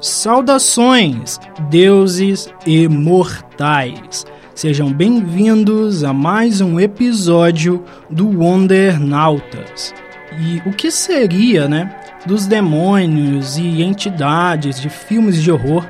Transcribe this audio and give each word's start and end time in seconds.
Saudações, 0.00 1.40
deuses 1.68 2.48
e 2.64 2.86
mortais! 2.86 4.24
Sejam 4.54 4.92
bem-vindos 4.92 6.04
a 6.04 6.12
mais 6.12 6.60
um 6.60 6.78
episódio 6.78 7.84
do 8.08 8.28
Wondernautas. 8.28 9.92
E 10.40 10.62
o 10.64 10.72
que 10.72 10.92
seria, 10.92 11.66
né, 11.66 11.96
dos 12.24 12.46
demônios 12.46 13.56
e 13.56 13.82
entidades 13.82 14.80
de 14.80 14.88
filmes 14.88 15.42
de 15.42 15.50
horror 15.50 15.84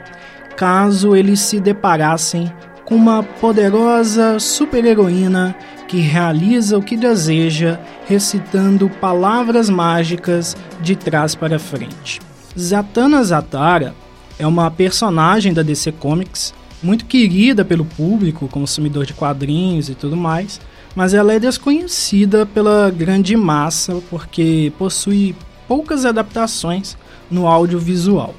caso 0.56 1.14
eles 1.14 1.40
se 1.40 1.60
deparassem 1.60 2.50
com 2.86 2.94
uma 2.96 3.22
poderosa 3.22 4.38
super-heroína 4.38 5.54
que 5.86 6.00
realiza 6.00 6.78
o 6.78 6.82
que 6.82 6.96
deseja 6.96 7.78
recitando 8.06 8.88
palavras 8.88 9.68
mágicas 9.68 10.56
de 10.80 10.96
trás 10.96 11.34
para 11.34 11.58
frente? 11.58 12.26
Zatanna 12.58 13.22
Zatara 13.22 13.94
é 14.36 14.44
uma 14.44 14.68
personagem 14.68 15.52
da 15.52 15.62
DC 15.62 15.92
Comics 15.92 16.52
muito 16.82 17.04
querida 17.04 17.64
pelo 17.64 17.84
público, 17.84 18.48
consumidor 18.48 19.06
de 19.06 19.14
quadrinhos 19.14 19.88
e 19.88 19.94
tudo 19.94 20.16
mais, 20.16 20.60
mas 20.94 21.14
ela 21.14 21.32
é 21.32 21.38
desconhecida 21.38 22.44
pela 22.46 22.90
grande 22.90 23.36
massa 23.36 24.02
porque 24.10 24.72
possui 24.76 25.36
poucas 25.68 26.04
adaptações 26.04 26.96
no 27.30 27.46
audiovisual. 27.46 28.34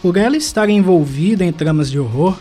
Por 0.00 0.16
ela 0.16 0.36
estar 0.36 0.68
envolvida 0.68 1.44
em 1.44 1.52
tramas 1.52 1.90
de 1.90 1.98
horror, 1.98 2.38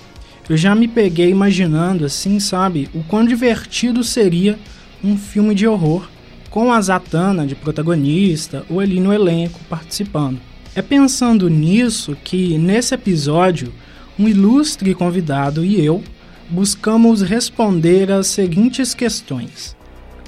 eu 0.47 0.55
já 0.55 0.75
me 0.75 0.87
peguei 0.87 1.31
imaginando 1.31 2.05
assim, 2.05 2.39
sabe, 2.39 2.89
o 2.93 3.03
quão 3.03 3.25
divertido 3.25 4.03
seria 4.03 4.59
um 5.03 5.17
filme 5.17 5.55
de 5.55 5.67
horror 5.67 6.07
com 6.51 6.71
a 6.71 6.79
Zatanna 6.79 7.47
de 7.47 7.55
protagonista 7.55 8.63
ou 8.69 8.79
ali 8.79 8.99
no 8.99 9.11
elenco 9.11 9.59
participando. 9.67 10.52
É 10.75 10.81
pensando 10.81 11.49
nisso 11.49 12.17
que, 12.23 12.57
nesse 12.57 12.95
episódio, 12.95 13.71
um 14.17 14.27
ilustre 14.27 14.95
convidado 14.95 15.63
e 15.63 15.83
eu 15.85 16.03
buscamos 16.49 17.21
responder 17.21 18.11
as 18.11 18.25
seguintes 18.25 18.95
questões. 18.95 19.77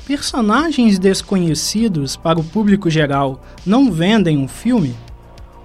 Personagens 0.05 0.99
desconhecidos 0.99 2.15
para 2.15 2.39
o 2.39 2.43
público 2.43 2.91
geral 2.91 3.43
não 3.65 3.91
vendem 3.91 4.37
um 4.37 4.47
filme? 4.47 4.95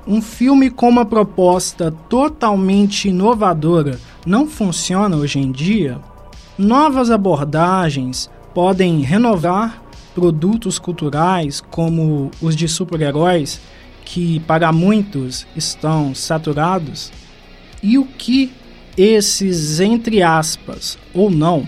Um 0.06 0.22
filme 0.22 0.70
com 0.70 0.88
uma 0.88 1.04
proposta 1.04 1.90
totalmente 2.08 3.10
inovadora 3.10 4.00
não 4.24 4.46
funciona 4.46 5.14
hoje 5.14 5.38
em 5.38 5.52
dia? 5.52 5.98
Novas 6.56 7.10
abordagens 7.10 8.30
podem 8.54 9.02
renovar 9.02 9.82
produtos 10.14 10.78
culturais 10.78 11.60
como 11.60 12.30
os 12.40 12.56
de 12.56 12.66
super-heróis 12.66 13.60
que 14.10 14.40
para 14.40 14.72
muitos 14.72 15.46
estão 15.54 16.16
saturados 16.16 17.12
e 17.80 17.96
o 17.96 18.04
que 18.04 18.50
esses, 18.96 19.78
entre 19.78 20.20
aspas, 20.20 20.98
ou 21.14 21.30
não, 21.30 21.66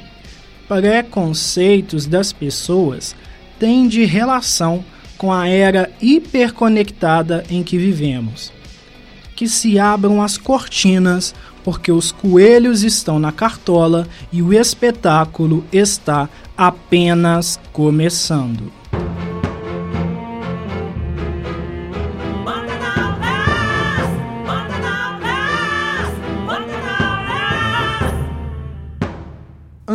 preconceitos 0.67 2.05
das 2.05 2.33
pessoas 2.33 3.15
têm 3.61 3.87
de 3.87 4.05
relação 4.05 4.85
com 5.17 5.33
a 5.33 5.47
era 5.47 5.89
hiperconectada 6.03 7.45
em 7.49 7.63
que 7.63 7.79
vivemos. 7.79 8.53
Que 9.37 9.49
se 9.49 9.79
abram 9.79 10.21
as 10.21 10.37
cortinas, 10.37 11.33
porque 11.63 11.93
os 11.93 12.11
coelhos 12.11 12.83
estão 12.83 13.21
na 13.21 13.31
cartola 13.31 14.09
e 14.33 14.43
o 14.43 14.53
espetáculo 14.53 15.65
está 15.73 16.29
apenas 16.57 17.61
começando. 17.73 18.82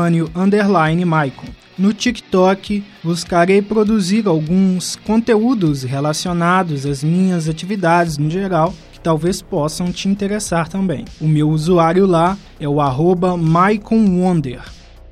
Epifânio 0.00 0.30
underline 0.34 1.04
Maicon. 1.04 1.46
No 1.76 1.92
TikTok, 1.92 2.82
buscarei 3.04 3.60
produzir 3.60 4.26
alguns 4.26 4.96
conteúdos 4.96 5.82
relacionados 5.82 6.86
às 6.86 7.04
minhas 7.04 7.48
atividades 7.48 8.16
no 8.16 8.30
geral, 8.30 8.72
que 8.92 9.00
talvez 9.00 9.42
possam 9.42 9.92
te 9.92 10.08
interessar 10.08 10.68
também. 10.68 11.04
O 11.20 11.28
meu 11.28 11.50
usuário 11.50 12.06
lá 12.06 12.36
é 12.58 12.68
o 12.68 12.80
arroba 12.80 13.34
Wonder. 13.34 14.62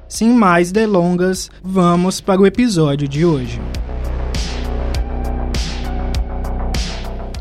Sem 0.09 0.31
mais 0.31 0.73
delongas, 0.73 1.51
vamos 1.63 2.21
para 2.21 2.41
o 2.41 2.47
episódio 2.47 3.07
de 3.07 3.27
hoje. 3.27 3.61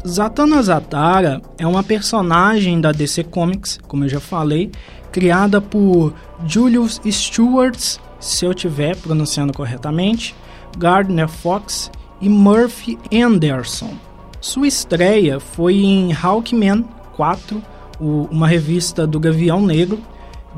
Zatanna 0.08 0.62
Zatara 0.64 1.42
é 1.58 1.68
uma 1.68 1.84
personagem 1.84 2.80
da 2.80 2.94
DC 2.94 3.26
Comics, 3.26 3.78
como 3.88 4.06
eu 4.06 4.10
já 4.10 4.22
falei, 4.22 4.72
criada 5.12 5.62
por 5.62 6.14
Julius 6.46 7.02
Stewart, 7.10 7.98
se 8.20 8.46
eu 8.46 8.52
estiver 8.52 8.96
pronunciando 8.96 9.54
corretamente, 9.54 10.36
Gardner 10.78 11.28
Fox 11.28 11.90
e 12.22 12.30
Murphy 12.30 13.00
Anderson. 13.14 13.96
Sua 14.40 14.68
estreia 14.68 15.40
foi 15.40 15.74
em 15.76 16.14
Hawkman 16.14 16.86
4, 17.16 17.60
uma 18.00 18.48
revista 18.48 19.08
do 19.08 19.20
Gavião 19.20 19.62
Negro, 19.62 20.00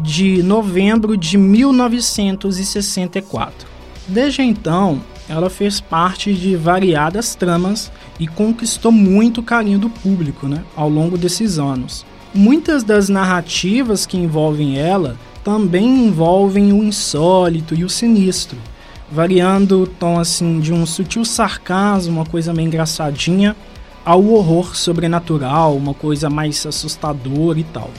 de 0.01 0.41
novembro 0.43 1.17
de 1.17 1.37
1964. 1.37 3.67
Desde 4.07 4.41
então, 4.41 5.01
ela 5.29 5.49
fez 5.49 5.79
parte 5.79 6.33
de 6.33 6.55
variadas 6.55 7.35
tramas 7.35 7.91
e 8.19 8.27
conquistou 8.27 8.91
muito 8.91 9.43
carinho 9.43 9.79
do 9.79 9.89
público 9.89 10.47
né, 10.47 10.63
ao 10.75 10.89
longo 10.89 11.17
desses 11.17 11.59
anos. 11.59 12.05
Muitas 12.33 12.83
das 12.83 13.09
narrativas 13.09 14.05
que 14.05 14.17
envolvem 14.17 14.77
ela 14.77 15.17
também 15.43 16.05
envolvem 16.05 16.71
o 16.71 16.83
insólito 16.83 17.73
e 17.73 17.83
o 17.83 17.89
sinistro, 17.89 18.57
variando 19.11 19.81
o 19.81 19.87
tom 19.87 20.19
assim 20.19 20.59
de 20.59 20.71
um 20.71 20.85
sutil 20.85 21.25
sarcasmo, 21.25 22.17
uma 22.17 22.25
coisa 22.25 22.53
meio 22.53 22.67
engraçadinha, 22.67 23.55
ao 24.05 24.23
horror 24.25 24.75
sobrenatural, 24.75 25.75
uma 25.75 25.93
coisa 25.93 26.29
mais 26.29 26.65
assustadora 26.65 27.59
e 27.59 27.63
tal. 27.63 27.89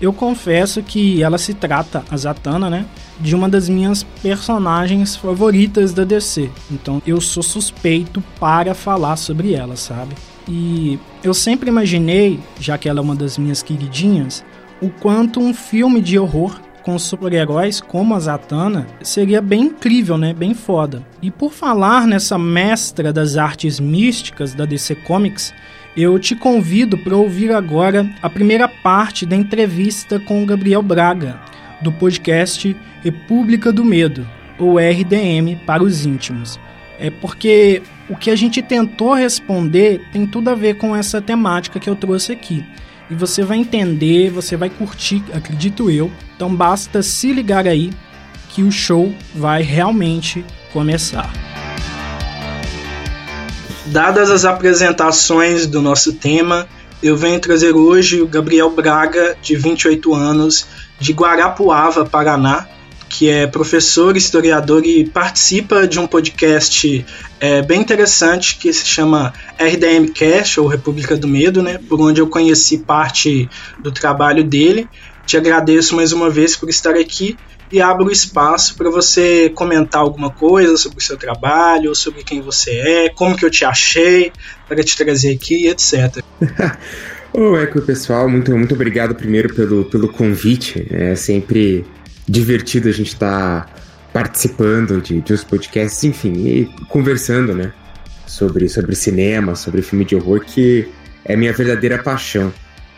Eu 0.00 0.12
confesso 0.12 0.82
que 0.82 1.22
ela 1.22 1.36
se 1.38 1.52
trata, 1.52 2.02
a 2.10 2.16
Zatanna, 2.16 2.70
né, 2.70 2.86
de 3.20 3.36
uma 3.36 3.48
das 3.48 3.68
minhas 3.68 4.02
personagens 4.02 5.14
favoritas 5.14 5.92
da 5.92 6.04
DC. 6.04 6.50
Então 6.70 7.02
eu 7.06 7.20
sou 7.20 7.42
suspeito 7.42 8.22
para 8.40 8.74
falar 8.74 9.16
sobre 9.16 9.52
ela, 9.52 9.76
sabe? 9.76 10.14
E 10.48 10.98
eu 11.22 11.34
sempre 11.34 11.68
imaginei, 11.68 12.40
já 12.58 12.76
que 12.76 12.88
ela 12.88 13.00
é 13.00 13.02
uma 13.02 13.14
das 13.14 13.38
minhas 13.38 13.62
queridinhas, 13.62 14.44
o 14.80 14.88
quanto 14.88 15.40
um 15.40 15.52
filme 15.52 16.00
de 16.00 16.18
horror 16.18 16.60
com 16.82 16.98
super-heróis 16.98 17.80
como 17.80 18.14
a 18.14 18.20
Zatanna 18.20 18.86
seria 19.02 19.42
bem 19.42 19.64
incrível, 19.64 20.16
né? 20.16 20.32
Bem 20.32 20.54
foda. 20.54 21.04
E 21.20 21.30
por 21.30 21.52
falar 21.52 22.06
nessa 22.06 22.38
mestra 22.38 23.12
das 23.12 23.36
artes 23.36 23.78
místicas 23.78 24.54
da 24.54 24.64
DC 24.64 24.94
Comics, 24.96 25.52
eu 25.96 26.18
te 26.18 26.34
convido 26.34 26.96
para 26.96 27.16
ouvir 27.16 27.52
agora 27.52 28.08
a 28.22 28.30
primeira 28.30 28.68
parte 28.68 29.26
da 29.26 29.36
entrevista 29.36 30.18
com 30.20 30.46
Gabriel 30.46 30.82
Braga, 30.82 31.40
do 31.82 31.92
podcast 31.92 32.76
República 33.02 33.72
do 33.72 33.84
Medo, 33.84 34.26
ou 34.58 34.78
RDM 34.78 35.56
para 35.66 35.82
os 35.82 36.06
íntimos. 36.06 36.58
É 37.00 37.08
porque 37.08 37.82
o 38.10 38.14
que 38.14 38.30
a 38.30 38.36
gente 38.36 38.60
tentou 38.60 39.14
responder 39.14 40.02
tem 40.12 40.26
tudo 40.26 40.50
a 40.50 40.54
ver 40.54 40.76
com 40.76 40.94
essa 40.94 41.20
temática 41.20 41.80
que 41.80 41.88
eu 41.88 41.96
trouxe 41.96 42.30
aqui. 42.30 42.62
E 43.10 43.14
você 43.14 43.42
vai 43.42 43.56
entender, 43.56 44.30
você 44.30 44.54
vai 44.54 44.68
curtir, 44.68 45.24
acredito 45.32 45.90
eu. 45.90 46.12
Então 46.36 46.54
basta 46.54 47.02
se 47.02 47.32
ligar 47.32 47.66
aí 47.66 47.90
que 48.50 48.62
o 48.62 48.70
show 48.70 49.14
vai 49.34 49.62
realmente 49.62 50.44
começar. 50.74 51.32
Dadas 53.86 54.30
as 54.30 54.44
apresentações 54.44 55.66
do 55.66 55.80
nosso 55.80 56.12
tema, 56.12 56.68
eu 57.02 57.16
venho 57.16 57.40
trazer 57.40 57.74
hoje 57.74 58.20
o 58.20 58.28
Gabriel 58.28 58.70
Braga, 58.70 59.36
de 59.40 59.56
28 59.56 60.14
anos, 60.14 60.66
de 60.98 61.14
Guarapuava, 61.14 62.04
Paraná, 62.04 62.68
que 63.10 63.28
é 63.28 63.44
professor, 63.44 64.16
historiador 64.16 64.86
e 64.86 65.04
participa 65.04 65.86
de 65.86 65.98
um 65.98 66.06
podcast 66.06 67.04
é, 67.40 67.60
bem 67.60 67.80
interessante 67.80 68.56
que 68.56 68.72
se 68.72 68.86
chama 68.86 69.34
RDM 69.58 70.12
Cash, 70.14 70.58
ou 70.58 70.68
República 70.68 71.16
do 71.16 71.26
Medo, 71.26 71.60
né? 71.60 71.78
Por 71.88 72.00
onde 72.00 72.20
eu 72.20 72.28
conheci 72.28 72.78
parte 72.78 73.50
do 73.80 73.90
trabalho 73.90 74.44
dele. 74.44 74.88
Te 75.26 75.36
agradeço 75.36 75.96
mais 75.96 76.12
uma 76.12 76.30
vez 76.30 76.54
por 76.54 76.70
estar 76.70 76.94
aqui 76.94 77.36
e 77.72 77.80
abro 77.80 78.10
espaço 78.12 78.76
para 78.76 78.88
você 78.88 79.50
comentar 79.50 80.02
alguma 80.02 80.30
coisa 80.30 80.76
sobre 80.76 80.98
o 80.98 81.02
seu 81.02 81.16
trabalho, 81.16 81.94
sobre 81.96 82.22
quem 82.22 82.40
você 82.40 82.70
é, 82.70 83.08
como 83.08 83.36
que 83.36 83.44
eu 83.44 83.50
te 83.50 83.64
achei, 83.64 84.32
para 84.68 84.82
te 84.84 84.96
trazer 84.96 85.34
aqui, 85.34 85.66
etc. 85.66 86.22
Ô, 87.32 87.56
Eco, 87.56 87.80
pessoal, 87.82 88.28
muito, 88.28 88.50
muito 88.56 88.74
obrigado 88.74 89.14
primeiro 89.14 89.52
pelo, 89.54 89.84
pelo 89.84 90.08
convite. 90.08 90.86
É 90.90 91.14
sempre 91.14 91.84
divertido 92.30 92.88
a 92.88 92.92
gente 92.92 93.08
estar 93.08 93.66
tá 93.66 93.74
participando 94.12 95.00
de, 95.00 95.20
de 95.20 95.32
uns 95.32 95.42
podcasts, 95.42 96.04
enfim, 96.04 96.32
e 96.46 96.64
conversando, 96.88 97.54
né? 97.54 97.72
Sobre, 98.26 98.68
sobre 98.68 98.94
cinema, 98.94 99.56
sobre 99.56 99.82
filme 99.82 100.04
de 100.04 100.14
horror, 100.14 100.40
que 100.40 100.88
é 101.24 101.34
minha 101.34 101.52
verdadeira 101.52 101.98
paixão. 101.98 102.52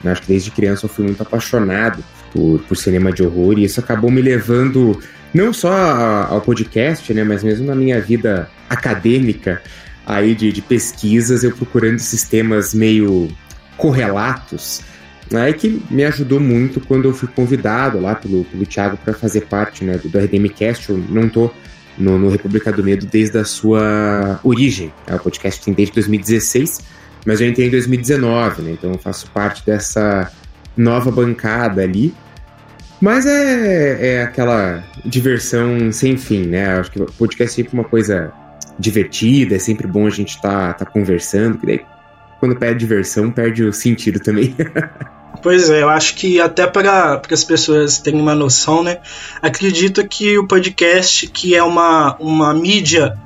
Eu 0.05 0.12
acho 0.12 0.23
que 0.23 0.29
desde 0.29 0.50
criança 0.50 0.84
eu 0.84 0.90
fui 0.90 1.06
muito 1.06 1.23
apaixonado 1.23 2.05
por, 2.32 2.61
por 2.61 2.76
cinema 2.76 3.11
de 3.11 3.23
horror 3.23 3.58
e 3.58 3.64
isso 3.64 3.81
acabou 3.81 4.11
me 4.11 4.20
levando 4.20 5.00
não 5.32 5.52
só 5.52 5.73
ao 6.28 6.43
podcast, 6.43 7.12
né, 7.14 7.25
mas 7.25 7.43
mesmo 7.43 7.67
na 7.67 7.75
minha 7.75 7.99
vida 8.00 8.50
acadêmica 8.69 9.62
aí 10.05 10.35
de, 10.35 10.52
de 10.52 10.61
pesquisas, 10.61 11.43
eu 11.43 11.52
procurando 11.52 11.99
sistemas 11.99 12.75
meio 12.75 13.28
correlatos, 13.78 14.82
né, 15.32 15.52
que 15.52 15.82
me 15.90 16.05
ajudou 16.05 16.38
muito 16.38 16.81
quando 16.81 17.06
eu 17.06 17.14
fui 17.14 17.29
convidado 17.29 17.99
lá 17.99 18.14
pelo, 18.14 18.44
pelo 18.44 18.67
Thiago 18.67 18.96
para 18.96 19.14
fazer 19.14 19.43
parte 19.43 19.84
né, 19.84 19.96
do, 19.96 20.08
do 20.08 20.19
RDMcast. 20.19 20.90
Eu 20.90 20.99
não 21.08 21.29
tô 21.29 21.50
no, 21.96 22.19
no, 22.19 22.29
República 22.29 22.70
do 22.70 22.84
Medo 22.84 23.06
desde 23.06 23.38
a 23.38 23.44
sua 23.44 24.38
origem. 24.44 24.93
Né, 25.06 25.17
o 25.17 25.19
podcast 25.19 25.64
tem 25.64 25.73
desde 25.73 25.94
2016, 25.94 26.81
mas 27.26 27.40
eu 27.40 27.49
entrei 27.49 27.69
em 27.69 27.70
2019, 27.70 28.62
né, 28.62 28.73
então 28.73 28.93
eu 28.93 28.99
faço 28.99 29.31
parte 29.31 29.64
dessa 29.64 30.31
nova 30.76 31.11
bancada 31.11 31.82
ali. 31.82 32.14
Mas 33.00 33.26
é, 33.26 34.14
é 34.14 34.23
aquela 34.23 34.85
diversão 35.05 35.90
sem 35.90 36.17
fim, 36.17 36.46
né? 36.46 36.78
Acho 36.78 36.93
que 36.93 37.02
o 37.02 37.06
podcast 37.06 37.61
é 37.61 37.64
sempre 37.64 37.75
uma 37.75 37.82
coisa 37.82 38.32
divertida, 38.78 39.56
é 39.56 39.58
sempre 39.58 39.88
bom 39.88 40.06
a 40.06 40.11
gente 40.11 40.37
estar 40.37 40.75
tá, 40.75 40.85
tá 40.85 40.87
conversando, 40.87 41.58
que 41.58 41.67
daí 41.67 41.81
quando 42.38 42.56
perde 42.56 42.78
diversão, 42.78 43.31
perde 43.31 43.64
o 43.64 43.73
sentido 43.73 44.20
também. 44.20 44.55
Pois 45.40 45.70
é, 45.70 45.82
eu 45.82 45.88
acho 45.88 46.14
que 46.14 46.40
até 46.40 46.67
para 46.67 47.20
as 47.31 47.44
pessoas 47.44 47.99
terem 47.99 48.20
uma 48.20 48.34
noção, 48.34 48.82
né? 48.82 48.99
Acredito 49.40 50.06
que 50.06 50.38
o 50.38 50.46
podcast, 50.46 51.26
que 51.29 51.55
é 51.55 51.62
uma, 51.62 52.17
uma 52.20 52.52
mídia, 52.52 53.19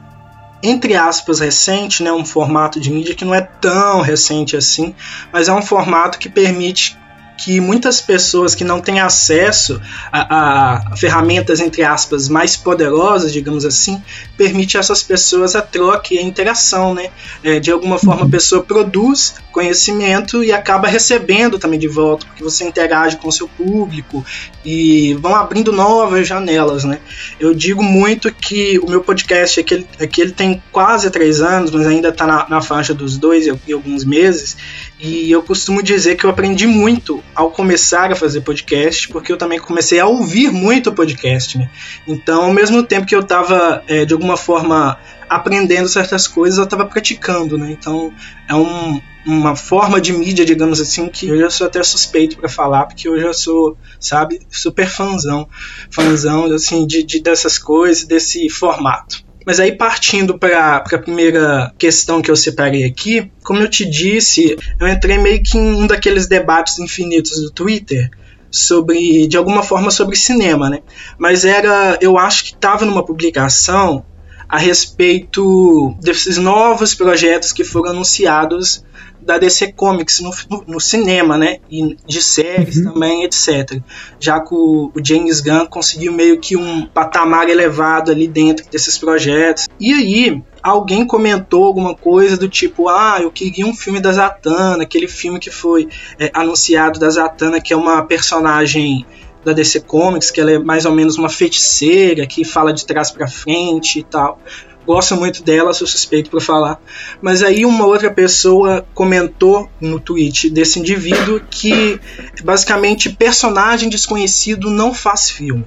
entre 0.62 0.94
aspas, 0.94 1.40
recente, 1.40 2.02
né? 2.02 2.12
Um 2.12 2.24
formato 2.24 2.80
de 2.80 2.90
mídia 2.90 3.14
que 3.14 3.24
não 3.24 3.34
é 3.34 3.40
tão 3.40 4.00
recente 4.00 4.56
assim, 4.56 4.94
mas 5.32 5.48
é 5.48 5.52
um 5.52 5.62
formato 5.62 6.18
que 6.18 6.28
permite 6.28 6.96
que 7.36 7.60
muitas 7.60 8.00
pessoas 8.00 8.54
que 8.54 8.64
não 8.64 8.80
têm 8.80 9.00
acesso 9.00 9.80
a, 10.10 10.90
a, 10.92 10.96
ferramentas, 10.96 11.60
entre 11.60 11.82
aspas, 11.82 12.28
mais 12.28 12.56
poderosas, 12.56 13.32
digamos 13.32 13.64
assim, 13.64 14.02
permite 14.36 14.76
a 14.76 14.80
essas 14.80 15.02
pessoas 15.02 15.54
a 15.54 15.62
troca 15.62 16.14
e 16.14 16.18
a 16.18 16.22
interação, 16.22 16.94
né? 16.94 17.10
É, 17.42 17.60
de 17.60 17.70
alguma 17.70 17.98
forma 17.98 18.24
a 18.24 18.28
pessoa 18.28 18.62
produz 18.62 19.34
conhecimento 19.52 20.44
e 20.44 20.52
acaba 20.52 20.86
recebendo 20.86 21.58
também 21.58 21.78
de 21.78 21.88
volta, 21.88 22.26
porque 22.26 22.42
você 22.42 22.64
interage 22.64 23.16
com 23.16 23.28
o 23.28 23.32
seu 23.32 23.48
público 23.48 24.24
e 24.64 25.14
vão 25.14 25.34
abrindo 25.34 25.72
novas 25.72 26.28
janelas, 26.28 26.84
né? 26.84 26.98
Eu 27.40 27.54
digo 27.54 27.82
muito 27.82 28.32
que 28.32 28.78
o 28.80 28.90
meu 28.90 29.02
podcast 29.02 29.60
aqui, 29.60 29.86
é 29.98 30.04
aqui 30.04 30.20
ele 30.20 30.32
tem 30.32 30.62
quase 30.70 31.10
três 31.10 31.40
anos, 31.40 31.70
mas 31.70 31.86
ainda 31.86 32.08
está 32.08 32.26
na, 32.26 32.48
na, 32.48 32.60
faixa 32.60 32.92
dos 32.92 33.16
dois 33.16 33.46
e 33.46 33.72
alguns 33.72 34.04
meses, 34.04 34.56
e 34.98 35.30
eu 35.30 35.42
costumo 35.42 35.82
dizer 35.82 36.16
que 36.16 36.24
eu 36.24 36.30
aprendi 36.30 36.66
muito 36.66 37.22
ao 37.34 37.50
começar 37.50 38.10
a 38.10 38.16
fazer 38.16 38.40
podcast, 38.40 39.08
porque 39.08 39.30
eu 39.30 39.36
também 39.36 39.58
comecei 39.58 40.00
a 40.00 40.06
ouvir 40.06 40.50
muito 40.50 40.92
podcast, 40.92 41.58
né? 41.58 41.70
Então, 42.08 42.44
ao 42.44 42.52
mesmo 42.52 42.82
tempo 42.82 43.06
que 43.06 43.14
eu 43.14 43.20
estava, 43.20 43.82
é, 43.86 44.06
de 44.06 44.14
alguma 44.14 44.38
forma, 44.38 44.98
aprendendo 45.28 45.86
certas 45.86 46.26
coisas, 46.26 46.58
eu 46.58 46.64
estava 46.64 46.86
praticando, 46.86 47.58
né? 47.58 47.70
Então, 47.72 48.10
é 48.48 48.54
um, 48.54 48.98
uma 49.26 49.54
forma 49.54 50.00
de 50.00 50.14
mídia, 50.14 50.46
digamos 50.46 50.80
assim, 50.80 51.10
que 51.10 51.28
eu 51.28 51.38
já 51.38 51.50
sou 51.50 51.66
até 51.66 51.82
suspeito 51.82 52.38
para 52.38 52.48
falar, 52.48 52.86
porque 52.86 53.06
eu 53.06 53.20
já 53.20 53.34
sou, 53.34 53.76
sabe, 54.00 54.40
super 54.50 54.88
fãzão, 54.88 55.46
fãzão, 55.90 56.46
assim, 56.52 56.86
de, 56.86 57.02
de 57.02 57.20
dessas 57.20 57.58
coisas, 57.58 58.06
desse 58.06 58.48
formato. 58.48 59.25
Mas 59.46 59.60
aí 59.60 59.76
partindo 59.76 60.36
para 60.36 60.78
a 60.78 60.98
primeira 60.98 61.72
questão 61.78 62.20
que 62.20 62.28
eu 62.28 62.34
separei 62.34 62.82
aqui, 62.82 63.30
como 63.44 63.60
eu 63.60 63.70
te 63.70 63.88
disse, 63.88 64.56
eu 64.80 64.88
entrei 64.88 65.18
meio 65.18 65.40
que 65.40 65.56
em 65.56 65.76
um 65.76 65.86
daqueles 65.86 66.26
debates 66.26 66.80
infinitos 66.80 67.40
do 67.40 67.52
Twitter 67.52 68.10
sobre, 68.50 69.28
de 69.28 69.36
alguma 69.36 69.62
forma, 69.62 69.92
sobre 69.92 70.16
cinema, 70.16 70.68
né? 70.68 70.80
Mas 71.16 71.44
era, 71.44 71.96
eu 72.00 72.18
acho 72.18 72.44
que 72.44 72.54
estava 72.54 72.84
numa 72.84 73.04
publicação 73.04 74.04
a 74.48 74.58
respeito 74.58 75.94
desses 76.00 76.38
novos 76.38 76.92
projetos 76.92 77.52
que 77.52 77.62
foram 77.62 77.90
anunciados 77.90 78.84
da 79.26 79.38
DC 79.38 79.72
Comics 79.72 80.20
no, 80.20 80.30
no, 80.68 80.80
cinema, 80.80 81.36
né? 81.36 81.58
E 81.68 81.96
de 82.06 82.22
séries 82.22 82.76
uhum. 82.76 82.92
também, 82.92 83.24
etc. 83.24 83.80
Já 84.20 84.40
que 84.40 84.54
o, 84.54 84.92
o, 84.94 85.04
James 85.04 85.40
Gunn 85.40 85.66
conseguiu 85.66 86.12
meio 86.12 86.38
que 86.38 86.56
um 86.56 86.86
patamar 86.86 87.48
elevado 87.48 88.12
ali 88.12 88.28
dentro 88.28 88.64
desses 88.70 88.96
projetos. 88.96 89.66
E 89.80 89.92
aí, 89.92 90.42
alguém 90.62 91.04
comentou 91.04 91.64
alguma 91.64 91.94
coisa 91.94 92.36
do 92.36 92.48
tipo: 92.48 92.88
ah, 92.88 93.18
eu 93.20 93.32
queria 93.32 93.66
um 93.66 93.74
filme 93.74 93.98
da 93.98 94.12
Zatanna, 94.12 94.84
aquele 94.84 95.08
filme 95.08 95.40
que 95.40 95.50
foi 95.50 95.88
é, 96.20 96.30
anunciado 96.32 97.00
da 97.00 97.10
Zatanna, 97.10 97.60
que 97.60 97.72
é 97.72 97.76
uma 97.76 98.04
personagem 98.04 99.04
da 99.44 99.52
DC 99.52 99.80
Comics, 99.80 100.30
que 100.30 100.40
ela 100.40 100.52
é 100.52 100.58
mais 100.58 100.86
ou 100.86 100.92
menos 100.92 101.18
uma 101.18 101.28
feiticeira 101.28 102.26
que 102.26 102.44
fala 102.44 102.72
de 102.72 102.84
trás 102.84 103.10
para 103.10 103.28
frente 103.28 104.00
e 104.00 104.02
tal 104.04 104.40
gosto 104.86 105.16
muito 105.16 105.42
dela, 105.42 105.72
sou 105.72 105.86
suspeito 105.86 106.30
para 106.30 106.40
falar. 106.40 106.80
Mas 107.20 107.42
aí 107.42 107.66
uma 107.66 107.86
outra 107.86 108.10
pessoa 108.10 108.86
comentou 108.94 109.68
no 109.80 109.98
tweet 109.98 110.48
desse 110.48 110.78
indivíduo 110.78 111.40
que 111.50 112.00
basicamente 112.44 113.10
personagem 113.10 113.88
desconhecido 113.88 114.70
não 114.70 114.94
faz 114.94 115.28
filme. 115.28 115.64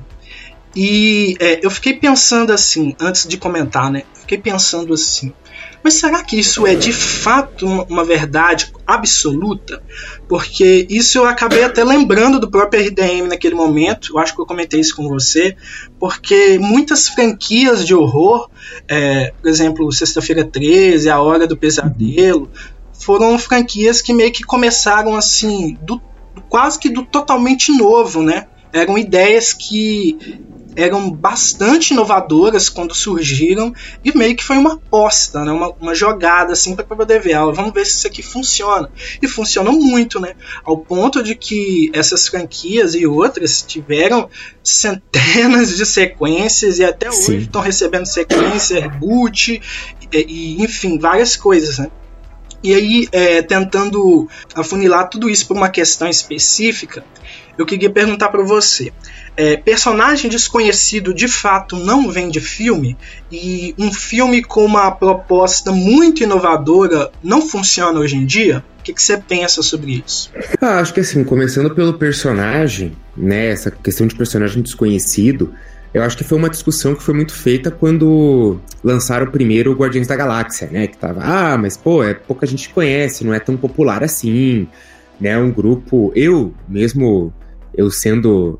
E 0.76 1.36
é, 1.40 1.60
eu 1.66 1.70
fiquei 1.70 1.94
pensando 1.94 2.54
assim, 2.54 2.96
antes 3.00 3.28
de 3.28 3.38
comentar, 3.38 3.92
né? 3.92 4.04
Fiquei 4.22 4.38
pensando 4.38 4.94
assim. 4.94 5.34
Mas 5.84 5.96
será 5.96 6.24
que 6.24 6.38
isso 6.38 6.68
é 6.68 6.76
de 6.76 6.92
fato 6.92 7.66
uma 7.66 8.04
verdade 8.04 8.72
absoluta? 8.86 9.82
Porque 10.28 10.86
isso 10.90 11.18
eu 11.18 11.26
acabei 11.26 11.64
até 11.64 11.84
lembrando 11.84 12.40
do 12.40 12.50
próprio 12.50 12.86
RDM 12.86 13.28
naquele 13.28 13.56
momento, 13.56 14.14
eu 14.14 14.20
acho 14.20 14.36
que 14.36 14.42
eu 14.42 14.46
comentei 14.46 14.80
isso 14.80 14.96
com 14.96 15.08
você, 15.08 15.56
porque 16.00 16.60
muitas 16.60 17.08
franquias 17.08 17.86
de 17.86 17.96
horror, 17.96 18.50
é, 18.88 19.34
por 19.42 19.50
exemplo, 19.50 19.92
Sexta-feira 19.92 20.44
13, 20.44 21.10
A 21.10 21.22
Hora 21.22 21.48
do 21.48 21.58
Pesadelo, 21.58 22.50
foram 22.94 23.40
franquias 23.40 24.02
que 24.02 24.14
meio 24.14 24.32
que 24.32 24.44
começaram 24.44 25.16
assim, 25.16 25.78
do, 25.82 26.02
quase 26.50 26.78
que 26.78 26.90
do 26.90 27.06
totalmente 27.06 27.72
novo, 27.72 28.22
né? 28.22 28.48
Eram 28.74 28.98
ideias 28.98 29.54
que 29.54 30.40
eram 30.82 31.12
bastante 31.12 31.94
inovadoras 31.94 32.70
quando 32.70 32.96
surgiram 32.96 33.74
e 34.04 34.18
meio 34.18 34.36
que 34.36 34.44
foi 34.44 34.58
uma 34.58 34.74
aposta, 34.74 35.44
né? 35.44 35.52
uma, 35.52 35.70
uma 35.80 35.94
jogada 35.94 36.54
assim 36.54 36.76
para 36.76 36.86
poder 36.86 37.22
ver 37.22 37.32
ela. 37.32 37.54
Vamos 37.54 37.74
ver 37.74 37.86
se 37.86 37.98
isso 37.98 38.08
aqui 38.08 38.24
funciona. 38.24 38.90
E 39.22 39.28
funcionam 39.28 39.74
muito, 39.74 40.20
né? 40.20 40.34
Ao 40.64 40.78
ponto 40.78 41.22
de 41.22 41.36
que 41.36 41.92
essas 41.94 42.28
franquias 42.28 42.96
e 42.96 43.06
outras 43.06 43.62
tiveram 43.62 44.30
centenas 44.64 45.76
de 45.76 45.86
sequências 45.86 46.80
e 46.80 46.86
até 46.86 47.10
hoje 47.10 47.38
estão 47.38 47.62
recebendo 47.62 48.06
sequência, 48.06 48.80
reboot 48.80 49.62
e, 50.12 50.18
e, 50.18 50.64
enfim, 50.64 50.98
várias 50.98 51.36
coisas, 51.36 51.78
né? 51.78 51.90
E 52.62 52.74
aí, 52.74 53.08
é, 53.12 53.42
tentando 53.42 54.28
afunilar 54.54 55.10
tudo 55.10 55.30
isso 55.30 55.48
para 55.48 55.56
uma 55.56 55.70
questão 55.70 56.10
específica, 56.10 57.06
eu 57.58 57.66
queria 57.66 57.90
perguntar 57.90 58.30
para 58.30 58.44
você: 58.44 58.92
é, 59.36 59.58
personagem 59.58 60.30
desconhecido 60.30 61.14
de 61.14 61.28
fato 61.28 61.76
não 61.76 62.10
vem 62.10 62.30
de 62.30 62.40
filme 62.40 62.98
e 63.32 63.74
um 63.78 63.92
filme 63.92 64.44
com 64.44 64.66
uma 64.66 64.92
proposta 64.92 65.72
muito 65.72 66.24
inovadora 66.24 67.12
não 67.24 67.42
funciona 67.42 68.00
hoje 68.00 68.16
em 68.16 68.26
dia? 68.26 68.64
O 68.80 68.84
que, 68.84 68.94
você 69.00 69.18
pensa 69.18 69.62
sobre 69.62 70.04
isso? 70.06 70.32
Ah, 70.60 70.80
acho 70.80 70.94
que 70.94 71.00
assim, 71.00 71.24
começando 71.24 71.74
pelo 71.76 71.94
personagem, 71.94 72.94
né, 73.16 73.50
essa 73.50 73.70
questão 73.70 74.08
de 74.08 74.16
personagem 74.16 74.64
desconhecido, 74.64 75.54
eu 75.94 76.04
acho 76.04 76.18
que 76.18 76.24
foi 76.24 76.38
uma 76.38 76.50
discussão 76.50 76.94
que 76.94 77.02
foi 77.02 77.14
muito 77.14 77.34
feita 77.34 77.72
quando 77.72 78.60
lançaram 78.84 79.26
o 79.26 79.32
primeiro 79.32 79.74
Guardiões 79.74 80.08
da 80.08 80.16
Galáxia, 80.16 80.70
né? 80.72 80.88
Que 80.88 80.98
tava, 80.98 81.22
ah, 81.24 81.58
mas 81.58 81.76
pô, 81.76 82.04
é 82.04 82.14
pouca 82.14 82.46
gente 82.46 82.70
conhece, 82.70 83.26
não 83.26 83.34
é 83.34 83.40
tão 83.40 83.58
popular 83.58 84.04
assim, 84.04 84.68
né? 85.20 85.38
Um 85.38 85.52
grupo, 85.52 86.12
eu 86.16 86.54
mesmo, 86.68 87.34
eu 87.76 87.90
sendo 87.90 88.60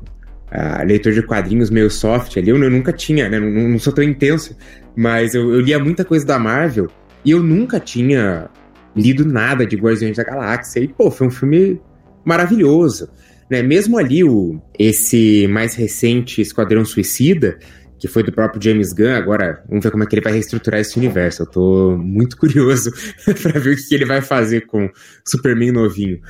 uh, 0.52 0.84
leitor 0.84 1.12
de 1.12 1.22
quadrinhos 1.22 1.70
meio 1.70 1.90
soft 1.90 2.36
ali, 2.36 2.50
eu, 2.50 2.62
eu 2.62 2.70
nunca 2.70 2.92
tinha, 2.92 3.28
né? 3.28 3.38
Não, 3.38 3.68
não, 3.68 3.78
sou 3.78 3.92
tão 3.92 4.04
intenso, 4.04 4.56
mas 4.96 5.34
eu, 5.34 5.52
eu 5.54 5.60
lia 5.60 5.78
muita 5.78 6.04
coisa 6.04 6.26
da 6.26 6.38
Marvel 6.38 6.88
e 7.24 7.30
eu 7.30 7.42
nunca 7.42 7.78
tinha 7.78 8.48
lido 8.94 9.24
nada 9.24 9.66
de 9.66 9.76
Guardiões 9.76 10.16
da 10.16 10.24
Galáxia. 10.24 10.80
E, 10.80 10.88
pô, 10.88 11.10
foi 11.10 11.26
um 11.26 11.30
filme 11.30 11.80
maravilhoso. 12.24 13.08
Né? 13.50 13.62
Mesmo 13.62 13.98
ali, 13.98 14.24
o, 14.24 14.60
esse 14.78 15.46
mais 15.48 15.74
recente 15.74 16.40
Esquadrão 16.40 16.84
Suicida, 16.84 17.58
que 17.98 18.08
foi 18.08 18.22
do 18.22 18.32
próprio 18.32 18.62
James 18.62 18.92
Gunn, 18.92 19.14
agora 19.14 19.62
vamos 19.68 19.84
ver 19.84 19.90
como 19.90 20.02
é 20.02 20.06
que 20.06 20.14
ele 20.14 20.22
vai 20.22 20.32
reestruturar 20.32 20.80
esse 20.80 20.96
universo. 20.96 21.42
Eu 21.42 21.46
tô 21.46 21.96
muito 21.98 22.36
curioso 22.36 22.90
para 23.42 23.60
ver 23.60 23.74
o 23.74 23.76
que 23.76 23.94
ele 23.94 24.06
vai 24.06 24.22
fazer 24.22 24.66
com 24.66 24.88
Superman 25.26 25.72
novinho. 25.72 26.20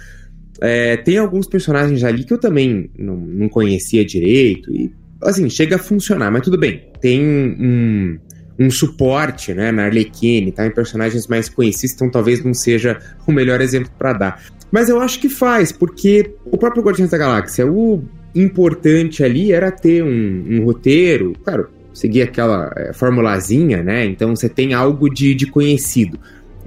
É, 0.61 0.97
tem 0.97 1.19
alguns 1.19 1.47
personagens 1.47 2.03
ali 2.05 2.25
que 2.25 2.33
eu 2.33 2.39
também 2.39 2.91
não, 2.99 3.17
não 3.17 3.49
conhecia 3.49 4.05
direito 4.05 4.75
e, 4.75 4.93
assim, 5.23 5.49
chega 5.49 5.77
a 5.77 5.79
funcionar, 5.79 6.31
mas 6.31 6.43
tudo 6.43 6.59
bem. 6.59 6.83
Tem 7.01 7.21
um, 7.25 8.19
um 8.59 8.71
suporte, 8.71 9.55
né, 9.55 9.73
na 9.73 9.85
Arlequine, 9.85 10.53
tá? 10.53 10.67
Em 10.67 10.71
personagens 10.71 11.27
mais 11.27 11.49
conhecidos, 11.49 11.95
então 11.95 12.11
talvez 12.11 12.45
não 12.45 12.53
seja 12.53 12.99
o 13.27 13.33
melhor 13.33 13.61
exemplo 13.61 13.91
para 13.99 14.13
dar. 14.13 14.43
Mas 14.71 14.89
eu 14.89 15.01
acho 15.01 15.19
que 15.19 15.29
faz, 15.29 15.73
porque 15.73 16.35
o 16.45 16.57
próprio 16.57 16.83
Guardiões 16.83 17.11
da 17.11 17.19
Galáxia, 17.19 17.67
o 17.67 18.05
importante 18.35 19.25
ali 19.25 19.51
era 19.51 19.71
ter 19.71 20.05
um, 20.05 20.45
um 20.49 20.65
roteiro, 20.65 21.33
claro, 21.43 21.69
seguir 21.93 22.23
aquela 22.23 22.73
é, 22.77 22.93
formulazinha, 22.93 23.83
né? 23.83 24.05
Então 24.05 24.37
você 24.37 24.49
tem 24.49 24.75
algo 24.75 25.09
de, 25.09 25.35
de 25.35 25.47
conhecido. 25.47 26.19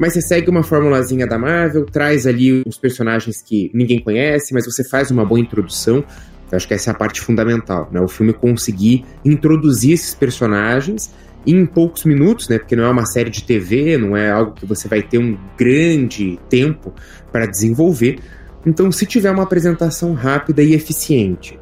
Mas 0.03 0.11
você 0.11 0.21
segue 0.21 0.49
uma 0.49 0.63
formulazinha 0.63 1.25
da 1.25 1.39
Marvel, 1.39 1.85
traz 1.85 2.27
ali 2.27 2.61
os 2.67 2.77
personagens 2.77 3.41
que 3.41 3.71
ninguém 3.73 4.03
conhece, 4.03 4.53
mas 4.53 4.65
você 4.65 4.83
faz 4.83 5.09
uma 5.09 5.23
boa 5.23 5.39
introdução. 5.39 6.03
Eu 6.51 6.57
acho 6.57 6.67
que 6.67 6.73
essa 6.73 6.89
é 6.89 6.91
a 6.91 6.93
parte 6.93 7.21
fundamental, 7.21 7.87
né? 7.89 8.01
O 8.01 8.07
filme 8.09 8.33
conseguir 8.33 9.05
introduzir 9.23 9.93
esses 9.93 10.13
personagens 10.13 11.09
em 11.47 11.65
poucos 11.65 12.03
minutos, 12.03 12.49
né? 12.49 12.59
Porque 12.59 12.75
não 12.75 12.83
é 12.83 12.89
uma 12.89 13.05
série 13.05 13.29
de 13.29 13.45
TV, 13.45 13.97
não 13.97 14.17
é 14.17 14.29
algo 14.29 14.51
que 14.51 14.65
você 14.65 14.89
vai 14.89 15.01
ter 15.01 15.19
um 15.19 15.37
grande 15.57 16.37
tempo 16.49 16.93
para 17.31 17.45
desenvolver. 17.45 18.19
Então, 18.65 18.91
se 18.91 19.05
tiver 19.05 19.31
uma 19.31 19.43
apresentação 19.43 20.13
rápida 20.13 20.61
e 20.61 20.73
eficiente, 20.73 21.57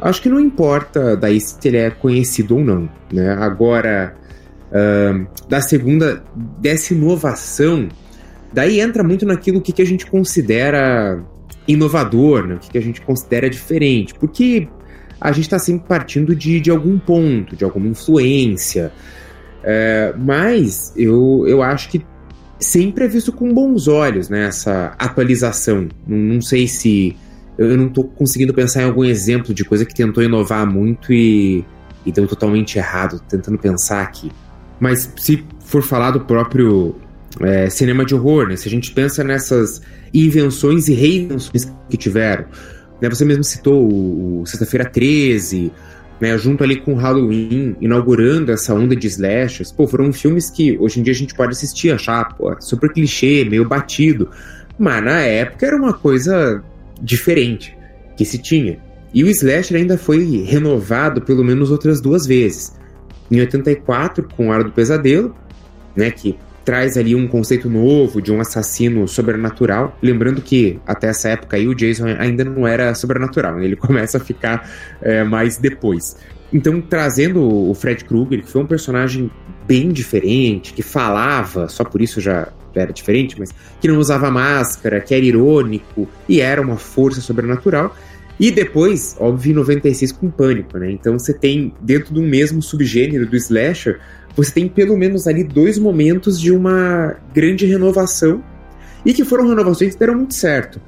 acho 0.00 0.22
que 0.22 0.30
não 0.30 0.40
importa 0.40 1.14
daí 1.14 1.38
se 1.38 1.58
ele 1.68 1.76
é 1.76 1.90
conhecido 1.90 2.56
ou 2.56 2.64
não, 2.64 2.88
né? 3.12 3.34
Agora, 3.34 4.16
da 5.48 5.60
segunda, 5.60 6.22
dessa 6.58 6.94
inovação, 6.94 7.88
daí 8.52 8.80
entra 8.80 9.02
muito 9.02 9.24
naquilo 9.24 9.60
que, 9.60 9.72
que 9.72 9.82
a 9.82 9.86
gente 9.86 10.06
considera 10.06 11.22
inovador, 11.66 12.46
né? 12.46 12.54
o 12.56 12.58
que, 12.58 12.70
que 12.70 12.78
a 12.78 12.82
gente 12.82 13.00
considera 13.00 13.50
diferente, 13.50 14.14
porque 14.14 14.68
a 15.20 15.32
gente 15.32 15.44
está 15.44 15.58
sempre 15.58 15.86
partindo 15.88 16.34
de, 16.34 16.60
de 16.60 16.70
algum 16.70 16.98
ponto, 16.98 17.56
de 17.56 17.64
alguma 17.64 17.88
influência, 17.88 18.92
é, 19.62 20.14
mas 20.16 20.92
eu, 20.96 21.44
eu 21.46 21.62
acho 21.62 21.88
que 21.88 22.04
sempre 22.58 23.04
é 23.04 23.08
visto 23.08 23.32
com 23.32 23.52
bons 23.52 23.88
olhos, 23.88 24.28
né? 24.28 24.46
Essa 24.46 24.94
atualização. 24.98 25.88
Não, 26.06 26.16
não 26.16 26.40
sei 26.40 26.66
se. 26.66 27.16
Eu 27.58 27.76
não 27.76 27.86
estou 27.86 28.04
conseguindo 28.04 28.52
pensar 28.52 28.82
em 28.82 28.84
algum 28.84 29.04
exemplo 29.04 29.54
de 29.54 29.64
coisa 29.64 29.84
que 29.84 29.94
tentou 29.94 30.22
inovar 30.22 30.66
muito 30.66 31.12
e, 31.12 31.64
e 32.04 32.12
deu 32.12 32.26
totalmente 32.26 32.76
errado, 32.76 33.20
tentando 33.28 33.58
pensar 33.58 34.02
aqui. 34.02 34.30
Mas 34.78 35.12
se 35.16 35.44
for 35.60 35.82
falar 35.82 36.10
do 36.12 36.20
próprio 36.20 36.94
é, 37.40 37.68
cinema 37.68 38.04
de 38.04 38.14
horror, 38.14 38.48
né? 38.48 38.56
Se 38.56 38.68
a 38.68 38.70
gente 38.70 38.92
pensa 38.92 39.22
nessas 39.22 39.80
invenções 40.12 40.88
e 40.88 40.94
reinvenções 40.94 41.70
que 41.88 41.96
tiveram. 41.96 42.46
Né? 43.00 43.08
Você 43.08 43.24
mesmo 43.24 43.44
citou 43.44 43.90
o, 43.90 44.42
o 44.42 44.46
Sexta-feira 44.46 44.88
13, 44.88 45.72
né, 46.20 46.36
junto 46.38 46.64
ali 46.64 46.76
com 46.80 46.94
Halloween, 46.94 47.76
inaugurando 47.80 48.50
essa 48.50 48.74
onda 48.74 48.96
de 48.96 49.06
slashers, 49.06 49.70
pô, 49.70 49.86
foram 49.86 50.12
filmes 50.12 50.50
que 50.50 50.78
hoje 50.78 51.00
em 51.00 51.02
dia 51.02 51.12
a 51.12 51.16
gente 51.16 51.34
pode 51.34 51.52
assistir, 51.52 51.90
achar, 51.90 52.34
pô, 52.36 52.56
super 52.60 52.90
clichê, 52.90 53.44
meio 53.44 53.68
batido, 53.68 54.30
mas 54.78 55.04
na 55.04 55.20
época 55.20 55.66
era 55.66 55.76
uma 55.76 55.92
coisa 55.92 56.62
diferente 57.00 57.76
que 58.16 58.24
se 58.24 58.38
tinha. 58.38 58.78
E 59.12 59.24
o 59.24 59.28
slasher 59.28 59.76
ainda 59.76 59.96
foi 59.96 60.42
renovado 60.44 61.20
pelo 61.22 61.44
menos 61.44 61.70
outras 61.70 62.00
duas 62.00 62.26
vezes. 62.26 62.74
Em 63.30 63.40
84, 63.40 64.28
com 64.36 64.48
Hora 64.48 64.64
do 64.64 64.70
Pesadelo, 64.70 65.34
né, 65.94 66.10
que 66.10 66.36
traz 66.66 66.96
ali 66.96 67.14
um 67.14 67.28
conceito 67.28 67.70
novo 67.70 68.20
de 68.20 68.32
um 68.32 68.40
assassino 68.40 69.06
sobrenatural. 69.06 69.96
Lembrando 70.02 70.42
que 70.42 70.80
até 70.84 71.06
essa 71.06 71.28
época 71.28 71.56
aí 71.56 71.68
o 71.68 71.74
Jason 71.74 72.06
ainda 72.18 72.44
não 72.44 72.66
era 72.66 72.92
sobrenatural, 72.92 73.56
né? 73.56 73.64
ele 73.64 73.76
começa 73.76 74.18
a 74.18 74.20
ficar 74.20 74.68
é, 75.00 75.22
mais 75.22 75.58
depois. 75.58 76.16
Então, 76.52 76.80
trazendo 76.80 77.42
o 77.42 77.72
Fred 77.72 78.04
Krueger, 78.04 78.42
que 78.42 78.50
foi 78.50 78.62
um 78.62 78.66
personagem 78.66 79.30
bem 79.66 79.90
diferente, 79.90 80.72
que 80.72 80.82
falava, 80.82 81.68
só 81.68 81.84
por 81.84 82.02
isso 82.02 82.20
já 82.20 82.48
era 82.74 82.92
diferente, 82.92 83.36
mas 83.38 83.54
que 83.80 83.88
não 83.88 83.98
usava 83.98 84.30
máscara, 84.30 85.00
que 85.00 85.14
era 85.14 85.24
irônico 85.24 86.08
e 86.28 86.40
era 86.40 86.60
uma 86.60 86.76
força 86.76 87.20
sobrenatural. 87.20 87.94
E 88.38 88.50
depois, 88.50 89.16
óbvio, 89.18 89.52
em 89.52 89.54
96 89.54 90.12
com 90.12 90.30
Pânico, 90.30 90.78
né? 90.78 90.90
Então 90.90 91.18
você 91.18 91.32
tem, 91.32 91.72
dentro 91.80 92.12
do 92.12 92.22
mesmo 92.22 92.60
subgênero 92.60 93.26
do 93.26 93.36
slasher, 93.36 93.98
você 94.36 94.52
tem 94.52 94.68
pelo 94.68 94.96
menos 94.96 95.26
ali 95.26 95.42
dois 95.42 95.78
momentos 95.78 96.38
de 96.38 96.52
uma 96.52 97.16
grande 97.34 97.64
renovação 97.64 98.44
e 99.04 99.14
que 99.14 99.24
foram 99.24 99.48
renovações 99.48 99.94
que 99.94 99.98
deram 99.98 100.16
muito 100.16 100.34
certo. 100.34 100.80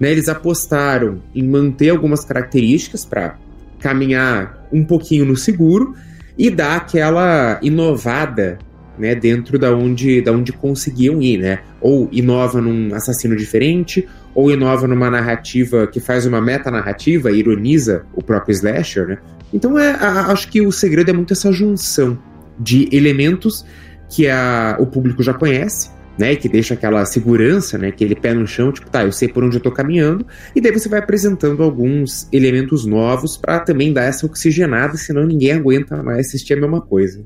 Né? 0.00 0.10
Eles 0.10 0.28
apostaram 0.28 1.22
em 1.34 1.46
manter 1.46 1.90
algumas 1.90 2.24
características 2.24 3.04
para 3.04 3.38
caminhar 3.78 4.66
um 4.72 4.84
pouquinho 4.84 5.24
no 5.24 5.36
seguro 5.36 5.94
e 6.36 6.50
dar 6.50 6.76
aquela 6.76 7.60
inovada 7.62 8.58
né, 8.98 9.14
dentro 9.14 9.58
da 9.58 9.74
onde, 9.74 10.20
da 10.20 10.32
onde 10.32 10.52
conseguiam 10.52 11.20
ir, 11.22 11.38
né? 11.38 11.60
Ou 11.80 12.08
inova 12.10 12.60
num 12.60 12.94
assassino 12.94 13.36
diferente, 13.36 14.08
ou 14.36 14.50
inova 14.50 14.86
numa 14.86 15.10
narrativa 15.10 15.86
que 15.86 15.98
faz 15.98 16.26
uma 16.26 16.42
metanarrativa, 16.42 17.32
ironiza 17.32 18.04
o 18.14 18.22
próprio 18.22 18.52
slasher, 18.52 19.08
né? 19.08 19.18
Então 19.52 19.78
é, 19.78 19.92
a, 19.92 20.26
acho 20.26 20.48
que 20.48 20.60
o 20.60 20.70
segredo 20.70 21.10
é 21.10 21.14
muito 21.14 21.32
essa 21.32 21.50
junção 21.50 22.18
de 22.60 22.86
elementos 22.92 23.64
que 24.10 24.28
a, 24.28 24.76
o 24.78 24.86
público 24.86 25.22
já 25.22 25.32
conhece, 25.32 25.90
né, 26.18 26.36
que 26.36 26.48
deixa 26.48 26.74
aquela 26.74 27.04
segurança, 27.06 27.78
né, 27.78 27.88
aquele 27.88 28.14
pé 28.14 28.34
no 28.34 28.46
chão, 28.46 28.70
tipo, 28.70 28.90
tá, 28.90 29.04
eu 29.04 29.12
sei 29.12 29.28
por 29.28 29.42
onde 29.42 29.56
eu 29.56 29.60
tô 29.60 29.70
caminhando, 29.72 30.26
e 30.54 30.60
daí 30.60 30.72
você 30.72 30.88
vai 30.88 30.98
apresentando 30.98 31.62
alguns 31.62 32.28
elementos 32.32 32.84
novos 32.86 33.36
para 33.36 33.60
também 33.60 33.92
dar 33.92 34.04
essa 34.04 34.26
oxigenada, 34.26 34.96
senão 34.96 35.26
ninguém 35.26 35.52
aguenta 35.52 36.02
mais 36.02 36.28
assistir 36.28 36.54
a 36.54 36.60
mesma 36.60 36.80
coisa. 36.80 37.22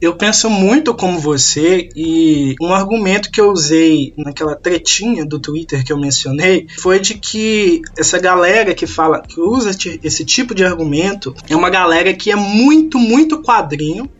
Eu 0.00 0.14
penso 0.14 0.48
muito 0.48 0.94
como 0.94 1.18
você 1.18 1.90
e 1.94 2.54
um 2.60 2.72
argumento 2.72 3.30
que 3.30 3.40
eu 3.40 3.50
usei 3.50 4.14
naquela 4.16 4.56
tretinha 4.56 5.26
do 5.26 5.38
Twitter 5.38 5.84
que 5.84 5.92
eu 5.92 5.98
mencionei 5.98 6.66
foi 6.78 6.98
de 6.98 7.14
que 7.14 7.82
essa 7.98 8.18
galera 8.18 8.74
que 8.74 8.86
fala, 8.86 9.20
que 9.20 9.38
usa 9.38 9.70
esse 10.02 10.24
tipo 10.24 10.54
de 10.54 10.64
argumento 10.64 11.34
é 11.48 11.54
uma 11.54 11.68
galera 11.68 12.14
que 12.14 12.30
é 12.30 12.36
muito, 12.36 12.98
muito 12.98 13.42
quadrinho 13.42 14.10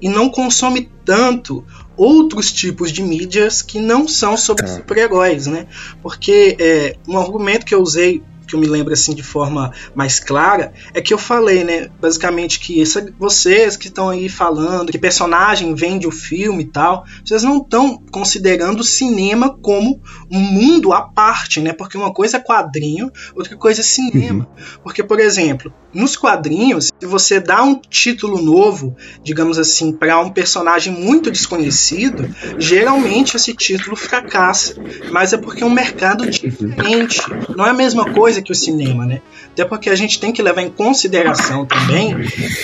e 0.00 0.08
não 0.08 0.30
consome 0.30 0.90
tanto 1.04 1.64
outros 1.96 2.52
tipos 2.52 2.90
de 2.90 3.02
mídias 3.02 3.62
que 3.62 3.78
não 3.78 4.08
são 4.08 4.36
sobre 4.36 4.64
é. 4.64 4.68
super-heróis, 4.68 5.46
né? 5.46 5.66
Porque 6.02 6.56
é, 6.58 6.96
um 7.08 7.18
argumento 7.18 7.64
que 7.64 7.74
eu 7.74 7.80
usei 7.80 8.22
que 8.46 8.54
eu 8.54 8.60
me 8.60 8.66
lembro 8.66 8.92
assim 8.92 9.14
de 9.14 9.22
forma 9.22 9.72
mais 9.94 10.20
clara, 10.20 10.72
é 10.94 11.00
que 11.00 11.12
eu 11.12 11.18
falei, 11.18 11.64
né, 11.64 11.88
basicamente 12.00 12.60
que 12.60 12.80
essa, 12.80 13.12
vocês 13.18 13.76
que 13.76 13.88
estão 13.88 14.08
aí 14.08 14.28
falando 14.28 14.92
que 14.92 14.98
personagem 14.98 15.74
vende 15.74 16.06
o 16.06 16.10
filme 16.10 16.62
e 16.62 16.66
tal, 16.66 17.04
vocês 17.24 17.42
não 17.42 17.58
estão 17.58 18.02
considerando 18.10 18.80
o 18.80 18.84
cinema 18.84 19.56
como 19.60 20.00
um 20.30 20.40
mundo 20.40 20.92
à 20.92 21.02
parte, 21.02 21.60
né? 21.60 21.72
Porque 21.72 21.96
uma 21.96 22.12
coisa 22.12 22.36
é 22.36 22.40
quadrinho, 22.40 23.10
outra 23.34 23.56
coisa 23.56 23.80
é 23.80 23.84
cinema. 23.84 24.48
Uhum. 24.56 24.80
Porque, 24.82 25.02
por 25.02 25.20
exemplo, 25.20 25.72
nos 25.92 26.16
quadrinhos, 26.16 26.92
se 26.98 27.06
você 27.06 27.40
dá 27.40 27.62
um 27.62 27.74
título 27.74 28.40
novo, 28.40 28.94
digamos 29.22 29.58
assim, 29.58 29.92
para 29.92 30.20
um 30.20 30.30
personagem 30.30 30.92
muito 30.92 31.30
desconhecido, 31.30 32.28
geralmente 32.58 33.36
esse 33.36 33.54
título 33.54 33.96
fracassa. 33.96 34.74
Mas 35.10 35.32
é 35.32 35.38
porque 35.38 35.62
é 35.62 35.66
um 35.66 35.70
mercado 35.70 36.28
diferente. 36.28 37.22
Não 37.56 37.66
é 37.66 37.70
a 37.70 37.74
mesma 37.74 38.12
coisa 38.12 38.35
que 38.42 38.52
o 38.52 38.54
cinema, 38.54 39.04
né? 39.06 39.20
Até 39.52 39.64
porque 39.64 39.90
a 39.90 39.94
gente 39.94 40.20
tem 40.20 40.32
que 40.32 40.42
levar 40.42 40.62
em 40.62 40.70
consideração 40.70 41.64
também 41.64 42.14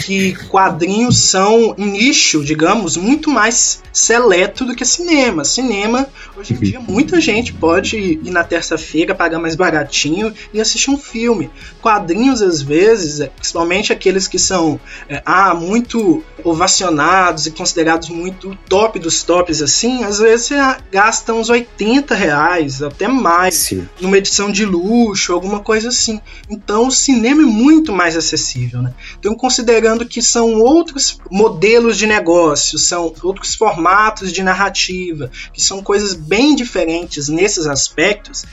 que 0.05 0.35
quadrinhos 0.49 1.19
são 1.19 1.75
um 1.79 1.87
nicho, 1.87 2.45
digamos, 2.45 2.97
muito 2.97 3.31
mais 3.31 3.83
seleto 3.93 4.65
do 4.65 4.75
que 4.75 4.85
cinema. 4.85 5.45
Cinema, 5.45 6.07
hoje 6.37 6.55
em 6.55 6.59
dia, 6.59 6.81
muita 6.81 7.21
gente 7.21 7.53
pode 7.53 7.97
ir 7.97 8.31
na 8.31 8.45
terça-feira, 8.45 9.15
pagar 9.15 9.39
mais 9.39 9.55
baratinho 9.55 10.33
e 10.53 10.61
assistir 10.61 10.91
um 10.91 10.99
filme. 10.99 11.51
Quadrinhos, 11.81 12.43
às 12.43 12.63
vezes, 12.63 13.27
principalmente 13.37 13.93
aqueles 13.93 14.27
que 14.29 14.39
são 14.39 14.81
é, 15.09 15.23
ah, 15.25 15.55
muito 15.55 16.23
ovacionados 16.45 17.47
e 17.47 17.51
considerados 17.51 18.09
muito 18.09 18.57
top 18.69 18.99
dos 18.99 19.23
tops 19.23 19.63
assim, 19.63 20.05
às 20.05 20.19
vezes 20.19 20.47
você 20.47 20.57
gasta 20.91 21.33
uns 21.33 21.49
80 21.49 22.15
reais, 22.15 22.83
até 22.83 23.07
mais, 23.09 23.55
Sim. 23.55 23.89
numa 24.01 24.19
edição 24.19 24.51
de 24.51 24.65
luxo, 24.65 25.33
alguma 25.33 25.61
coisa 25.63 25.89
assim. 25.89 26.21
Então 26.51 26.89
o 26.89 26.93
cinema 26.93 27.43
é 27.43 27.47
muito 27.47 27.93
mais 27.93 28.17
acessível, 28.17 28.83
né? 28.83 28.93
Então 29.19 29.35
considerando 29.35 30.05
que 30.05 30.21
são 30.21 30.55
outros 30.55 31.19
modelos 31.31 31.97
de 31.97 32.07
negócio, 32.07 32.79
são 32.79 33.13
outros 33.23 33.55
formatos 33.55 34.33
de 34.33 34.43
narrativa, 34.43 35.31
que 35.53 35.63
são 35.63 35.83
coisas 35.83 36.15
bem 36.15 36.55
diferentes 36.55 37.29
nesses 37.29 37.67
aspectos, 37.67 38.45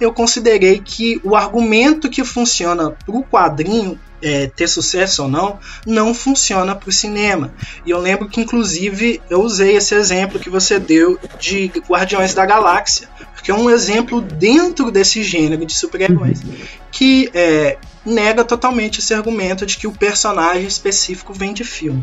eu 0.00 0.12
considerei 0.12 0.78
que 0.78 1.20
o 1.24 1.34
argumento 1.34 2.10
que 2.10 2.22
funciona 2.24 2.90
para 2.90 3.16
o 3.16 3.22
quadrinho 3.22 3.98
é, 4.22 4.46
ter 4.46 4.66
sucesso 4.66 5.22
ou 5.22 5.28
não, 5.28 5.58
não 5.86 6.14
funciona 6.14 6.74
para 6.74 6.88
o 6.88 6.92
cinema. 6.92 7.54
E 7.84 7.90
eu 7.90 7.98
lembro 7.98 8.28
que, 8.28 8.40
inclusive, 8.40 9.20
eu 9.28 9.40
usei 9.40 9.76
esse 9.76 9.94
exemplo 9.94 10.40
que 10.40 10.50
você 10.50 10.78
deu 10.78 11.18
de 11.38 11.70
Guardiões 11.88 12.34
da 12.34 12.44
Galáxia, 12.44 13.08
porque 13.46 13.52
é 13.52 13.54
um 13.54 13.70
exemplo 13.70 14.20
dentro 14.20 14.90
desse 14.90 15.22
gênero 15.22 15.64
de 15.64 15.72
super-heróis 15.72 16.42
que 16.90 17.30
é, 17.32 17.78
nega 18.04 18.42
totalmente 18.44 18.98
esse 18.98 19.14
argumento 19.14 19.64
de 19.64 19.76
que 19.76 19.86
o 19.86 19.92
personagem 19.92 20.66
específico 20.66 21.32
vem 21.32 21.52
de 21.52 21.62
filme. 21.62 22.02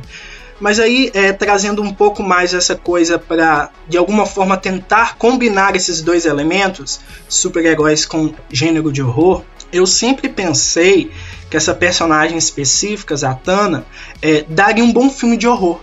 Mas 0.57 0.79
aí, 0.79 1.11
é, 1.13 1.33
trazendo 1.33 1.81
um 1.81 1.93
pouco 1.93 2.23
mais 2.23 2.53
essa 2.53 2.77
coisa 2.77 3.19
para, 3.19 3.69
de 3.89 3.97
alguma 3.97 4.25
forma, 4.25 4.55
tentar 4.55 5.17
combinar 5.17 5.75
esses 5.75 6.01
dois 6.01 6.25
elementos, 6.25 7.01
super-heróis 7.27 8.05
com 8.05 8.33
gênero 8.49 8.89
de 8.89 9.03
horror, 9.03 9.43
eu 9.73 9.85
sempre 9.85 10.29
pensei 10.29 11.11
que 11.49 11.57
essa 11.57 11.73
personagem 11.73 12.37
específica, 12.37 13.17
Zatanna, 13.17 13.85
é, 14.21 14.45
daria 14.47 14.83
um 14.83 14.93
bom 14.93 15.09
filme 15.09 15.35
de 15.35 15.45
horror. 15.45 15.81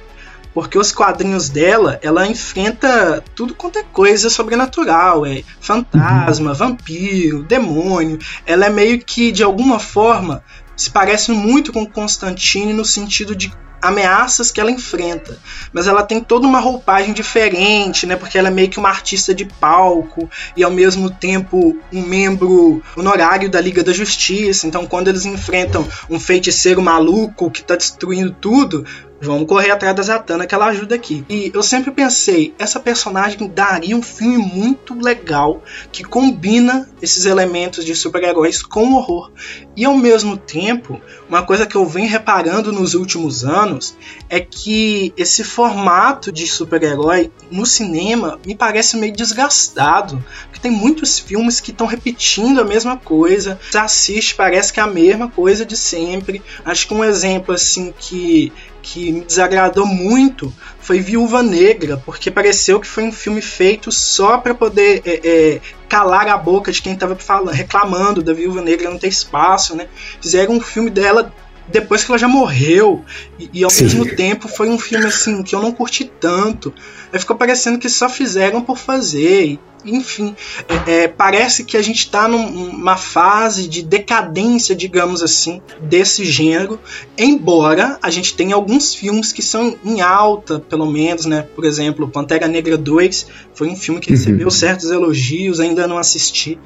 Porque 0.52 0.78
os 0.78 0.92
quadrinhos 0.92 1.48
dela, 1.48 1.98
ela 2.02 2.26
enfrenta 2.26 3.22
tudo 3.34 3.54
quanto 3.54 3.78
é 3.78 3.82
coisa 3.82 4.28
sobrenatural, 4.28 5.24
é 5.24 5.42
fantasma, 5.60 6.50
uhum. 6.50 6.56
vampiro, 6.56 7.42
demônio. 7.44 8.18
Ela 8.44 8.66
é 8.66 8.70
meio 8.70 8.98
que, 8.98 9.30
de 9.30 9.42
alguma 9.42 9.78
forma, 9.78 10.42
se 10.76 10.90
parece 10.90 11.30
muito 11.30 11.72
com 11.72 11.86
Constantine 11.86 12.72
no 12.72 12.84
sentido 12.84 13.36
de 13.36 13.52
ameaças 13.82 14.50
que 14.50 14.60
ela 14.60 14.70
enfrenta, 14.70 15.38
mas 15.72 15.86
ela 15.86 16.02
tem 16.02 16.20
toda 16.20 16.46
uma 16.46 16.60
roupagem 16.60 17.14
diferente, 17.14 18.06
né? 18.06 18.14
Porque 18.14 18.36
ela 18.36 18.48
é 18.48 18.50
meio 18.50 18.68
que 18.68 18.78
uma 18.78 18.88
artista 18.88 19.34
de 19.34 19.44
palco 19.44 20.28
e 20.56 20.62
ao 20.62 20.70
mesmo 20.70 21.10
tempo 21.10 21.78
um 21.92 22.02
membro 22.02 22.82
honorário 22.96 23.50
da 23.50 23.60
Liga 23.60 23.82
da 23.82 23.92
Justiça. 23.92 24.66
Então, 24.66 24.86
quando 24.86 25.08
eles 25.08 25.24
enfrentam 25.24 25.86
um 26.10 26.20
feiticeiro 26.20 26.82
maluco 26.82 27.50
que 27.50 27.60
está 27.60 27.74
destruindo 27.74 28.36
tudo, 28.38 28.84
Vamos 29.22 29.46
correr 29.46 29.70
atrás 29.70 29.94
da 29.94 30.02
Zatanna 30.02 30.46
que 30.46 30.54
ela 30.54 30.66
ajuda 30.66 30.94
aqui. 30.94 31.24
E 31.28 31.50
eu 31.52 31.62
sempre 31.62 31.90
pensei, 31.90 32.54
essa 32.58 32.80
personagem 32.80 33.46
daria 33.48 33.94
um 33.94 34.02
filme 34.02 34.38
muito 34.38 34.98
legal 34.98 35.62
que 35.92 36.02
combina 36.02 36.88
esses 37.02 37.26
elementos 37.26 37.84
de 37.84 37.94
super-heróis 37.94 38.62
com 38.62 38.94
horror. 38.94 39.30
E 39.76 39.84
ao 39.84 39.94
mesmo 39.94 40.38
tempo, 40.38 41.00
uma 41.28 41.42
coisa 41.42 41.66
que 41.66 41.76
eu 41.76 41.84
venho 41.84 42.08
reparando 42.08 42.72
nos 42.72 42.94
últimos 42.94 43.44
anos 43.44 43.94
é 44.28 44.40
que 44.40 45.12
esse 45.18 45.44
formato 45.44 46.32
de 46.32 46.46
super-herói 46.46 47.30
no 47.50 47.66
cinema 47.66 48.38
me 48.46 48.54
parece 48.54 48.96
meio 48.96 49.12
desgastado. 49.12 50.24
Porque 50.44 50.60
tem 50.60 50.70
muitos 50.70 51.18
filmes 51.18 51.60
que 51.60 51.72
estão 51.72 51.86
repetindo 51.86 52.60
a 52.60 52.64
mesma 52.64 52.96
coisa. 52.96 53.60
Você 53.70 53.78
assiste, 53.78 54.34
parece 54.34 54.72
que 54.72 54.80
é 54.80 54.82
a 54.82 54.86
mesma 54.86 55.28
coisa 55.28 55.66
de 55.66 55.76
sempre. 55.76 56.42
Acho 56.64 56.88
que 56.88 56.94
um 56.94 57.04
exemplo 57.04 57.54
assim 57.54 57.92
que 57.98 58.50
que 58.82 59.12
me 59.12 59.20
desagradou 59.20 59.86
muito 59.86 60.52
foi 60.80 61.00
Viúva 61.00 61.42
Negra, 61.42 62.02
porque 62.04 62.30
pareceu 62.30 62.80
que 62.80 62.86
foi 62.86 63.04
um 63.04 63.12
filme 63.12 63.40
feito 63.40 63.92
só 63.92 64.38
para 64.38 64.54
poder 64.54 65.02
é, 65.04 65.20
é, 65.22 65.60
calar 65.88 66.28
a 66.28 66.36
boca 66.36 66.72
de 66.72 66.82
quem 66.82 66.94
estava 66.94 67.16
reclamando 67.52 68.22
da 68.22 68.32
Viúva 68.32 68.62
Negra 68.62 68.90
não 68.90 68.98
ter 68.98 69.08
espaço, 69.08 69.76
né? 69.76 69.88
Fizeram 70.20 70.54
um 70.54 70.60
filme 70.60 70.90
dela 70.90 71.32
depois 71.70 72.04
que 72.04 72.10
ela 72.10 72.18
já 72.18 72.28
morreu 72.28 73.04
e, 73.38 73.50
e 73.52 73.64
ao 73.64 73.70
Sim. 73.70 73.84
mesmo 73.84 74.16
tempo 74.16 74.48
foi 74.48 74.68
um 74.68 74.78
filme 74.78 75.06
assim 75.06 75.42
que 75.42 75.54
eu 75.54 75.62
não 75.62 75.72
curti 75.72 76.04
tanto. 76.04 76.72
Aí 77.12 77.18
ficou 77.18 77.36
parecendo 77.36 77.78
que 77.78 77.88
só 77.88 78.08
fizeram 78.08 78.62
por 78.62 78.76
fazer 78.76 79.58
enfim, 79.84 80.34
é, 80.68 81.04
é, 81.04 81.08
parece 81.08 81.64
que 81.64 81.76
a 81.76 81.82
gente 81.82 82.00
está 82.00 82.28
numa 82.28 82.96
fase 82.96 83.68
de 83.68 83.82
decadência, 83.82 84.74
digamos 84.74 85.22
assim, 85.22 85.60
desse 85.80 86.24
gênero, 86.24 86.78
embora 87.16 87.98
a 88.02 88.10
gente 88.10 88.34
tenha 88.34 88.54
alguns 88.54 88.94
filmes 88.94 89.32
que 89.32 89.42
são 89.42 89.76
em 89.84 90.00
alta, 90.00 90.58
pelo 90.58 90.86
menos, 90.86 91.26
né? 91.26 91.46
Por 91.54 91.64
exemplo, 91.64 92.08
Pantera 92.08 92.46
Negra 92.46 92.76
2 92.76 93.26
foi 93.54 93.68
um 93.68 93.76
filme 93.76 94.00
que 94.00 94.10
recebeu 94.10 94.46
uhum. 94.46 94.50
certos 94.50 94.90
elogios, 94.90 95.60
ainda 95.60 95.86
não 95.86 95.98
assisti, 95.98 96.58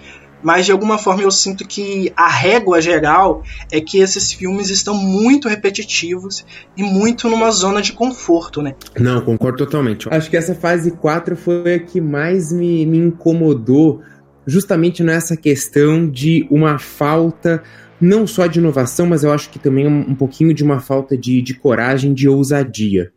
mas 0.45 0.67
de 0.67 0.73
alguma 0.73 0.99
forma 0.99 1.23
eu 1.23 1.31
sinto 1.31 1.67
que 1.67 2.13
a 2.15 2.29
régua 2.29 2.81
geral 2.81 3.43
é 3.73 3.81
que 3.81 3.99
esses 3.99 4.33
filmes 4.33 4.69
estão 4.69 4.95
muito 4.95 5.49
repetitivos 5.49 6.45
e 6.77 6.83
muito 6.83 7.29
numa 7.29 7.51
zona 7.51 7.81
de 7.81 7.95
conforto, 7.95 8.61
né? 8.61 8.75
Não, 9.01 9.23
concordo 9.23 9.59
totalmente. 9.59 10.07
Acho 10.11 10.29
que 10.29 10.37
essa 10.37 10.55
fase 10.55 10.91
4 10.91 11.35
foi 11.35 11.75
a 11.75 11.79
que 11.79 12.01
mais 12.01 12.53
me, 12.53 12.85
me 12.85 12.99
incomodou, 12.99 14.03
justamente 14.47 15.03
nessa 15.03 15.37
questão 15.37 16.09
de 16.09 16.47
uma 16.51 16.79
falta 16.79 17.63
não 17.99 18.27
só 18.27 18.47
de 18.47 18.59
inovação, 18.59 19.07
mas 19.07 19.25
eu 19.25 19.33
acho 19.33 19.49
que 19.49 19.59
também 19.59 19.87
um, 19.87 20.11
um 20.11 20.15
pouquinho 20.15 20.53
de 20.53 20.63
uma 20.63 20.79
falta 20.79 21.17
de, 21.17 21.41
de 21.41 21.55
coragem, 21.55 22.13
de 22.13 22.29
ousadia. 22.29 23.11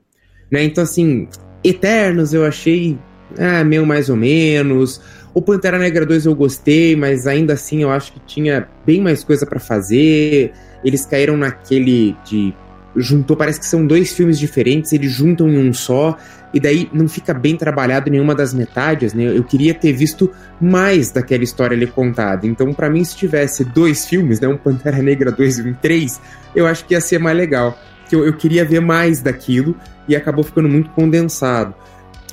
Né? 0.50 0.64
Então, 0.64 0.84
assim, 0.84 1.28
Eternos 1.62 2.34
eu 2.34 2.46
achei 2.46 2.98
ah, 3.38 3.64
meio 3.64 3.86
mais 3.86 4.10
ou 4.10 4.16
menos. 4.16 5.02
O 5.38 5.42
Pantera 5.44 5.78
Negra 5.78 6.04
2 6.04 6.26
eu 6.26 6.34
gostei, 6.34 6.96
mas 6.96 7.28
ainda 7.28 7.54
assim 7.54 7.84
eu 7.84 7.92
acho 7.92 8.12
que 8.12 8.20
tinha 8.22 8.68
bem 8.84 9.00
mais 9.00 9.24
coisa 9.24 9.46
para 9.46 9.60
fazer. 9.60 10.52
Eles 10.84 11.06
caíram 11.06 11.38
naquele 11.38 12.18
de. 12.26 12.56
Juntou, 12.96 13.38
parece 13.38 13.60
que 13.60 13.68
são 13.68 13.86
dois 13.86 14.12
filmes 14.12 14.40
diferentes, 14.40 14.94
eles 14.94 15.12
juntam 15.12 15.48
em 15.48 15.70
um 15.70 15.72
só, 15.72 16.18
e 16.52 16.60
daí 16.60 16.90
não 16.92 17.08
fica 17.08 17.36
bem 17.36 17.56
trabalhado 17.56 18.10
nenhuma 18.10 18.34
das 18.34 18.52
metades, 18.52 19.14
né? 19.14 19.26
Eu 19.26 19.44
queria 19.44 19.76
ter 19.76 19.94
visto 19.94 20.32
mais 20.60 21.12
daquela 21.12 21.44
história 21.44 21.76
ali 21.78 21.86
contada. 21.86 22.48
Então, 22.48 22.74
para 22.74 22.90
mim, 22.90 23.04
se 23.04 23.16
tivesse 23.16 23.64
dois 23.64 24.08
filmes, 24.08 24.40
né? 24.40 24.48
Um 24.48 24.58
Pantera 24.58 25.04
Negra 25.04 25.32
2 25.32 25.60
e 25.60 25.70
um 25.70 25.74
3, 25.76 26.20
eu 26.56 26.66
acho 26.66 26.84
que 26.84 26.96
ia 26.96 27.02
ser 27.02 27.20
mais 27.20 27.38
legal. 27.38 27.78
Que 28.10 28.16
eu, 28.16 28.26
eu 28.26 28.34
queria 28.34 28.66
ver 28.66 28.80
mais 28.80 29.22
daquilo 29.22 29.76
e 30.08 30.16
acabou 30.16 30.44
ficando 30.44 30.68
muito 30.68 30.90
condensado. 30.90 31.76